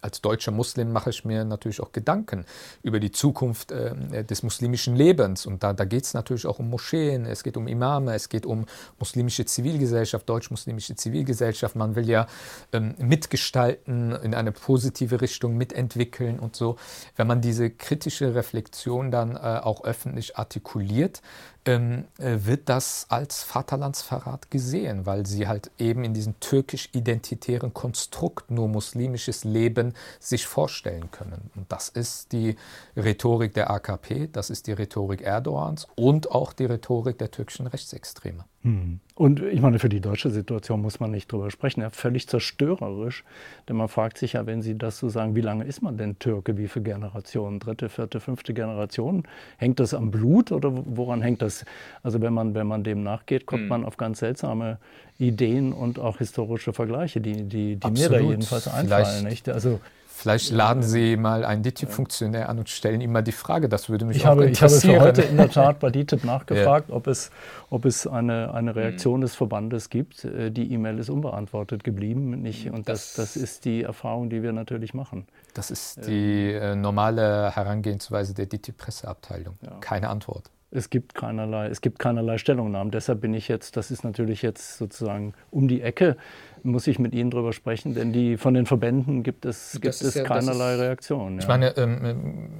als 0.00 0.20
deutscher 0.20 0.50
Muslim 0.50 0.92
mache 0.92 1.10
ich 1.10 1.24
mir 1.24 1.44
natürlich 1.44 1.80
auch 1.80 1.92
Gedanken 1.92 2.44
über 2.82 3.00
die 3.00 3.10
Zukunft 3.10 3.72
äh, 3.72 4.24
des 4.24 4.42
muslimischen 4.42 4.96
Lebens. 4.96 5.46
Und 5.46 5.62
da, 5.62 5.72
da 5.72 5.84
geht 5.84 6.04
es 6.04 6.14
natürlich 6.14 6.46
auch 6.46 6.58
um 6.58 6.70
Moscheen, 6.70 7.26
es 7.26 7.42
geht 7.42 7.56
um 7.56 7.68
Imame, 7.68 8.14
es 8.14 8.28
geht 8.28 8.46
um 8.46 8.66
muslimische 8.98 9.44
Zivilgesellschaft, 9.44 10.28
deutsch-muslimische 10.28 10.96
Zivilgesellschaft. 10.96 11.76
Man 11.76 11.96
will 11.96 12.08
ja 12.08 12.26
ähm, 12.72 12.94
mitgestalten, 12.98 14.12
in 14.12 14.34
eine 14.34 14.52
positive 14.52 15.20
Richtung 15.20 15.56
mitentwickeln 15.56 16.38
und 16.38 16.56
so. 16.56 16.76
Wenn 17.16 17.26
man 17.26 17.40
diese 17.40 17.70
kritische 17.70 18.34
Reflexion 18.34 19.10
dann 19.10 19.36
äh, 19.36 19.38
auch 19.38 19.84
öffentlich 19.84 20.36
artikuliert, 20.36 21.22
ähm, 21.68 22.04
äh, 22.16 22.38
wird 22.46 22.70
das 22.70 23.06
als 23.10 23.42
Vaterlandsverrat 23.42 24.50
gesehen, 24.50 25.04
weil 25.04 25.26
sie 25.26 25.46
halt 25.46 25.70
eben 25.78 26.02
in 26.02 26.14
diesem 26.14 26.40
türkisch-identitären 26.40 27.74
Konstrukt 27.74 28.50
nur 28.50 28.68
muslimisches 28.68 29.44
Leben 29.44 29.92
sich 30.18 30.46
vorstellen 30.46 31.10
können. 31.10 31.50
Und 31.56 31.70
das 31.70 31.90
ist 31.90 32.32
die 32.32 32.56
Rhetorik 32.96 33.52
der 33.52 33.70
AKP, 33.70 34.30
das 34.32 34.48
ist 34.48 34.66
die 34.66 34.72
Rhetorik 34.72 35.20
Erdogans 35.20 35.86
und 35.94 36.30
auch 36.30 36.54
die 36.54 36.64
Rhetorik 36.64 37.18
der 37.18 37.30
türkischen 37.30 37.66
Rechtsextreme. 37.66 38.46
Hm. 38.62 38.98
Und 39.14 39.40
ich 39.40 39.60
meine, 39.60 39.78
für 39.78 39.88
die 39.88 40.00
deutsche 40.00 40.30
Situation 40.30 40.80
muss 40.80 40.98
man 40.98 41.12
nicht 41.12 41.30
drüber 41.30 41.50
sprechen. 41.50 41.80
Ja, 41.80 41.90
völlig 41.90 42.28
zerstörerisch. 42.28 43.24
Denn 43.68 43.76
man 43.76 43.88
fragt 43.88 44.18
sich 44.18 44.32
ja, 44.32 44.46
wenn 44.46 44.62
Sie 44.62 44.76
das 44.76 44.98
so 44.98 45.08
sagen, 45.08 45.36
wie 45.36 45.40
lange 45.40 45.64
ist 45.64 45.80
man 45.80 45.96
denn 45.96 46.18
Türke? 46.18 46.56
Wie 46.58 46.66
viele 46.66 46.84
Generationen? 46.84 47.60
Dritte, 47.60 47.88
vierte, 47.88 48.18
fünfte 48.20 48.54
Generation? 48.54 49.24
Hängt 49.56 49.78
das 49.78 49.94
am 49.94 50.10
Blut 50.10 50.50
oder 50.50 50.72
woran 50.72 51.22
hängt 51.22 51.42
das? 51.42 51.64
Also 52.02 52.20
wenn 52.20 52.32
man, 52.32 52.54
wenn 52.54 52.66
man 52.66 52.82
dem 52.82 53.02
nachgeht, 53.02 53.46
kommt 53.46 53.62
hm. 53.62 53.68
man 53.68 53.84
auf 53.84 53.96
ganz 53.96 54.18
seltsame 54.18 54.78
Ideen 55.18 55.72
und 55.72 55.98
auch 55.98 56.18
historische 56.18 56.72
Vergleiche, 56.72 57.20
die, 57.20 57.44
die, 57.44 57.76
die 57.76 57.90
mir 57.90 58.08
da 58.08 58.18
jedenfalls 58.18 58.66
einfallen. 58.66 59.24
Nicht? 59.24 59.48
Also 59.48 59.80
Vielleicht 60.18 60.50
laden 60.50 60.82
Sie 60.82 61.16
mal 61.16 61.44
einen 61.44 61.62
DITIB-Funktionär 61.62 62.48
an 62.48 62.58
und 62.58 62.68
stellen 62.68 63.00
ihm 63.00 63.12
mal 63.12 63.22
die 63.22 63.30
Frage. 63.30 63.68
Das 63.68 63.88
würde 63.88 64.04
mich 64.04 64.16
ich 64.16 64.24
auch 64.24 64.30
habe, 64.30 64.46
interessieren. 64.46 64.94
Ich 64.94 65.00
habe 65.00 65.14
für 65.14 65.22
heute 65.22 65.30
in 65.30 65.36
der 65.36 65.48
Tat 65.48 65.78
bei 65.78 65.90
DITIB 65.90 66.24
nachgefragt, 66.24 66.88
ja. 66.88 66.94
ob 66.96 67.06
es, 67.06 67.30
ob 67.70 67.84
es 67.84 68.04
eine, 68.04 68.52
eine 68.52 68.74
Reaktion 68.74 69.20
mhm. 69.20 69.22
des 69.22 69.36
Verbandes 69.36 69.90
gibt. 69.90 70.24
Äh, 70.24 70.50
die 70.50 70.72
E-Mail 70.72 70.98
ist 70.98 71.08
unbeantwortet 71.08 71.84
geblieben. 71.84 72.30
Nicht, 72.42 72.68
und 72.68 72.88
das, 72.88 73.14
das, 73.14 73.34
das, 73.34 73.42
ist 73.42 73.64
die 73.64 73.84
Erfahrung, 73.84 74.28
die 74.28 74.42
wir 74.42 74.52
natürlich 74.52 74.92
machen. 74.92 75.28
Das 75.54 75.70
ist 75.70 76.04
die 76.08 76.52
äh, 76.52 76.74
normale 76.74 77.54
Herangehensweise 77.54 78.34
der 78.34 78.46
DITIB-Presseabteilung. 78.46 79.54
Ja. 79.62 79.76
Keine 79.80 80.08
Antwort. 80.08 80.50
Es 80.70 80.90
gibt 80.90 81.14
keinerlei, 81.14 81.68
es 81.68 81.80
gibt 81.80 81.98
keinerlei 81.98 82.36
Stellungnahmen. 82.36 82.90
Deshalb 82.90 83.22
bin 83.22 83.32
ich 83.32 83.48
jetzt, 83.48 83.76
das 83.76 83.90
ist 83.90 84.04
natürlich 84.04 84.42
jetzt 84.42 84.76
sozusagen 84.76 85.32
um 85.50 85.66
die 85.66 85.80
Ecke 85.80 86.16
muss 86.64 86.86
ich 86.86 86.98
mit 86.98 87.14
Ihnen 87.14 87.30
darüber 87.30 87.52
sprechen, 87.52 87.94
denn 87.94 88.12
die, 88.12 88.36
von 88.36 88.54
den 88.54 88.66
Verbänden 88.66 89.22
gibt 89.22 89.44
es, 89.44 89.78
gibt 89.80 90.00
es 90.00 90.14
ja, 90.14 90.24
keinerlei 90.24 90.76
Reaktion. 90.76 91.34
Ja. 91.34 91.40
Ich 91.40 91.48
meine, 91.48 91.76
ähm, 91.76 92.04
ähm, 92.04 92.50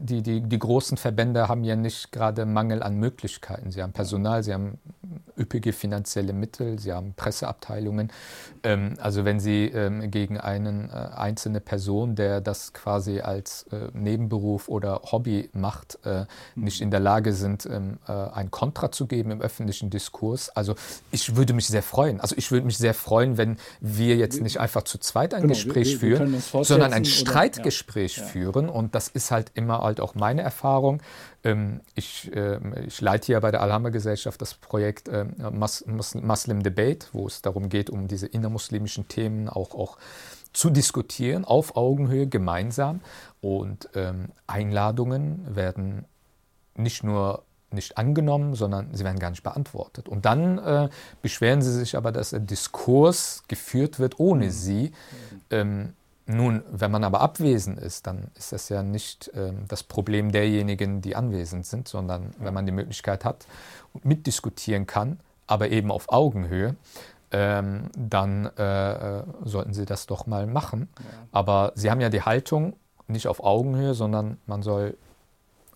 die, 0.00 0.22
die, 0.22 0.40
die 0.40 0.58
großen 0.58 0.96
Verbände 0.96 1.48
haben 1.48 1.64
ja 1.64 1.76
nicht 1.76 2.12
gerade 2.12 2.44
Mangel 2.44 2.82
an 2.82 2.96
Möglichkeiten. 2.96 3.70
Sie 3.70 3.82
haben 3.82 3.92
Personal, 3.92 4.42
sie 4.42 4.52
haben 4.52 4.78
üppige 5.38 5.72
finanzielle 5.72 6.32
Mittel, 6.32 6.78
sie 6.78 6.92
haben 6.92 7.14
Presseabteilungen. 7.14 8.12
Ähm, 8.62 8.94
also 9.00 9.24
wenn 9.24 9.40
Sie 9.40 9.66
ähm, 9.66 10.10
gegen 10.10 10.38
eine 10.38 10.88
äh, 10.92 11.16
einzelne 11.16 11.60
Person, 11.60 12.14
der 12.14 12.40
das 12.40 12.72
quasi 12.72 13.20
als 13.20 13.64
äh, 13.72 13.88
Nebenberuf 13.92 14.68
oder 14.68 15.00
Hobby 15.10 15.50
macht, 15.52 15.98
äh, 16.04 16.26
nicht 16.54 16.80
in 16.80 16.90
der 16.90 17.00
Lage 17.00 17.32
sind, 17.32 17.66
ähm, 17.66 17.98
äh, 18.06 18.12
ein 18.12 18.50
Kontra 18.50 18.92
zu 18.92 19.06
geben 19.06 19.30
im 19.30 19.40
öffentlichen 19.40 19.90
Diskurs, 19.90 20.50
also 20.50 20.74
ich 21.10 21.36
würde 21.36 21.54
mich 21.54 21.66
sehr 21.66 21.82
freuen. 21.82 22.20
Also 22.20 22.36
ich 22.36 22.50
würde 22.50 22.66
mich 22.66 22.78
sehr 22.78 22.94
freuen, 23.02 23.36
wenn 23.36 23.56
wir 23.80 24.16
jetzt 24.16 24.40
nicht 24.40 24.60
einfach 24.60 24.82
zu 24.82 24.98
zweit 24.98 25.34
ein 25.34 25.42
genau, 25.42 25.54
Gespräch 25.54 26.00
wir, 26.00 26.18
wir 26.18 26.30
führen, 26.40 26.64
sondern 26.64 26.92
ein 26.92 27.04
Streitgespräch 27.04 28.18
oder, 28.18 28.26
ja. 28.26 28.32
führen. 28.32 28.68
Und 28.68 28.94
das 28.94 29.08
ist 29.08 29.30
halt 29.30 29.50
immer 29.54 29.82
halt 29.82 30.00
auch 30.00 30.14
meine 30.14 30.42
Erfahrung. 30.42 31.02
Ähm, 31.44 31.80
ich, 31.94 32.30
ähm, 32.34 32.74
ich, 32.86 33.00
leite 33.00 33.26
hier 33.26 33.40
bei 33.40 33.50
der 33.50 33.60
Alhambra-Gesellschaft 33.60 34.40
das 34.40 34.54
Projekt 34.54 35.08
ähm, 35.08 35.34
Muslim 35.58 36.62
Debate, 36.62 37.06
wo 37.12 37.26
es 37.26 37.42
darum 37.42 37.68
geht, 37.68 37.90
um 37.90 38.08
diese 38.08 38.26
innermuslimischen 38.26 39.08
Themen 39.08 39.48
auch, 39.48 39.74
auch 39.74 39.98
zu 40.52 40.70
diskutieren, 40.70 41.44
auf 41.44 41.76
Augenhöhe, 41.76 42.26
gemeinsam. 42.26 43.00
Und 43.40 43.88
ähm, 43.94 44.30
Einladungen 44.46 45.54
werden 45.54 46.04
nicht 46.76 47.02
nur 47.02 47.42
nicht 47.72 47.98
angenommen, 47.98 48.54
sondern 48.54 48.94
sie 48.94 49.04
werden 49.04 49.18
gar 49.18 49.30
nicht 49.30 49.42
beantwortet. 49.42 50.08
Und 50.08 50.24
dann 50.24 50.58
äh, 50.58 50.88
beschweren 51.22 51.62
sie 51.62 51.72
sich 51.72 51.96
aber, 51.96 52.12
dass 52.12 52.30
der 52.30 52.40
Diskurs 52.40 53.42
geführt 53.48 53.98
wird 53.98 54.18
ohne 54.18 54.46
mhm. 54.46 54.50
sie. 54.50 54.92
Ähm, 55.50 55.92
nun, 56.26 56.62
wenn 56.70 56.90
man 56.90 57.04
aber 57.04 57.20
abwesend 57.20 57.78
ist, 57.78 58.06
dann 58.06 58.28
ist 58.36 58.52
das 58.52 58.68
ja 58.68 58.82
nicht 58.82 59.30
ähm, 59.34 59.64
das 59.68 59.82
Problem 59.82 60.30
derjenigen, 60.30 61.00
die 61.00 61.16
anwesend 61.16 61.66
sind, 61.66 61.88
sondern 61.88 62.30
wenn 62.38 62.54
man 62.54 62.64
die 62.64 62.72
Möglichkeit 62.72 63.24
hat 63.24 63.46
und 63.92 64.04
mitdiskutieren 64.04 64.86
kann, 64.86 65.18
aber 65.46 65.70
eben 65.70 65.90
auf 65.90 66.12
Augenhöhe, 66.12 66.76
ähm, 67.32 67.90
dann 67.96 68.50
äh, 68.56 68.92
äh 68.92 69.24
sollten 69.44 69.74
sie 69.74 69.84
das 69.84 70.06
doch 70.06 70.26
mal 70.26 70.46
machen. 70.46 70.88
Ja. 70.98 71.04
Aber 71.32 71.72
sie 71.74 71.90
haben 71.90 72.00
ja 72.00 72.08
die 72.08 72.22
Haltung 72.22 72.74
nicht 73.08 73.26
auf 73.26 73.42
Augenhöhe, 73.42 73.94
sondern 73.94 74.38
man 74.46 74.62
soll 74.62 74.96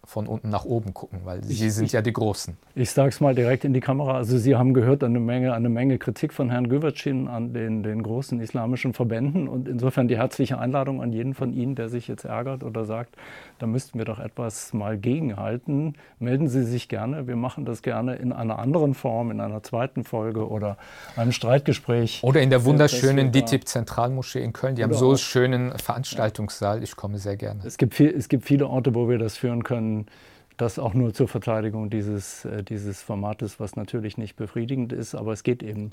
von 0.07 0.27
unten 0.27 0.49
nach 0.49 0.65
oben 0.65 0.95
gucken, 0.95 1.21
weil 1.25 1.41
ich, 1.51 1.59
Sie 1.59 1.71
sind 1.71 1.87
ich, 1.87 1.93
ja 1.93 2.01
die 2.01 2.13
Großen. 2.13 2.57
Ich 2.79 2.91
sage 2.91 3.09
es 3.09 3.23
mal 3.23 3.35
direkt 3.35 3.65
in 3.65 3.73
die 3.73 3.81
Kamera. 3.81 4.19
Also 4.19 4.37
Sie 4.37 4.55
haben 4.55 4.75
gehört 4.75 5.03
eine 5.03 5.19
Menge, 5.19 5.55
eine 5.55 5.71
Menge 5.71 5.97
Kritik 5.97 6.35
von 6.35 6.51
Herrn 6.51 6.69
Güvercin 6.69 7.27
an 7.27 7.55
den, 7.55 7.83
den 7.83 8.03
großen 8.03 8.39
islamischen 8.39 8.93
Verbänden 8.93 9.49
und 9.49 9.67
insofern 9.67 10.09
die 10.09 10.19
herzliche 10.19 10.59
Einladung 10.59 11.01
an 11.01 11.11
jeden 11.11 11.33
von 11.33 11.55
Ihnen, 11.55 11.75
der 11.75 11.89
sich 11.89 12.07
jetzt 12.07 12.27
ärgert 12.27 12.63
oder 12.63 12.85
sagt, 12.85 13.17
da 13.59 13.67
müssten 13.67 13.97
wir 13.97 14.05
doch 14.05 14.19
etwas 14.19 14.75
mal 14.75 14.99
gegenhalten. 14.99 15.95
Melden 16.19 16.49
Sie 16.49 16.65
sich 16.65 16.91
gerne. 16.91 17.27
Wir 17.27 17.37
machen 17.37 17.65
das 17.65 17.81
gerne 17.81 18.17
in 18.17 18.31
einer 18.31 18.59
anderen 18.59 18.93
Form, 18.93 19.31
in 19.31 19.41
einer 19.41 19.63
zweiten 19.63 20.05
Folge 20.05 20.47
oder 20.47 20.77
einem 21.17 21.33
Streitgespräch. 21.33 22.21
Oder 22.25 22.43
in 22.43 22.51
der 22.51 22.67
wunderschönen 22.67 23.33
DITIB 23.33 23.67
Zentralmoschee 23.67 24.45
in 24.45 24.53
Köln. 24.53 24.75
Die 24.75 24.83
haben 24.83 24.93
so 24.93 25.09
einen 25.09 25.17
schönen 25.17 25.79
Veranstaltungssaal. 25.79 26.83
Ich 26.83 26.95
komme 26.95 27.17
sehr 27.17 27.39
gerne. 27.39 27.63
Es 27.65 27.79
gibt, 27.79 27.95
viel, 27.95 28.11
es 28.15 28.29
gibt 28.29 28.45
viele 28.45 28.67
Orte, 28.67 28.95
wo 28.95 29.09
wir 29.09 29.17
das 29.17 29.39
führen 29.39 29.65
können. 29.65 30.09
Das 30.57 30.79
auch 30.79 30.95
nur 30.95 31.13
zur 31.13 31.29
Verteidigung 31.29 31.91
dieses, 31.91 32.45
äh, 32.45 32.63
dieses 32.63 33.03
Formates, 33.03 33.61
was 33.61 33.77
natürlich 33.77 34.17
nicht 34.17 34.37
befriedigend 34.37 34.93
ist, 34.93 35.15
aber 35.15 35.33
es 35.33 35.43
geht 35.43 35.63
eben, 35.63 35.91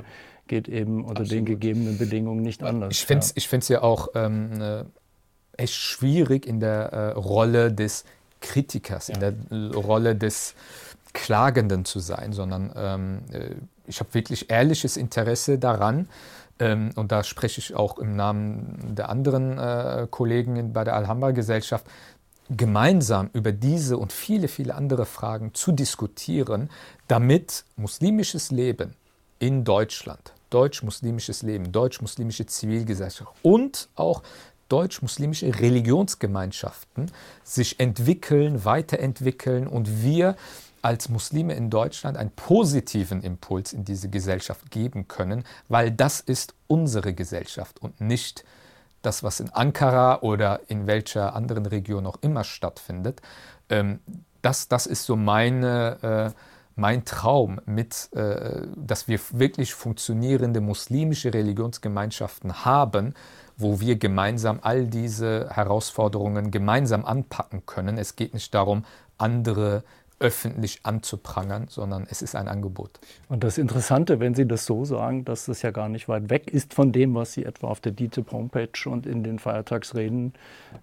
geht 0.47 0.69
eben 0.69 1.03
unter 1.03 1.21
Absolut. 1.21 1.31
den 1.31 1.45
gegebenen 1.45 1.97
Bedingungen 1.97 2.41
nicht 2.41 2.63
anders. 2.63 2.91
Ich 2.91 3.05
finde 3.05 3.25
es 3.25 3.67
ja. 3.67 3.77
ja 3.77 3.83
auch 3.83 4.09
ähm, 4.15 4.61
äh, 4.61 4.83
echt 5.57 5.73
schwierig 5.73 6.45
in 6.45 6.59
der 6.59 6.93
äh, 6.93 7.09
Rolle 7.11 7.73
des 7.73 8.05
Kritikers, 8.39 9.09
ja. 9.09 9.15
in 9.15 9.19
der 9.19 9.73
Rolle 9.75 10.15
des 10.15 10.55
Klagenden 11.13 11.85
zu 11.85 11.99
sein, 11.99 12.33
sondern 12.33 12.71
ähm, 12.75 13.19
äh, 13.31 13.55
ich 13.85 13.99
habe 13.99 14.13
wirklich 14.13 14.49
ehrliches 14.49 14.97
Interesse 14.97 15.59
daran, 15.59 16.07
ähm, 16.59 16.91
und 16.95 17.11
da 17.11 17.23
spreche 17.23 17.59
ich 17.59 17.75
auch 17.75 17.97
im 17.97 18.15
Namen 18.15 18.95
der 18.95 19.09
anderen 19.09 19.57
äh, 19.57 20.07
Kollegen 20.09 20.71
bei 20.71 20.83
der 20.83 20.95
Alhambra-Gesellschaft, 20.95 21.85
gemeinsam 22.49 23.29
über 23.33 23.51
diese 23.51 23.97
und 23.97 24.11
viele, 24.11 24.47
viele 24.47 24.75
andere 24.75 25.05
Fragen 25.05 25.53
zu 25.53 25.71
diskutieren, 25.71 26.69
damit 27.07 27.65
muslimisches 27.75 28.51
Leben 28.51 28.95
in 29.39 29.63
Deutschland, 29.63 30.33
deutsch-muslimisches 30.49 31.41
Leben, 31.41 31.71
deutsch-muslimische 31.71 32.45
Zivilgesellschaft 32.45 33.31
und 33.41 33.89
auch 33.95 34.23
deutsch-muslimische 34.69 35.59
Religionsgemeinschaften 35.59 37.11
sich 37.43 37.79
entwickeln, 37.79 38.65
weiterentwickeln 38.65 39.67
und 39.67 40.03
wir 40.03 40.35
als 40.81 41.09
Muslime 41.09 41.53
in 41.53 41.69
Deutschland 41.69 42.17
einen 42.17 42.31
positiven 42.31 43.21
Impuls 43.21 43.71
in 43.71 43.85
diese 43.85 44.09
Gesellschaft 44.09 44.69
geben 44.69 45.07
können, 45.07 45.45
weil 45.69 45.91
das 45.91 46.19
ist 46.19 46.53
unsere 46.67 47.13
Gesellschaft 47.13 47.81
und 47.81 48.01
nicht 48.01 48.43
das, 49.03 49.21
was 49.21 49.39
in 49.39 49.49
Ankara 49.51 50.21
oder 50.21 50.61
in 50.67 50.87
welcher 50.87 51.35
anderen 51.35 51.65
Region 51.67 52.07
auch 52.07 52.17
immer 52.21 52.43
stattfindet. 52.43 53.21
Ähm, 53.69 53.99
das, 54.41 54.67
das 54.67 54.87
ist 54.87 55.05
so 55.05 55.15
meine, 55.15 56.33
äh, 56.33 56.39
mein 56.75 57.05
Traum, 57.05 57.61
mit, 57.65 58.09
äh, 58.13 58.65
dass 58.75 59.07
wir 59.07 59.19
wirklich 59.31 59.73
funktionierende 59.73 60.59
muslimische 60.59 61.33
Religionsgemeinschaften 61.33 62.65
haben, 62.65 63.13
wo 63.57 63.79
wir 63.79 63.97
gemeinsam 63.97 64.59
all 64.61 64.87
diese 64.87 65.49
Herausforderungen 65.51 66.49
gemeinsam 66.49 67.05
anpacken 67.05 67.65
können. 67.65 67.97
Es 67.97 68.15
geht 68.15 68.33
nicht 68.33 68.53
darum, 68.53 68.83
andere 69.17 69.83
öffentlich 70.23 70.79
anzuprangern, 70.83 71.67
sondern 71.67 72.07
es 72.09 72.21
ist 72.21 72.33
ein 72.35 72.47
Angebot. 72.47 72.99
Und 73.27 73.43
das 73.43 73.57
Interessante, 73.57 74.21
wenn 74.21 74.33
Sie 74.33 74.47
das 74.47 74.65
so 74.65 74.85
sagen, 74.85 75.25
dass 75.25 75.45
das 75.45 75.61
ja 75.61 75.71
gar 75.71 75.89
nicht 75.89 76.07
weit 76.07 76.29
weg 76.29 76.49
ist 76.49 76.73
von 76.73 76.93
dem, 76.93 77.13
was 77.13 77.33
Sie 77.33 77.43
etwa 77.43 77.67
auf 77.67 77.81
der 77.81 77.91
DITIB-Homepage 77.91 78.89
und 78.89 79.05
in 79.05 79.23
den 79.23 79.37
Feiertagsreden 79.37 80.33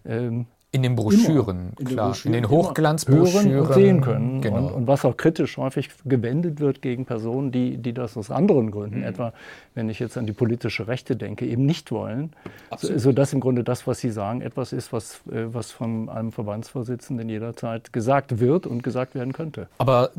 ähm, 0.04 0.46
in 0.72 0.82
den 0.84 0.94
Broschüren, 0.94 1.72
in 1.78 1.86
klar. 1.86 2.12
Den 2.12 2.26
in 2.26 2.32
den 2.32 2.48
Hochglanzbroschüren. 2.48 3.50
Hören 3.50 3.66
und 3.66 3.74
sehen 3.74 4.00
können. 4.00 4.40
Genau. 4.40 4.56
Und, 4.56 4.72
und, 4.72 4.86
was 4.86 5.04
auch 5.04 5.16
kritisch 5.16 5.56
häufig 5.56 5.90
gewendet 6.04 6.60
wird 6.60 6.80
gegen 6.80 7.06
Personen, 7.06 7.50
die, 7.50 7.76
die 7.76 7.92
das 7.92 8.16
aus 8.16 8.30
anderen 8.30 8.70
Gründen, 8.70 8.98
mhm. 8.98 9.04
etwa 9.04 9.32
wenn 9.74 9.88
ich 9.88 9.98
jetzt 9.98 10.16
an 10.16 10.26
die 10.26 10.32
politische 10.32 10.86
Rechte 10.86 11.16
denke, 11.16 11.44
eben 11.46 11.66
nicht 11.66 11.90
wollen. 11.90 12.32
Absolut. 12.70 13.00
Sodass 13.00 13.32
im 13.32 13.40
Grunde 13.40 13.64
das, 13.64 13.86
was 13.86 13.98
Sie 13.98 14.10
sagen, 14.10 14.42
etwas 14.42 14.72
ist, 14.72 14.92
was, 14.92 15.22
äh, 15.30 15.52
was 15.52 15.72
von 15.72 16.08
einem 16.08 16.30
Verbandsvorsitzenden 16.30 17.28
jederzeit 17.28 17.92
gesagt 17.92 18.38
wird 18.38 18.66
und 18.66 18.84
gesagt 18.84 19.16
werden 19.16 19.32
könnte. 19.32 19.68
Aber 19.78 20.10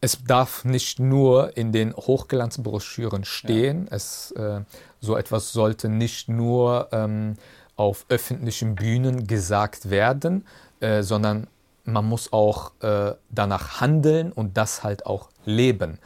es 0.00 0.22
darf 0.22 0.64
nicht 0.64 1.00
nur 1.00 1.56
in 1.56 1.72
den 1.72 1.92
Hochglanzbroschüren 1.92 3.24
stehen. 3.24 3.86
Ja. 3.90 3.96
Es, 3.96 4.30
äh, 4.32 4.60
so 5.00 5.16
etwas 5.16 5.52
sollte 5.52 5.88
nicht 5.88 6.28
nur 6.28 6.88
ähm, 6.92 7.34
auf 7.78 8.04
öffentlichen 8.08 8.74
Bühnen 8.74 9.26
gesagt 9.26 9.88
werden, 9.88 10.44
äh, 10.80 11.02
sondern 11.02 11.46
man 11.84 12.04
muss 12.04 12.32
auch 12.32 12.72
äh, 12.82 13.12
danach 13.30 13.80
handeln 13.80 14.32
und 14.32 14.56
das 14.56 14.84
halt 14.84 15.06
auch 15.06 15.30
leben. 15.46 15.98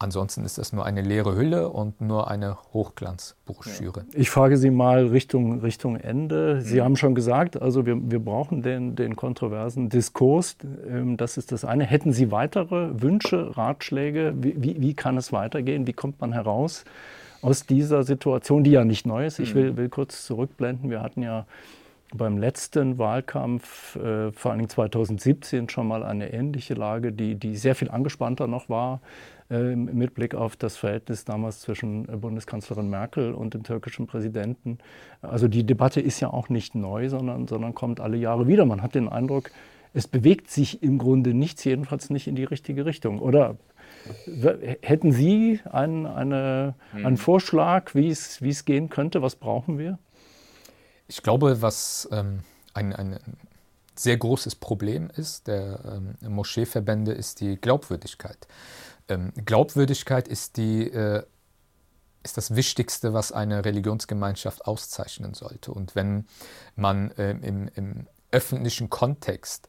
Ansonsten 0.00 0.44
ist 0.44 0.58
das 0.58 0.72
nur 0.72 0.86
eine 0.86 1.02
leere 1.02 1.34
Hülle 1.34 1.70
und 1.70 2.00
nur 2.00 2.30
eine 2.30 2.56
Hochglanzbroschüre. 2.72 4.04
Ich 4.14 4.30
frage 4.30 4.56
Sie 4.56 4.70
mal 4.70 5.06
Richtung, 5.06 5.58
Richtung 5.58 5.96
Ende. 5.96 6.62
Sie 6.62 6.76
mhm. 6.76 6.84
haben 6.84 6.96
schon 6.96 7.16
gesagt, 7.16 7.60
also 7.60 7.84
wir, 7.84 7.98
wir 8.08 8.20
brauchen 8.20 8.62
den, 8.62 8.94
den 8.94 9.16
kontroversen 9.16 9.88
Diskurs. 9.88 10.56
Ähm, 10.88 11.16
das 11.16 11.36
ist 11.36 11.50
das 11.50 11.64
eine. 11.64 11.84
Hätten 11.84 12.12
Sie 12.12 12.30
weitere 12.30 13.02
Wünsche, 13.02 13.56
Ratschläge? 13.56 14.34
Wie, 14.36 14.54
wie, 14.62 14.80
wie 14.80 14.94
kann 14.94 15.16
es 15.16 15.32
weitergehen? 15.32 15.88
Wie 15.88 15.94
kommt 15.94 16.20
man 16.20 16.32
heraus 16.32 16.84
aus 17.42 17.66
dieser 17.66 18.02
Situation, 18.02 18.64
die 18.64 18.72
ja 18.72 18.84
nicht 18.84 19.06
neu 19.06 19.26
ist. 19.26 19.38
Ich 19.38 19.54
will, 19.54 19.72
mhm. 19.72 19.76
will 19.76 19.88
kurz 19.88 20.24
zurückblenden. 20.26 20.90
Wir 20.90 21.02
hatten 21.02 21.22
ja 21.22 21.46
beim 22.14 22.38
letzten 22.38 22.98
Wahlkampf, 22.98 23.96
äh, 23.96 24.32
vor 24.32 24.52
allem 24.52 24.68
2017, 24.68 25.68
schon 25.68 25.86
mal 25.86 26.02
eine 26.02 26.32
ähnliche 26.32 26.74
Lage, 26.74 27.12
die, 27.12 27.34
die 27.34 27.56
sehr 27.56 27.74
viel 27.74 27.90
angespannter 27.90 28.46
noch 28.46 28.68
war 28.68 29.00
äh, 29.50 29.76
mit 29.76 30.14
Blick 30.14 30.34
auf 30.34 30.56
das 30.56 30.76
Verhältnis 30.76 31.24
damals 31.24 31.60
zwischen 31.60 32.08
äh, 32.08 32.16
Bundeskanzlerin 32.16 32.88
Merkel 32.88 33.34
und 33.34 33.54
dem 33.54 33.62
türkischen 33.62 34.06
Präsidenten. 34.06 34.78
Also 35.22 35.48
die 35.48 35.64
Debatte 35.64 36.00
ist 36.00 36.20
ja 36.20 36.30
auch 36.30 36.48
nicht 36.48 36.74
neu, 36.74 37.08
sondern, 37.08 37.46
sondern 37.46 37.74
kommt 37.74 38.00
alle 38.00 38.16
Jahre 38.16 38.46
wieder. 38.46 38.64
Man 38.64 38.82
hat 38.82 38.94
den 38.94 39.08
Eindruck, 39.08 39.50
es 39.94 40.06
bewegt 40.06 40.50
sich 40.50 40.82
im 40.82 40.98
Grunde 40.98 41.34
nichts, 41.34 41.64
jedenfalls 41.64 42.10
nicht 42.10 42.26
in 42.26 42.36
die 42.36 42.44
richtige 42.44 42.86
Richtung. 42.86 43.20
Oder 43.20 43.56
Hätten 44.82 45.12
Sie 45.12 45.60
einen, 45.64 46.06
eine, 46.06 46.74
hm. 46.92 47.06
einen 47.06 47.16
Vorschlag, 47.16 47.94
wie 47.94 48.08
es, 48.08 48.40
wie 48.42 48.50
es 48.50 48.64
gehen 48.64 48.88
könnte? 48.88 49.22
Was 49.22 49.36
brauchen 49.36 49.78
wir? 49.78 49.98
Ich 51.08 51.22
glaube, 51.22 51.62
was 51.62 52.08
ähm, 52.12 52.40
ein, 52.74 52.94
ein 52.94 53.18
sehr 53.94 54.16
großes 54.16 54.54
Problem 54.56 55.10
ist 55.14 55.46
der 55.46 55.80
ähm, 55.84 56.14
Moscheeverbände, 56.20 57.12
ist 57.12 57.40
die 57.40 57.56
Glaubwürdigkeit. 57.56 58.46
Ähm, 59.08 59.32
Glaubwürdigkeit 59.44 60.28
ist, 60.28 60.56
die, 60.56 60.90
äh, 60.90 61.22
ist 62.22 62.36
das 62.36 62.54
Wichtigste, 62.54 63.12
was 63.12 63.32
eine 63.32 63.64
Religionsgemeinschaft 63.64 64.66
auszeichnen 64.66 65.34
sollte. 65.34 65.72
Und 65.72 65.94
wenn 65.94 66.26
man 66.76 67.10
äh, 67.12 67.30
im, 67.30 67.68
im 67.74 68.06
öffentlichen 68.30 68.90
Kontext 68.90 69.68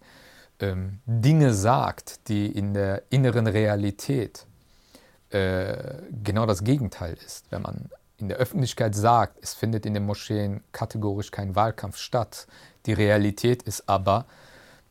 ähm, 0.60 1.02
Dinge 1.06 1.54
sagt, 1.54 2.28
die 2.28 2.48
in 2.48 2.74
der 2.74 3.04
inneren 3.10 3.48
Realität 3.48 4.46
äh, 5.30 6.02
genau 6.24 6.46
das 6.46 6.64
Gegenteil 6.64 7.16
ist. 7.26 7.52
Wenn 7.52 7.62
man 7.62 7.90
in 8.18 8.30
der 8.30 8.38
Öffentlichkeit 8.38 8.96
sagt, 8.96 9.38
es 9.42 9.54
findet 9.54 9.86
in 9.86 9.94
den 9.94 10.06
Moscheen 10.06 10.64
kategorisch 10.72 11.32
kein 11.32 11.56
Wahlkampf 11.56 11.98
statt, 11.98 12.48
die 12.86 12.94
Realität 12.94 13.64
ist 13.64 13.88
aber, 13.88 14.26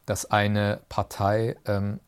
dass 0.07 0.31
eine 0.31 0.81
Partei, 0.89 1.57
ähm, 1.66 2.01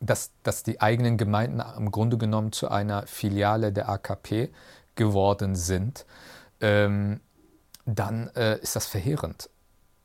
dass, 0.00 0.30
dass 0.42 0.62
die 0.62 0.80
eigenen 0.80 1.16
Gemeinden 1.16 1.62
im 1.76 1.90
Grunde 1.90 2.18
genommen 2.18 2.52
zu 2.52 2.68
einer 2.68 3.06
Filiale 3.06 3.72
der 3.72 3.88
AKP 3.88 4.50
geworden 4.94 5.56
sind, 5.56 6.06
ähm, 6.60 7.20
dann 7.84 8.28
äh, 8.36 8.58
ist 8.60 8.76
das 8.76 8.86
verheerend 8.86 9.48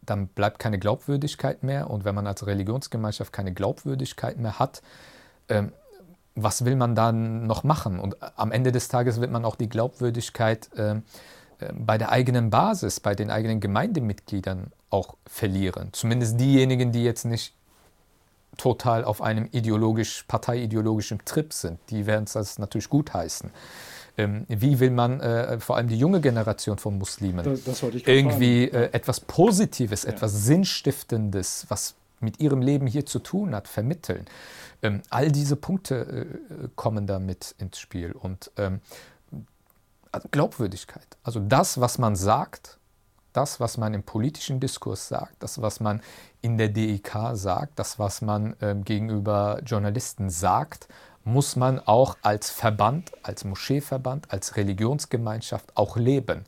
dann 0.09 0.27
bleibt 0.27 0.59
keine 0.59 0.79
Glaubwürdigkeit 0.79 1.63
mehr. 1.63 1.89
Und 1.89 2.05
wenn 2.05 2.15
man 2.15 2.25
als 2.25 2.45
Religionsgemeinschaft 2.47 3.31
keine 3.31 3.53
Glaubwürdigkeit 3.53 4.37
mehr 4.37 4.57
hat, 4.57 4.81
ähm, 5.49 5.71
was 6.35 6.65
will 6.65 6.75
man 6.75 6.95
dann 6.95 7.47
noch 7.47 7.63
machen? 7.63 7.99
Und 7.99 8.15
am 8.37 8.51
Ende 8.51 8.71
des 8.71 8.87
Tages 8.87 9.19
wird 9.19 9.31
man 9.31 9.43
auch 9.43 9.55
die 9.55 9.69
Glaubwürdigkeit 9.69 10.69
äh, 10.77 10.91
äh, 10.91 10.99
bei 11.73 11.97
der 11.97 12.11
eigenen 12.11 12.49
Basis, 12.49 12.99
bei 12.99 13.15
den 13.15 13.31
eigenen 13.31 13.59
Gemeindemitgliedern 13.59 14.71
auch 14.89 15.15
verlieren. 15.25 15.89
Zumindest 15.93 16.39
diejenigen, 16.39 16.91
die 16.91 17.03
jetzt 17.03 17.25
nicht 17.25 17.53
total 18.57 19.03
auf 19.03 19.21
einem 19.21 19.49
ideologisch, 19.51 20.23
parteiideologischen 20.27 21.19
Trip 21.25 21.51
sind, 21.53 21.79
die 21.89 22.05
werden 22.05 22.25
es 22.31 22.57
natürlich 22.57 22.89
gutheißen. 22.89 23.51
Ähm, 23.51 23.53
wie 24.17 24.79
will 24.79 24.91
man 24.91 25.19
äh, 25.19 25.59
vor 25.59 25.77
allem 25.77 25.87
die 25.87 25.97
junge 25.97 26.21
Generation 26.21 26.77
von 26.77 26.97
Muslimen 26.97 27.43
das, 27.45 27.63
das 27.63 27.83
irgendwie 27.83 28.63
äh, 28.63 28.91
etwas 28.91 29.19
Positives, 29.19 30.03
ja. 30.03 30.09
etwas 30.09 30.33
Sinnstiftendes, 30.33 31.65
was 31.69 31.93
mit 32.19 32.39
ihrem 32.39 32.61
Leben 32.61 32.87
hier 32.87 33.05
zu 33.05 33.19
tun 33.19 33.53
hat, 33.53 33.67
vermitteln? 33.67 34.25
Ähm, 34.81 35.01
all 35.09 35.31
diese 35.31 35.55
Punkte 35.55 36.27
äh, 36.49 36.67
kommen 36.75 37.05
da 37.05 37.19
mit 37.19 37.55
ins 37.59 37.79
Spiel. 37.79 38.11
Und 38.11 38.51
ähm, 38.57 38.81
also 40.11 40.27
Glaubwürdigkeit. 40.31 41.17
Also 41.23 41.39
das, 41.39 41.79
was 41.79 41.99
man 41.99 42.15
sagt, 42.15 42.77
das, 43.33 43.59
was 43.59 43.77
man 43.77 43.93
im 43.93 44.01
politischen 44.01 44.59
Diskurs 44.59 45.07
sagt, 45.07 45.43
das, 45.43 45.61
was 45.61 45.79
man 45.79 46.01
in 46.41 46.57
der 46.57 46.69
DIK 46.69 47.11
sagt, 47.33 47.77
das, 47.77 47.99
was 47.99 48.21
man 48.21 48.55
äh, 48.61 48.75
gegenüber 48.83 49.61
Journalisten 49.63 50.31
sagt, 50.31 50.87
muss 51.27 51.57
man 51.57 51.79
auch 51.79 52.17
als 52.21 52.49
Verband, 52.49 53.11
als 53.21 53.43
Moscheeverband, 53.43 54.31
als 54.31 54.55
Religionsgemeinschaft 54.55 55.75
auch 55.75 55.97
leben. 55.97 56.45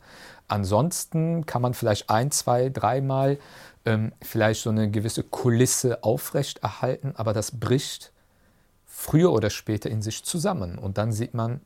Ansonsten 0.48 1.44
kann 1.44 1.60
man 1.60 1.74
vielleicht 1.74 2.08
ein, 2.08 2.30
zwei, 2.30 2.70
dreimal 2.70 3.38
ähm, 3.84 4.12
vielleicht 4.22 4.62
so 4.62 4.70
eine 4.70 4.90
gewisse 4.90 5.22
Kulisse 5.22 6.02
aufrechterhalten, 6.02 7.12
aber 7.16 7.34
das 7.34 7.60
bricht 7.60 8.10
früher 8.86 9.32
oder 9.32 9.50
später 9.50 9.90
in 9.90 10.00
sich 10.00 10.24
zusammen. 10.24 10.78
Und 10.78 10.96
dann 10.96 11.12
sieht 11.12 11.34
man 11.34 11.60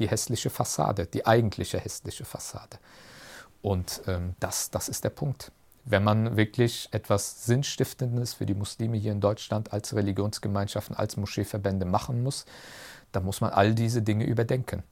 die 0.00 0.08
hässliche 0.08 0.50
Fassade, 0.50 1.06
die 1.06 1.26
eigentliche 1.26 1.78
hässliche 1.78 2.24
Fassade. 2.24 2.78
Und 3.62 4.02
ähm, 4.08 4.34
das, 4.40 4.70
das 4.72 4.88
ist 4.88 5.04
der 5.04 5.10
Punkt. 5.10 5.52
Wenn 5.84 6.02
man 6.02 6.36
wirklich 6.36 6.88
etwas 6.92 7.44
Sinnstiftendes 7.44 8.34
für 8.34 8.46
die 8.46 8.54
Muslime 8.54 8.96
hier 8.96 9.12
in 9.12 9.20
Deutschland 9.20 9.72
als 9.72 9.94
Religionsgemeinschaften, 9.94 10.96
als 10.96 11.16
Moscheeverbände 11.16 11.84
machen 11.84 12.22
muss, 12.22 12.46
dann 13.12 13.24
muss 13.24 13.40
man 13.40 13.50
all 13.50 13.74
diese 13.74 14.02
Dinge 14.02 14.24
überdenken. 14.24 14.82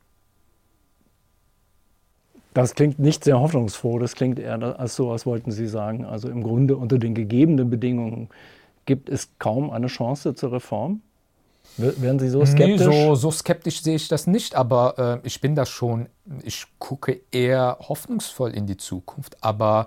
Das 2.54 2.74
klingt 2.74 2.98
nicht 2.98 3.24
sehr 3.24 3.40
hoffnungsfroh, 3.40 3.98
das 3.98 4.14
klingt 4.14 4.38
eher 4.38 4.78
als 4.78 4.94
so, 4.94 5.10
als 5.10 5.24
wollten 5.24 5.50
Sie 5.50 5.66
sagen. 5.66 6.04
Also 6.04 6.28
im 6.28 6.42
Grunde 6.42 6.76
unter 6.76 6.98
den 6.98 7.14
gegebenen 7.14 7.70
Bedingungen 7.70 8.28
gibt 8.84 9.08
es 9.08 9.30
kaum 9.38 9.70
eine 9.70 9.86
Chance 9.86 10.34
zur 10.34 10.52
Reform. 10.52 11.00
Wären 11.78 12.18
Sie 12.18 12.28
so 12.28 12.44
skeptisch? 12.44 12.86
Nee, 12.86 13.06
so, 13.06 13.14
so 13.14 13.30
skeptisch 13.30 13.82
sehe 13.82 13.94
ich 13.94 14.08
das 14.08 14.26
nicht, 14.26 14.54
aber 14.54 15.20
äh, 15.22 15.26
ich 15.26 15.40
bin 15.40 15.54
da 15.54 15.64
schon, 15.64 16.08
ich 16.42 16.66
gucke 16.78 17.20
eher 17.30 17.78
hoffnungsvoll 17.80 18.50
in 18.50 18.66
die 18.66 18.76
Zukunft, 18.76 19.42
aber 19.42 19.86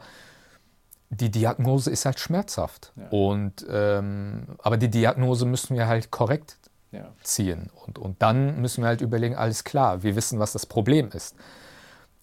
die 1.09 1.31
Diagnose 1.31 1.91
ist 1.91 2.05
halt 2.05 2.19
schmerzhaft. 2.19 2.91
Ja. 2.95 3.07
Und, 3.09 3.65
ähm, 3.69 4.43
aber 4.59 4.77
die 4.77 4.89
Diagnose 4.89 5.45
müssen 5.45 5.75
wir 5.75 5.87
halt 5.87 6.11
korrekt 6.11 6.57
ja. 6.91 7.11
ziehen. 7.21 7.69
Und, 7.85 7.99
und 7.99 8.21
dann 8.21 8.61
müssen 8.61 8.83
wir 8.83 8.87
halt 8.87 9.01
überlegen, 9.01 9.35
alles 9.35 9.63
klar, 9.63 10.03
wir 10.03 10.15
wissen, 10.15 10.39
was 10.39 10.53
das 10.53 10.65
Problem 10.65 11.09
ist. 11.13 11.35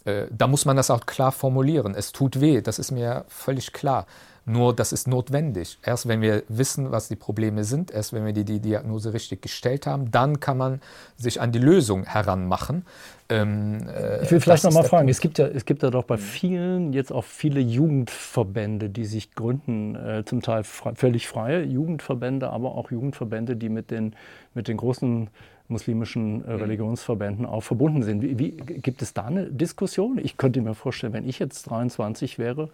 Äh, 0.04 0.26
da 0.30 0.46
muss 0.46 0.64
man 0.64 0.76
das 0.76 0.90
auch 0.90 1.06
klar 1.06 1.32
formulieren. 1.32 1.94
Es 1.94 2.12
tut 2.12 2.40
weh, 2.40 2.60
das 2.60 2.78
ist 2.78 2.90
mir 2.90 3.24
völlig 3.28 3.72
klar. 3.72 4.06
Nur 4.45 4.74
das 4.74 4.93
ist 4.93 5.07
notwendig. 5.07 5.78
Erst 5.84 6.09
wenn 6.09 6.20
wir 6.20 6.43
wissen, 6.49 6.90
was 6.90 7.07
die 7.07 7.14
Probleme 7.14 7.62
sind, 7.62 7.93
erst 7.93 8.12
wenn 8.12 8.26
wir 8.26 8.32
die, 8.32 8.45
die 8.45 8.59
Diagnose 8.59 9.12
richtig 9.12 9.40
gestellt 9.40 9.86
haben, 9.86 10.11
dann 10.11 10.40
kann 10.40 10.59
man 10.59 10.80
sich 11.16 11.40
an 11.40 11.53
die 11.53 11.61
Lösung 11.61 12.05
heranmachen. 12.05 12.84
Ähm, 13.28 13.86
äh, 13.88 14.24
ich 14.24 14.32
will 14.32 14.40
vielleicht 14.40 14.64
noch 14.64 14.72
mal 14.72 14.82
fragen, 14.82 15.09
es 15.09 15.20
gibt, 15.20 15.38
ja, 15.38 15.47
es 15.47 15.64
gibt 15.64 15.84
ja 15.84 15.90
doch 15.90 16.03
bei 16.03 16.16
vielen 16.16 16.93
jetzt 16.93 17.12
auch 17.12 17.24
viele 17.24 17.61
Jugendverbände, 17.61 18.90
die 18.90 19.05
sich 19.05 19.32
gründen, 19.34 19.95
äh, 19.95 20.24
zum 20.24 20.43
Teil 20.43 20.64
frei, 20.64 20.97
völlig 20.97 21.28
freie 21.28 21.62
Jugendverbände, 21.62 22.51
aber 22.51 22.74
auch 22.74 22.90
Jugendverbände, 22.90 23.55
die 23.55 23.68
mit 23.68 23.93
den, 23.93 24.16
mit 24.55 24.66
den 24.66 24.76
großen 24.76 25.30
muslimischen 25.68 26.44
äh, 26.44 26.54
mhm. 26.54 26.62
Religionsverbänden 26.62 27.46
auch 27.46 27.62
verbunden 27.62 28.02
sind. 28.02 28.22
Wie, 28.22 28.38
wie, 28.38 28.50
gibt 28.52 29.02
es 29.02 29.14
da 29.14 29.24
eine 29.24 29.46
Diskussion? 29.46 30.18
Ich 30.22 30.36
könnte 30.36 30.60
mir 30.60 30.74
vorstellen, 30.74 31.12
wenn 31.12 31.28
ich 31.28 31.38
jetzt 31.38 31.70
23 31.70 32.38
wäre 32.38 32.68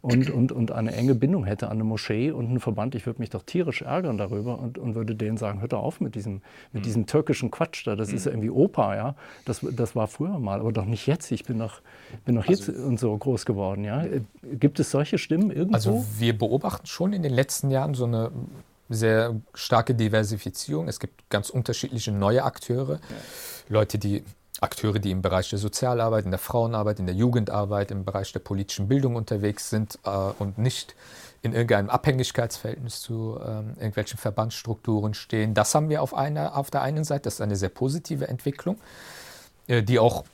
und, 0.00 0.30
und, 0.30 0.52
und 0.52 0.72
eine 0.72 0.92
enge 0.92 1.14
Bindung 1.14 1.44
hätte 1.44 1.66
an 1.66 1.72
eine 1.72 1.84
Moschee 1.84 2.30
und 2.30 2.48
einen 2.48 2.60
Verband, 2.60 2.94
ich 2.94 3.06
würde 3.06 3.20
mich 3.20 3.30
doch 3.30 3.42
tierisch 3.42 3.82
ärgern 3.82 4.18
darüber 4.18 4.58
und, 4.58 4.78
und 4.78 4.94
würde 4.94 5.14
denen 5.14 5.36
sagen, 5.36 5.60
hört 5.60 5.72
doch 5.72 5.82
auf 5.82 6.00
mit 6.00 6.14
diesem, 6.14 6.40
mit 6.72 6.82
mhm. 6.82 6.84
diesem 6.84 7.06
türkischen 7.06 7.50
Quatsch 7.50 7.86
da, 7.86 7.96
das 7.96 8.12
ist 8.12 8.26
ja 8.26 8.32
mhm. 8.32 8.38
irgendwie 8.38 8.50
Opa, 8.50 8.96
ja. 8.96 9.14
Das, 9.44 9.64
das 9.72 9.94
war 9.94 10.08
früher 10.08 10.38
mal, 10.38 10.60
aber 10.60 10.72
doch 10.72 10.84
nicht 10.84 11.06
jetzt. 11.06 11.30
Ich 11.30 11.44
bin 11.44 11.58
doch, 11.58 11.80
bin 12.24 12.34
doch 12.34 12.46
jetzt 12.46 12.68
also, 12.68 12.82
und 12.82 12.98
so 12.98 13.16
groß 13.16 13.44
geworden, 13.44 13.84
ja. 13.84 14.04
Gibt 14.58 14.80
es 14.80 14.90
solche 14.90 15.18
Stimmen 15.18 15.50
irgendwo? 15.50 15.74
Also 15.74 16.04
wir 16.18 16.36
beobachten 16.36 16.86
schon 16.86 17.12
in 17.12 17.22
den 17.22 17.32
letzten 17.32 17.70
Jahren 17.70 17.94
so 17.94 18.04
eine 18.04 18.30
sehr 18.88 19.36
starke 19.54 19.94
Diversifizierung. 19.94 20.88
Es 20.88 21.00
gibt 21.00 21.28
ganz 21.30 21.50
unterschiedliche 21.50 22.12
neue 22.12 22.44
Akteure. 22.44 22.94
Ja. 22.94 23.00
Leute, 23.68 23.98
die 23.98 24.24
Akteure, 24.60 24.98
die 24.98 25.10
im 25.10 25.22
Bereich 25.22 25.50
der 25.50 25.58
Sozialarbeit, 25.58 26.24
in 26.24 26.30
der 26.30 26.38
Frauenarbeit, 26.38 26.98
in 26.98 27.06
der 27.06 27.14
Jugendarbeit, 27.14 27.90
im 27.90 28.04
Bereich 28.04 28.32
der 28.32 28.40
politischen 28.40 28.88
Bildung 28.88 29.14
unterwegs 29.16 29.70
sind 29.70 29.98
äh, 30.04 30.10
und 30.10 30.58
nicht 30.58 30.94
in 31.42 31.52
irgendeinem 31.52 31.90
Abhängigkeitsverhältnis 31.90 33.00
zu 33.00 33.38
ähm, 33.40 33.74
irgendwelchen 33.76 34.18
Verbandsstrukturen 34.18 35.14
stehen. 35.14 35.54
Das 35.54 35.74
haben 35.74 35.88
wir 35.88 36.02
auf, 36.02 36.14
einer, 36.14 36.56
auf 36.56 36.70
der 36.70 36.82
einen 36.82 37.04
Seite, 37.04 37.22
das 37.22 37.34
ist 37.34 37.40
eine 37.40 37.56
sehr 37.56 37.68
positive 37.68 38.26
Entwicklung, 38.26 38.78
äh, 39.68 39.82
die 39.82 40.00
auch 40.00 40.24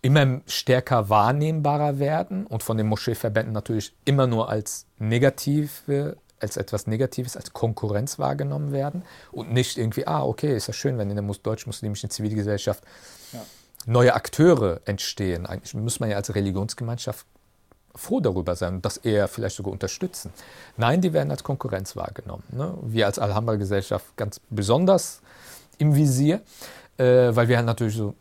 immer 0.00 0.40
stärker 0.46 1.08
wahrnehmbarer 1.08 1.98
werden 1.98 2.46
und 2.46 2.62
von 2.62 2.76
den 2.76 2.86
Moscheeverbänden 2.86 3.52
natürlich 3.52 3.94
immer 4.04 4.26
nur 4.26 4.48
als 4.48 4.86
negative 4.98 6.16
als 6.44 6.56
etwas 6.56 6.86
Negatives, 6.86 7.36
als 7.36 7.52
Konkurrenz 7.52 8.18
wahrgenommen 8.18 8.72
werden 8.72 9.02
und 9.32 9.52
nicht 9.52 9.78
irgendwie, 9.78 10.06
ah, 10.06 10.22
okay, 10.22 10.56
ist 10.56 10.66
ja 10.68 10.72
schön, 10.72 10.98
wenn 10.98 11.10
in 11.10 11.16
der 11.16 11.34
deutsch-muslimischen 11.42 12.10
Zivilgesellschaft 12.10 12.84
ja. 13.32 13.40
neue 13.86 14.14
Akteure 14.14 14.80
entstehen. 14.84 15.46
Eigentlich 15.46 15.74
muss 15.74 16.00
man 16.00 16.10
ja 16.10 16.16
als 16.16 16.34
Religionsgemeinschaft 16.34 17.26
froh 17.96 18.20
darüber 18.20 18.56
sein 18.56 18.74
und 18.74 18.84
das 18.84 18.96
eher 18.98 19.28
vielleicht 19.28 19.56
sogar 19.56 19.72
unterstützen. 19.72 20.32
Nein, 20.76 21.00
die 21.00 21.12
werden 21.12 21.30
als 21.30 21.44
Konkurrenz 21.44 21.96
wahrgenommen. 21.96 22.42
Ne? 22.50 22.74
Wir 22.82 23.06
als 23.06 23.18
Alhambra-Gesellschaft 23.18 24.16
ganz 24.16 24.40
besonders 24.50 25.20
im 25.78 25.94
Visier, 25.94 26.40
äh, 26.96 27.34
weil 27.34 27.48
wir 27.48 27.56
halt 27.56 27.66
natürlich 27.66 27.96
so 27.96 28.14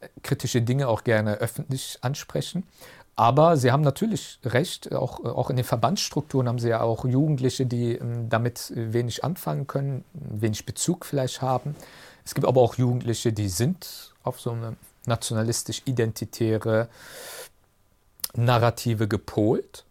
äh, 0.00 0.08
kritische 0.22 0.62
Dinge 0.62 0.88
auch 0.88 1.04
gerne 1.04 1.36
öffentlich 1.36 1.98
ansprechen. 2.00 2.64
Aber 3.16 3.56
Sie 3.56 3.70
haben 3.70 3.82
natürlich 3.82 4.38
recht, 4.44 4.94
auch, 4.94 5.24
auch 5.24 5.50
in 5.50 5.56
den 5.56 5.64
Verbandsstrukturen 5.64 6.48
haben 6.48 6.58
Sie 6.58 6.68
ja 6.68 6.80
auch 6.80 7.04
Jugendliche, 7.04 7.66
die 7.66 7.96
ähm, 7.96 8.28
damit 8.28 8.72
wenig 8.74 9.24
anfangen 9.24 9.66
können, 9.66 10.04
wenig 10.14 10.64
Bezug 10.64 11.04
vielleicht 11.04 11.42
haben. 11.42 11.76
Es 12.24 12.34
gibt 12.34 12.46
aber 12.46 12.60
auch 12.60 12.76
Jugendliche, 12.76 13.32
die 13.32 13.48
sind 13.48 14.14
auf 14.22 14.40
so 14.40 14.52
eine 14.52 14.76
nationalistisch-identitäre 15.06 16.88
Narrative 18.34 19.08
gepolt. 19.08 19.84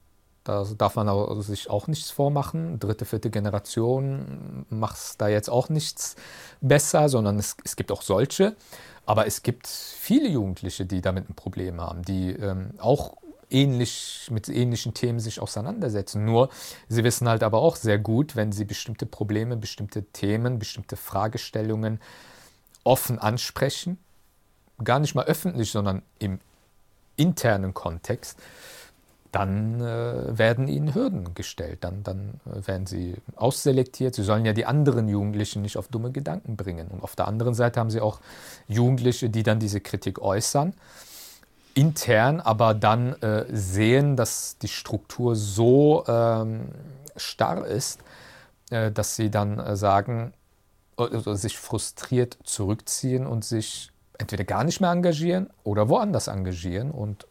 Da 0.43 0.65
darf 0.77 0.95
man 0.95 1.41
sich 1.41 1.69
auch 1.69 1.87
nichts 1.87 2.09
vormachen. 2.09 2.79
Dritte, 2.79 3.05
vierte 3.05 3.29
Generation 3.29 4.65
macht 4.69 5.21
da 5.21 5.27
jetzt 5.27 5.49
auch 5.49 5.69
nichts 5.69 6.15
besser, 6.61 7.09
sondern 7.09 7.37
es, 7.37 7.55
es 7.63 7.75
gibt 7.75 7.91
auch 7.91 8.01
solche. 8.01 8.55
Aber 9.09 9.25
es 9.25 9.41
gibt 9.41 9.65
viele 9.65 10.29
Jugendliche, 10.29 10.85
die 10.85 11.01
damit 11.01 11.31
ein 11.31 11.33
Problem 11.33 11.81
haben, 11.81 12.03
die 12.03 12.29
ähm, 12.29 12.73
auch 12.77 13.17
ähnlich 13.49 14.27
mit 14.29 14.47
ähnlichen 14.49 14.93
Themen 14.93 15.19
sich 15.19 15.39
auseinandersetzen. 15.39 16.25
Nur 16.25 16.49
sie 16.89 17.03
wissen 17.03 17.27
halt 17.27 17.41
aber 17.41 17.57
auch 17.57 17.75
sehr 17.75 17.97
gut, 17.97 18.35
wenn 18.35 18.51
sie 18.51 18.65
bestimmte 18.65 19.07
Probleme, 19.07 19.57
bestimmte 19.57 20.03
Themen, 20.03 20.59
bestimmte 20.59 20.95
Fragestellungen 20.95 21.99
offen 22.83 23.17
ansprechen, 23.17 23.97
gar 24.83 24.99
nicht 24.99 25.15
mal 25.15 25.25
öffentlich, 25.25 25.71
sondern 25.71 26.03
im 26.19 26.39
internen 27.15 27.73
Kontext, 27.73 28.37
dann 29.31 29.79
äh, 29.79 30.37
werden 30.37 30.67
ihnen 30.67 30.95
Hürden 30.95 31.33
gestellt, 31.35 31.79
dann, 31.83 32.03
dann 32.03 32.39
äh, 32.45 32.67
werden 32.67 32.87
sie 32.87 33.15
ausselektiert. 33.35 34.15
Sie 34.15 34.23
sollen 34.23 34.45
ja 34.45 34.53
die 34.53 34.65
anderen 34.65 35.07
Jugendlichen 35.07 35.61
nicht 35.61 35.77
auf 35.77 35.87
dumme 35.87 36.11
Gedanken 36.11 36.55
bringen. 36.55 36.87
Und 36.87 37.03
auf 37.03 37.15
der 37.15 37.27
anderen 37.27 37.53
Seite 37.53 37.79
haben 37.79 37.91
sie 37.91 38.01
auch 38.01 38.21
Jugendliche, 38.67 39.29
die 39.29 39.43
dann 39.43 39.59
diese 39.59 39.81
Kritik 39.81 40.19
äußern, 40.19 40.73
intern, 41.75 42.39
aber 42.39 42.73
dann 42.73 43.13
äh, 43.21 43.45
sehen, 43.51 44.15
dass 44.15 44.57
die 44.57 44.67
Struktur 44.67 45.35
so 45.35 46.03
ähm, 46.07 46.69
starr 47.15 47.67
ist, 47.67 47.99
äh, 48.71 48.91
dass 48.91 49.15
sie 49.15 49.29
dann 49.29 49.59
äh, 49.59 49.75
sagen, 49.75 50.33
also 50.97 51.35
sich 51.35 51.57
frustriert 51.57 52.37
zurückziehen 52.43 53.27
und 53.27 53.45
sich 53.45 53.91
entweder 54.17 54.43
gar 54.43 54.63
nicht 54.63 54.81
mehr 54.81 54.91
engagieren 54.91 55.49
oder 55.63 55.87
woanders 55.87 56.27
engagieren. 56.27 56.91
Und 56.91 57.25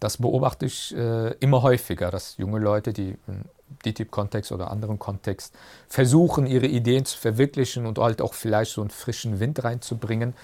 das 0.00 0.18
beobachte 0.18 0.66
ich 0.66 0.94
äh, 0.96 1.32
immer 1.40 1.62
häufiger, 1.62 2.10
dass 2.10 2.36
junge 2.36 2.58
Leute, 2.58 2.92
die 2.92 3.16
im 3.26 3.44
DTIP-Kontext 3.84 4.52
oder 4.52 4.70
anderen 4.70 4.98
Kontext 4.98 5.54
versuchen, 5.88 6.46
ihre 6.46 6.66
Ideen 6.66 7.04
zu 7.04 7.18
verwirklichen 7.18 7.86
und 7.86 7.98
halt 7.98 8.20
auch 8.20 8.34
vielleicht 8.34 8.72
so 8.72 8.80
einen 8.80 8.90
frischen 8.90 9.40
Wind 9.40 9.64
reinzubringen, 9.64 10.34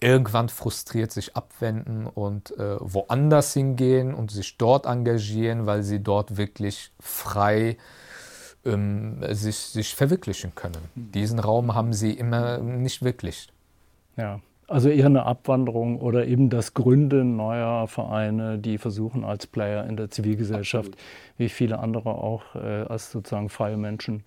irgendwann 0.00 0.48
frustriert 0.48 1.12
sich 1.12 1.36
abwenden 1.36 2.06
und 2.06 2.58
äh, 2.58 2.76
woanders 2.80 3.52
hingehen 3.52 4.14
und 4.14 4.30
sich 4.30 4.56
dort 4.56 4.86
engagieren, 4.86 5.66
weil 5.66 5.82
sie 5.82 6.02
dort 6.02 6.36
wirklich 6.36 6.90
frei 6.98 7.76
ähm, 8.64 9.22
sich, 9.34 9.56
sich 9.56 9.94
verwirklichen 9.94 10.54
können. 10.54 10.82
Mhm. 10.94 11.12
Diesen 11.12 11.38
Raum 11.38 11.74
haben 11.74 11.92
sie 11.92 12.12
immer 12.12 12.58
nicht 12.58 13.02
wirklich. 13.02 13.48
Ja. 14.16 14.40
Also 14.70 14.88
eher 14.88 15.06
eine 15.06 15.26
Abwanderung 15.26 15.98
oder 15.98 16.28
eben 16.28 16.48
das 16.48 16.74
Gründen 16.74 17.34
neuer 17.34 17.88
Vereine, 17.88 18.56
die 18.56 18.78
versuchen 18.78 19.24
als 19.24 19.48
Player 19.48 19.84
in 19.84 19.96
der 19.96 20.10
Zivilgesellschaft, 20.10 20.92
Absolut. 20.92 21.38
wie 21.38 21.48
viele 21.48 21.80
andere 21.80 22.10
auch 22.10 22.54
äh, 22.54 22.84
als 22.88 23.10
sozusagen 23.10 23.48
freie 23.48 23.76
Menschen, 23.76 24.22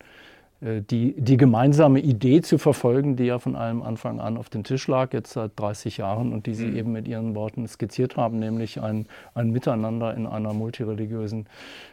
äh, 0.60 0.82
die, 0.82 1.16
die 1.18 1.38
gemeinsame 1.38 2.02
Idee 2.02 2.42
zu 2.42 2.58
verfolgen, 2.58 3.16
die 3.16 3.24
ja 3.24 3.40
von 3.40 3.56
allem 3.56 3.82
Anfang 3.82 4.20
an 4.20 4.36
auf 4.36 4.50
dem 4.50 4.66
Tisch 4.66 4.86
lag, 4.90 5.14
jetzt 5.14 5.32
seit 5.32 5.52
30 5.56 5.96
Jahren 5.96 6.34
und 6.34 6.46
die 6.46 6.56
Sie 6.56 6.68
mhm. 6.68 6.76
eben 6.76 6.92
mit 6.92 7.08
Ihren 7.08 7.36
Worten 7.36 7.66
skizziert 7.66 8.18
haben, 8.18 8.38
nämlich 8.38 8.82
ein, 8.82 9.06
ein 9.36 9.52
Miteinander 9.52 10.14
in 10.14 10.28
einer 10.28 10.52
multireligiösen 10.52 11.48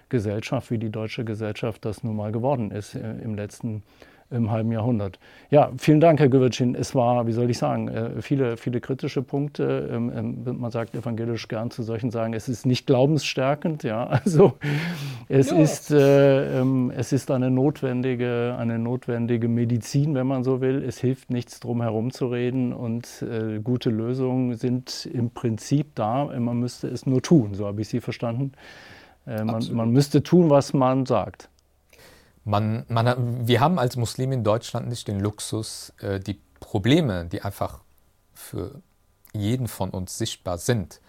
Gesellschaft, 0.09 0.73
wie 0.73 0.79
die 0.79 0.91
deutsche 0.91 1.25
Gesellschaft 1.25 1.85
das 1.85 2.03
nun 2.03 2.17
mal 2.17 2.33
geworden 2.33 2.73
ist 2.73 2.97
äh, 2.97 3.13
im 3.23 3.37
letzten 3.37 3.71
Jahr 3.75 4.10
im 4.31 4.51
halben 4.51 4.71
Jahrhundert. 4.71 5.19
Ja, 5.51 5.71
vielen 5.77 6.01
Dank, 6.01 6.21
Herr 6.21 6.29
Gewürtschin. 6.29 6.75
Es 6.75 6.95
war, 6.95 7.27
wie 7.27 7.33
soll 7.33 7.51
ich 7.51 7.59
sagen, 7.59 7.89
äh, 7.89 8.23
viele, 8.23 8.57
viele 8.57 8.81
kritische 8.81 9.23
Punkte. 9.23 9.91
Ähm, 9.93 10.13
ähm, 10.15 10.59
man 10.59 10.71
sagt 10.71 10.95
evangelisch 10.95 11.49
gern 11.49 11.71
zu 11.71 11.83
solchen 11.83 12.11
sagen, 12.11 12.33
es 12.33 12.49
ist 12.49 12.65
nicht 12.65 12.87
glaubensstärkend. 12.87 13.83
Ja, 13.83 14.07
also 14.25 14.55
es, 15.29 15.51
ja. 15.51 15.59
Ist, 15.59 15.91
äh, 15.91 16.61
ähm, 16.61 16.93
es 16.97 17.13
ist 17.13 17.31
eine 17.31 17.51
notwendige, 17.51 18.57
eine 18.59 18.79
notwendige 18.79 19.49
Medizin, 19.49 20.15
wenn 20.15 20.27
man 20.27 20.45
so 20.45 20.61
will. 20.61 20.85
Es 20.85 20.99
hilft 20.99 21.31
nichts, 21.31 21.59
drum 21.59 21.83
herum 21.83 22.13
zu 22.13 22.29
reden 22.29 22.73
und 22.73 23.23
äh, 23.23 23.59
gute 23.59 23.91
Lösungen 23.91 24.55
sind 24.55 25.09
im 25.13 25.31
Prinzip 25.31 25.95
da. 25.97 26.27
Man 26.39 26.61
müsste 26.61 26.87
es 26.89 27.07
nur 27.07 27.23
tun, 27.23 27.55
so 27.55 27.67
habe 27.67 27.81
ich 27.81 27.89
Sie 27.89 28.01
verstanden. 28.01 28.53
Man, 29.27 29.63
man 29.73 29.91
müsste 29.91 30.23
tun, 30.23 30.51
was 30.51 30.73
man 30.73 31.07
sagt. 31.07 31.51
Man, 32.45 32.85
man, 32.89 33.47
wir 33.47 33.61
haben 33.61 33.79
als 33.79 33.97
Muslime 33.97 34.35
in 34.35 34.45
Deutschland 34.45 34.89
nicht 34.89 35.09
den 35.09 35.21
Luxus, 35.21 35.93
äh, 36.01 36.21
die 36.21 36.41
Probleme, 36.59 37.27
die 37.27 37.43
einfach 37.43 37.81
für 38.33 38.81
jeden 39.33 39.69
von 39.69 39.91
uns 39.91 40.19
sichtbar 40.19 40.59
sind, 40.59 41.01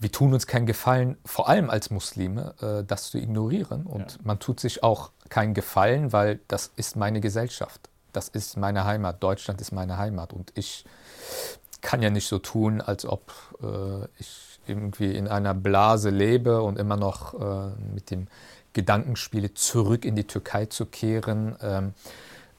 wir 0.00 0.10
tun 0.10 0.32
uns 0.32 0.46
keinen 0.46 0.64
Gefallen, 0.64 1.18
vor 1.26 1.48
allem 1.48 1.68
als 1.68 1.90
Muslime, 1.90 2.54
äh, 2.62 2.84
das 2.84 3.10
zu 3.10 3.18
ignorieren. 3.18 3.84
Und 3.84 4.12
ja. 4.12 4.18
man 4.24 4.38
tut 4.38 4.58
sich 4.58 4.82
auch 4.82 5.10
keinen 5.28 5.52
Gefallen, 5.52 6.12
weil 6.12 6.40
das 6.48 6.72
ist 6.74 6.96
meine 6.96 7.20
Gesellschaft. 7.20 7.90
Das 8.12 8.28
ist 8.28 8.56
meine 8.56 8.84
Heimat. 8.86 9.22
Deutschland 9.22 9.60
ist 9.60 9.72
meine 9.72 9.98
Heimat. 9.98 10.32
Und 10.32 10.52
ich 10.54 10.86
kann 11.82 12.00
ja 12.00 12.08
nicht 12.08 12.28
so 12.28 12.38
tun, 12.38 12.80
als 12.80 13.04
ob 13.04 13.30
äh, 13.62 14.06
ich 14.18 14.58
irgendwie 14.66 15.14
in 15.14 15.28
einer 15.28 15.52
Blase 15.52 16.10
lebe 16.10 16.62
und 16.62 16.78
immer 16.78 16.96
noch 16.96 17.34
mit 17.92 18.10
dem 18.10 18.28
Gedankenspiele 18.72 19.54
zurück 19.54 20.04
in 20.04 20.16
die 20.16 20.26
Türkei 20.26 20.66
zu 20.66 20.86
kehren. 20.86 21.56
Ähm, 21.60 21.94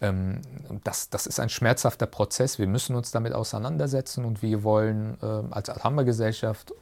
ähm, 0.01 0.41
das, 0.83 1.09
das 1.09 1.27
ist 1.27 1.39
ein 1.39 1.49
schmerzhafter 1.49 2.07
Prozess. 2.07 2.59
Wir 2.59 2.67
müssen 2.67 2.95
uns 2.95 3.11
damit 3.11 3.33
auseinandersetzen 3.33 4.25
und 4.25 4.41
wir 4.41 4.63
wollen 4.63 5.17
äh, 5.21 5.25
als 5.51 5.69
Alhambra-Gesellschaft 5.69 6.73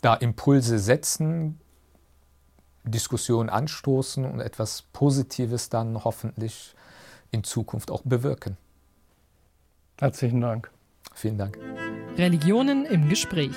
da 0.00 0.14
Impulse 0.14 0.78
setzen, 0.78 1.60
Diskussionen 2.84 3.48
anstoßen 3.48 4.24
und 4.24 4.40
etwas 4.40 4.82
Positives 4.92 5.70
dann 5.70 6.04
hoffentlich 6.04 6.74
in 7.30 7.42
Zukunft 7.42 7.90
auch 7.90 8.02
bewirken. 8.04 8.56
Herzlichen 9.98 10.40
Dank. 10.40 10.70
Vielen 11.14 11.38
Dank. 11.38 11.58
Religionen 12.16 12.84
im 12.84 13.08
Gespräch 13.08 13.56